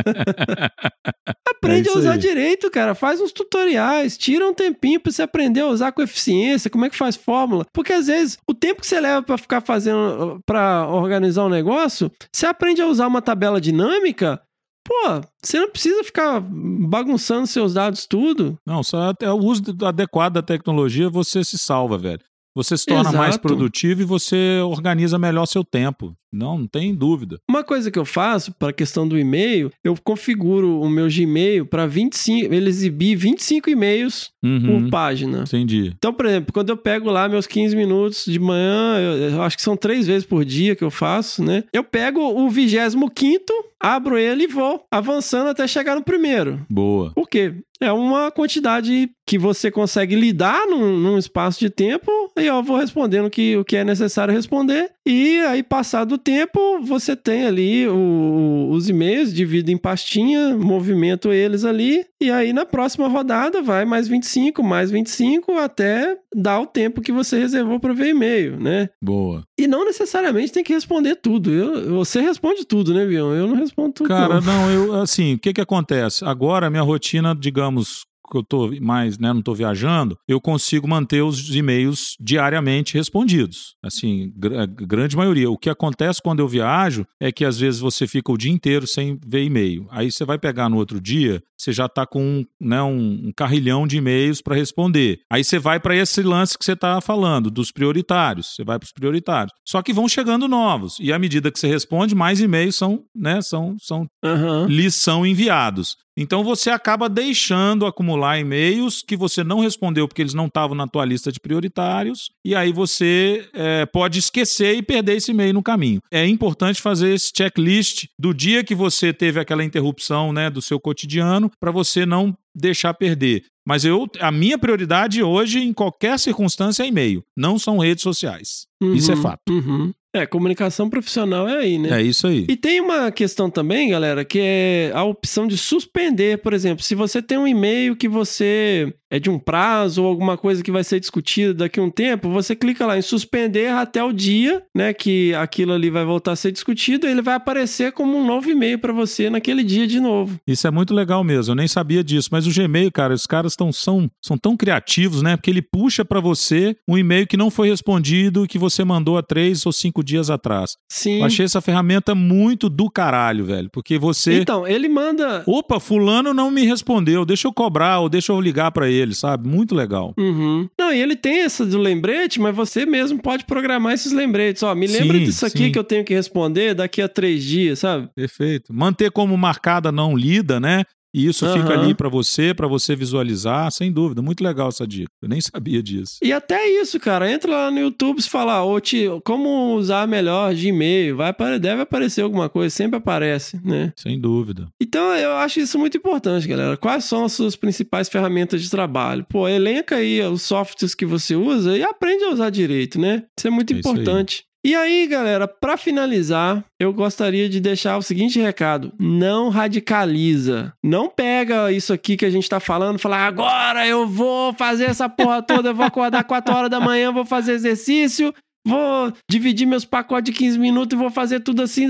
[1.48, 2.18] Aprende É a usar aí.
[2.18, 2.94] direito, cara.
[2.94, 6.90] Faz uns tutoriais, tira um tempinho pra você aprender a usar com eficiência, como é
[6.90, 7.64] que faz fórmula.
[7.72, 12.10] Porque às vezes o tempo que você leva pra ficar fazendo, pra organizar um negócio,
[12.32, 14.40] você aprende a usar uma tabela dinâmica.
[14.86, 18.56] Pô, você não precisa ficar bagunçando seus dados tudo.
[18.66, 22.20] Não, só até o uso adequado da tecnologia você se salva, velho.
[22.56, 23.46] Você se torna mais Exato.
[23.46, 26.12] produtivo e você organiza melhor seu tempo.
[26.32, 27.38] Não, não tem dúvida.
[27.48, 31.66] Uma coisa que eu faço para a questão do e-mail, eu configuro o meu Gmail
[31.66, 35.40] para 25, ele exibir 25 e-mails Uhum, por página.
[35.46, 35.92] entendi.
[35.96, 39.56] Então, por exemplo, quando eu pego lá meus 15 minutos de manhã, eu, eu acho
[39.56, 41.64] que são três vezes por dia que eu faço, né?
[41.72, 43.50] Eu pego o 25,
[43.82, 46.64] abro ele e vou avançando até chegar no primeiro.
[46.70, 47.12] Boa.
[47.14, 47.54] Por quê?
[47.80, 52.76] É uma quantidade que você consegue lidar num, num espaço de tempo e eu vou
[52.76, 54.90] respondendo que, o que é necessário responder.
[55.08, 61.32] E aí, passado o tempo, você tem ali o- os e-mails, divide em pastinha, movimento
[61.32, 62.04] eles ali.
[62.20, 67.10] E aí, na próxima rodada, vai mais 25, mais 25, até dar o tempo que
[67.10, 68.90] você reservou para ver e-mail, né?
[69.02, 69.42] Boa.
[69.58, 71.50] E não necessariamente tem que responder tudo.
[71.52, 73.32] Eu- você responde tudo, né, Bion?
[73.34, 74.08] Eu não respondo tudo.
[74.08, 74.42] Cara, não.
[74.42, 76.24] não, eu, assim, o que que acontece?
[76.24, 80.86] Agora, a minha rotina, digamos, que eu tô mais, né, não tô viajando, eu consigo
[80.88, 83.74] manter os e-mails diariamente respondidos.
[83.82, 85.50] Assim, gr- grande maioria.
[85.50, 88.86] O que acontece quando eu viajo é que às vezes você fica o dia inteiro
[88.86, 89.86] sem ver e-mail.
[89.90, 93.32] Aí você vai pegar no outro dia, você já tá com um, né, um, um
[93.36, 95.20] carrilhão de e-mails para responder.
[95.30, 98.54] Aí você vai para esse lance que você tá falando, dos prioritários.
[98.54, 99.52] Você vai para os prioritários.
[99.66, 100.96] Só que vão chegando novos.
[101.00, 104.66] E à medida que você responde, mais e-mails são, né, são, são Aham.
[104.68, 105.96] lhes são enviados.
[106.20, 110.88] Então você acaba deixando acumular e-mails que você não respondeu porque eles não estavam na
[110.88, 115.62] tua lista de prioritários, e aí você é, pode esquecer e perder esse e-mail no
[115.62, 116.00] caminho.
[116.10, 120.80] É importante fazer esse checklist do dia que você teve aquela interrupção né, do seu
[120.80, 123.44] cotidiano para você não deixar perder.
[123.66, 127.22] Mas eu, a minha prioridade hoje, em qualquer circunstância, é e-mail.
[127.36, 128.66] Não são redes sociais.
[128.80, 129.40] Isso é Uhum, fato.
[129.52, 129.92] uhum.
[130.14, 132.00] É, comunicação profissional é aí, né?
[132.00, 132.46] É isso aí.
[132.48, 136.94] E tem uma questão também, galera, que é a opção de suspender, por exemplo, se
[136.94, 140.84] você tem um e-mail que você é de um prazo ou alguma coisa que vai
[140.84, 144.92] ser discutida daqui a um tempo, você clica lá em suspender até o dia, né,
[144.92, 148.50] que aquilo ali vai voltar a ser discutido, e ele vai aparecer como um novo
[148.50, 150.38] e-mail para você naquele dia de novo.
[150.46, 152.28] Isso é muito legal mesmo, eu nem sabia disso.
[152.30, 155.36] Mas o Gmail, cara, os caras tão, são, são tão criativos, né?
[155.36, 159.22] Porque ele puxa pra você um e-mail que não foi respondido, que você mandou há
[159.22, 160.76] três ou cinco cinco dias atrás.
[160.90, 161.20] Sim.
[161.20, 163.68] Eu achei essa ferramenta muito do caralho, velho.
[163.72, 164.40] Porque você.
[164.40, 165.42] Então, ele manda.
[165.46, 167.24] Opa, fulano não me respondeu.
[167.24, 169.48] Deixa eu cobrar ou deixa eu ligar pra ele, sabe?
[169.48, 170.14] Muito legal.
[170.16, 170.68] Uhum.
[170.78, 174.62] Não, e ele tem essa do lembrete, mas você mesmo pode programar esses lembretes.
[174.62, 175.72] Ó, me lembra Sim, disso aqui sim.
[175.72, 178.08] que eu tenho que responder daqui a três dias, sabe?
[178.14, 178.72] Perfeito.
[178.72, 180.84] Manter como marcada não lida, né?
[181.18, 181.82] E isso fica Aham.
[181.82, 184.22] ali pra você, pra você visualizar, sem dúvida.
[184.22, 185.10] Muito legal essa dica.
[185.20, 186.18] Eu nem sabia disso.
[186.22, 187.30] E até isso, cara.
[187.30, 191.16] Entra lá no YouTube e fala, ô, tio, como usar melhor Gmail.
[191.16, 193.92] Vai, deve aparecer alguma coisa, sempre aparece, né?
[193.96, 194.68] Sem dúvida.
[194.80, 196.76] Então eu acho isso muito importante, galera.
[196.76, 199.26] Quais são as suas principais ferramentas de trabalho?
[199.28, 203.24] Pô, elenca aí os softwares que você usa e aprende a usar direito, né?
[203.36, 204.44] Isso é muito É importante.
[204.64, 210.72] E aí, galera, pra finalizar, eu gostaria de deixar o seguinte recado: não radicaliza.
[210.82, 214.86] Não pega isso aqui que a gente tá falando, e fala agora eu vou fazer
[214.86, 218.34] essa porra toda, eu vou acordar 4 horas da manhã, vou fazer exercício,
[218.68, 221.88] vou dividir meus pacotes de 15 minutos e vou fazer tudo assim,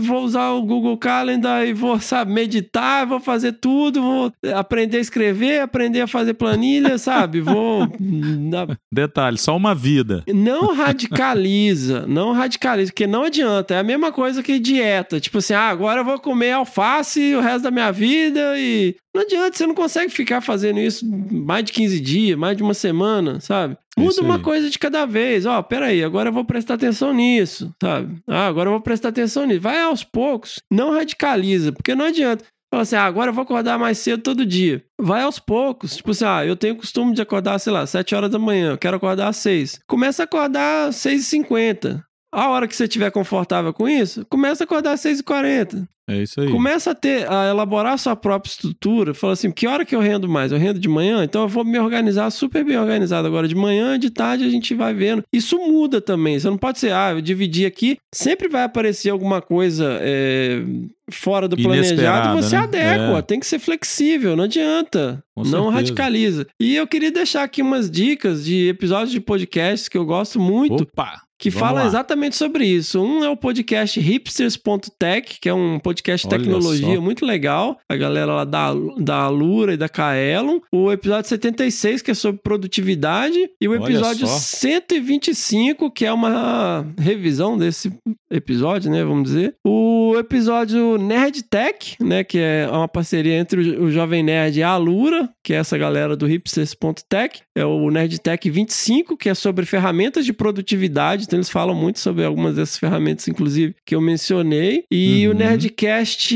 [0.00, 5.00] vou usar o Google Calendar e vou, sabe, meditar, vou fazer tudo, vou aprender a
[5.00, 7.40] escrever, aprender a fazer planilha, sabe?
[7.40, 7.88] Vou
[8.92, 10.22] Detalhe, só uma vida.
[10.28, 13.74] não radicaliza, não radicaliza, porque não adianta.
[13.74, 15.20] É a mesma coisa que dieta.
[15.20, 18.96] Tipo assim, ah, agora eu vou comer alface o resto da minha vida e.
[19.14, 22.72] Não adianta, você não consegue ficar fazendo isso mais de 15 dias, mais de uma
[22.72, 23.76] semana, sabe?
[23.96, 25.44] É Muda uma coisa de cada vez.
[25.44, 28.16] Ó, peraí, agora eu vou prestar atenção nisso, sabe?
[28.26, 29.60] Ah, agora eu vou prestar atenção nisso.
[29.60, 30.60] Vai aos poucos.
[30.70, 32.44] Não radicaliza, porque não adianta.
[32.72, 34.82] Fala assim, ah, agora eu vou acordar mais cedo todo dia.
[34.98, 35.96] Vai aos poucos.
[35.96, 38.70] Tipo assim, ah, eu tenho o costume de acordar, sei lá, 7 horas da manhã.
[38.70, 39.80] Eu quero acordar às 6.
[39.86, 42.02] Começa a acordar às 6h50.
[42.32, 45.86] A hora que você estiver confortável com isso, começa a acordar às 6h40.
[46.08, 46.50] É isso aí.
[46.50, 49.14] Começa a ter, a elaborar a sua própria estrutura.
[49.14, 50.50] Fala assim, que hora que eu rendo mais?
[50.50, 51.22] Eu rendo de manhã?
[51.22, 53.46] Então eu vou me organizar super bem organizado agora.
[53.46, 55.22] De manhã, de tarde a gente vai vendo.
[55.32, 56.38] Isso muda também.
[56.38, 57.98] Você não pode ser, ah, eu dividi aqui.
[58.12, 60.62] Sempre vai aparecer alguma coisa é,
[61.10, 62.62] fora do planejado e você né?
[62.62, 63.18] adequa.
[63.18, 63.22] É.
[63.22, 65.22] Tem que ser flexível, não adianta.
[65.36, 65.70] Com não certeza.
[65.70, 66.46] radicaliza.
[66.60, 70.82] E eu queria deixar aqui umas dicas de episódios de podcasts que eu gosto muito
[70.82, 71.22] Opa!
[71.42, 71.86] Que Vamos fala lá.
[71.88, 73.02] exatamente sobre isso.
[73.02, 77.00] Um é o podcast hipsters.tech, que é um podcast de Olha tecnologia só.
[77.00, 77.80] muito legal.
[77.88, 80.60] A galera lá da, da Alura e da Kaelon.
[80.72, 83.36] O episódio 76, que é sobre produtividade.
[83.60, 84.38] E o episódio só.
[84.38, 87.92] 125, que é uma revisão desse
[88.30, 89.02] episódio, né?
[89.02, 89.56] Vamos dizer.
[89.66, 92.22] O episódio Nerd Tech, né?
[92.22, 95.76] Que é uma parceria entre o, o Jovem Nerd e a Alura, que é essa
[95.76, 97.40] galera do hipsters.tech.
[97.56, 101.26] É o Nerd Tech 25, que é sobre ferramentas de produtividade.
[101.32, 104.84] Então eles falam muito sobre algumas dessas ferramentas, inclusive, que eu mencionei.
[104.90, 105.32] E Uhum.
[105.32, 106.34] o Nerdcast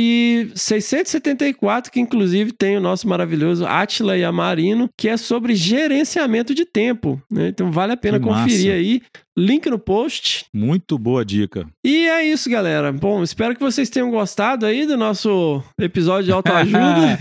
[0.55, 6.65] 674, que inclusive tem o nosso maravilhoso Atila e Amarino, que é sobre gerenciamento de
[6.65, 7.21] tempo.
[7.31, 7.49] né?
[7.49, 8.73] Então vale a pena Que conferir massa.
[8.73, 9.03] aí.
[9.39, 10.47] Link no post.
[10.51, 11.67] Muito boa dica.
[11.85, 12.91] E é isso, galera.
[12.91, 17.19] Bom, espero que vocês tenham gostado aí do nosso episódio de autoajuda.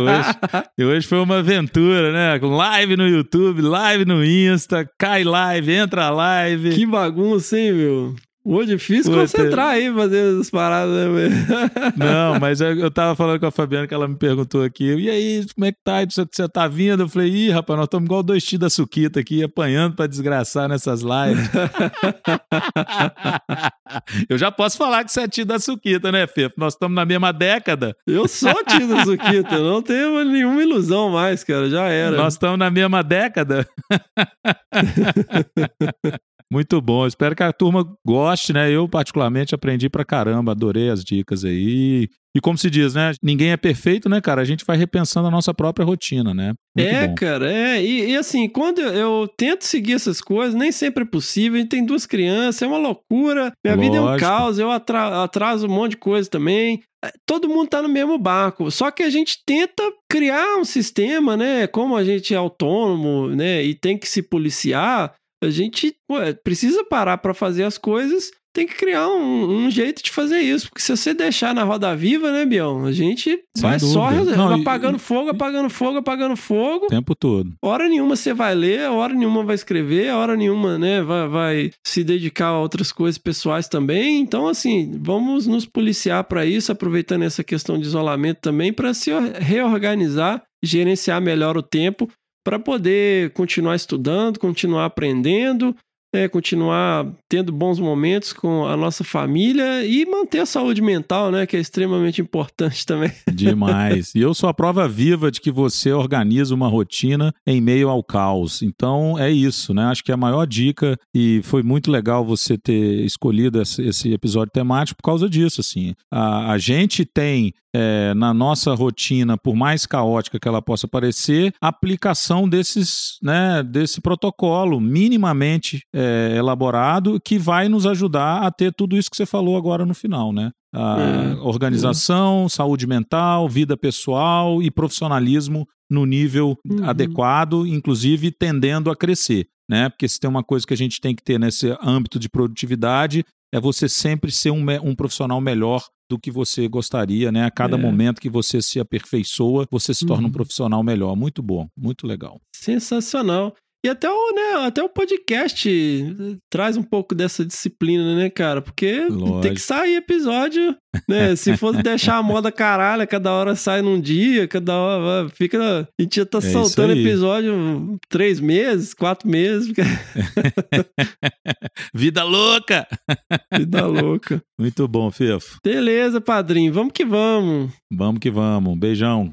[0.00, 2.38] Hoje, e hoje foi uma aventura, né?
[2.38, 6.70] Com live no YouTube, live no Insta, cai live, entra live.
[6.70, 8.14] que bagunça, hein, meu?
[8.48, 9.22] Hoje é difícil Puta.
[9.22, 11.28] concentrar aí fazendo essas paradas, né?
[11.98, 15.10] Não, mas eu, eu tava falando com a Fabiana que ela me perguntou aqui, e
[15.10, 16.04] aí, como é que tá?
[16.04, 17.02] Você, você tá vindo?
[17.02, 20.68] Eu falei, ih, rapaz, nós estamos igual dois tios da Suquita aqui, apanhando pra desgraçar
[20.68, 21.50] nessas lives.
[24.30, 26.54] eu já posso falar que você é tio da Suquita, né, Fefo?
[26.56, 31.42] Nós estamos na mesma década, Eu sou tio do Zuquita, não tenho nenhuma ilusão mais,
[31.42, 31.68] cara.
[31.68, 32.16] Já era.
[32.16, 33.66] nós estamos na mesma década.
[36.52, 38.70] Muito bom, espero que a turma goste, né?
[38.70, 42.08] Eu, particularmente, aprendi pra caramba, adorei as dicas aí.
[42.36, 43.12] E como se diz, né?
[43.22, 44.42] Ninguém é perfeito, né, cara?
[44.42, 46.52] A gente vai repensando a nossa própria rotina, né?
[46.76, 47.14] Muito é, bom.
[47.14, 47.82] cara, é.
[47.82, 51.56] E, e assim, quando eu, tento seguir essas coisas, nem sempre é possível.
[51.56, 53.52] A gente tem duas crianças, é uma loucura.
[53.64, 54.28] Minha vida é um Lógico.
[54.30, 56.82] caos, eu atra- atraso um monte de coisa também.
[57.02, 58.70] É, Todo mundo tá no mesmo barco.
[58.70, 61.66] Só que a gente tenta criar um sistema, né?
[61.66, 63.64] Como a gente é autônomo, né?
[63.64, 68.30] E tem que se policiar, a gente ué, precisa parar pra fazer as coisas.
[68.54, 70.68] Tem que criar um, um jeito de fazer isso.
[70.70, 72.86] Porque se você deixar na roda viva, né, Bião?
[72.86, 74.34] A gente Sem vai só dúvida.
[74.34, 76.86] Não, e- apagando fogo, apagando fogo, apagando fogo.
[76.86, 77.52] O tempo todo.
[77.62, 82.02] Hora nenhuma você vai ler, hora nenhuma vai escrever, hora nenhuma, né, vai, vai se
[82.02, 84.20] dedicar a outras coisas pessoais também.
[84.20, 89.10] Então, assim, vamos nos policiar para isso, aproveitando essa questão de isolamento também, para se
[89.38, 92.08] reorganizar, gerenciar melhor o tempo,
[92.46, 95.74] para poder continuar estudando, continuar aprendendo.
[96.16, 101.46] Né, continuar tendo bons momentos com a nossa família e manter a saúde mental, né,
[101.46, 103.12] que é extremamente importante também.
[103.30, 104.14] Demais.
[104.14, 108.02] E eu sou a prova viva de que você organiza uma rotina em meio ao
[108.02, 108.62] caos.
[108.62, 109.84] Então é isso, né?
[109.84, 114.52] Acho que é a maior dica e foi muito legal você ter escolhido esse episódio
[114.52, 115.94] temático por causa disso, assim.
[116.10, 121.52] A, a gente tem é, na nossa rotina, por mais caótica que ela possa parecer,
[121.60, 126.05] aplicação desses, né, desse protocolo minimamente é,
[126.36, 130.32] elaborado que vai nos ajudar a ter tudo isso que você falou agora no final,
[130.32, 130.50] né?
[130.74, 136.84] A é, organização, saúde mental, vida pessoal e profissionalismo no nível uhum.
[136.84, 139.88] adequado, inclusive tendendo a crescer, né?
[139.88, 143.24] Porque se tem uma coisa que a gente tem que ter nesse âmbito de produtividade
[143.52, 147.44] é você sempre ser um, um profissional melhor do que você gostaria, né?
[147.44, 147.80] A cada é.
[147.80, 150.28] momento que você se aperfeiçoa, você se torna uhum.
[150.28, 151.16] um profissional melhor.
[151.16, 152.40] Muito bom, muito legal.
[152.54, 153.54] Sensacional.
[153.86, 158.60] E até o, né, até o podcast eh, traz um pouco dessa disciplina, né, cara?
[158.60, 159.40] Porque Lógico.
[159.42, 160.74] tem que sair episódio,
[161.08, 161.34] né?
[161.38, 165.82] Se fosse deixar a moda caralho, cada hora sai num dia, cada hora fica.
[165.82, 169.72] A gente já tá é soltando episódio três meses, quatro meses.
[171.94, 172.88] Vida louca!
[173.56, 174.42] Vida louca.
[174.58, 175.60] Muito bom, Fefo.
[175.62, 176.72] Beleza, padrinho.
[176.72, 177.70] Vamos que vamos.
[177.88, 178.76] Vamos que vamos.
[178.76, 179.32] Beijão.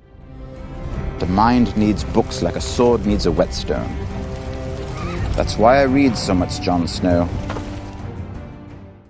[1.17, 4.12] The mind needs books like a sword needs a whetstone.
[5.35, 7.27] That's why I read so much Jon Snow.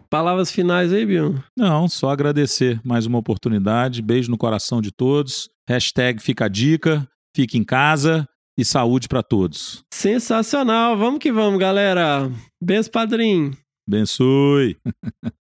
[0.10, 1.36] Palavras finais aí, Bion?
[1.58, 4.02] Não, só agradecer mais uma oportunidade.
[4.02, 5.50] Beijo no coração de todos.
[5.68, 7.06] Hashtag fica a dica,
[7.36, 8.26] fique em casa
[8.58, 9.84] e saúde para todos.
[9.94, 10.96] Sensacional.
[10.96, 12.32] Vamos que vamos, galera.
[12.62, 13.52] Benção, padrinho.
[13.86, 14.78] Bençoe.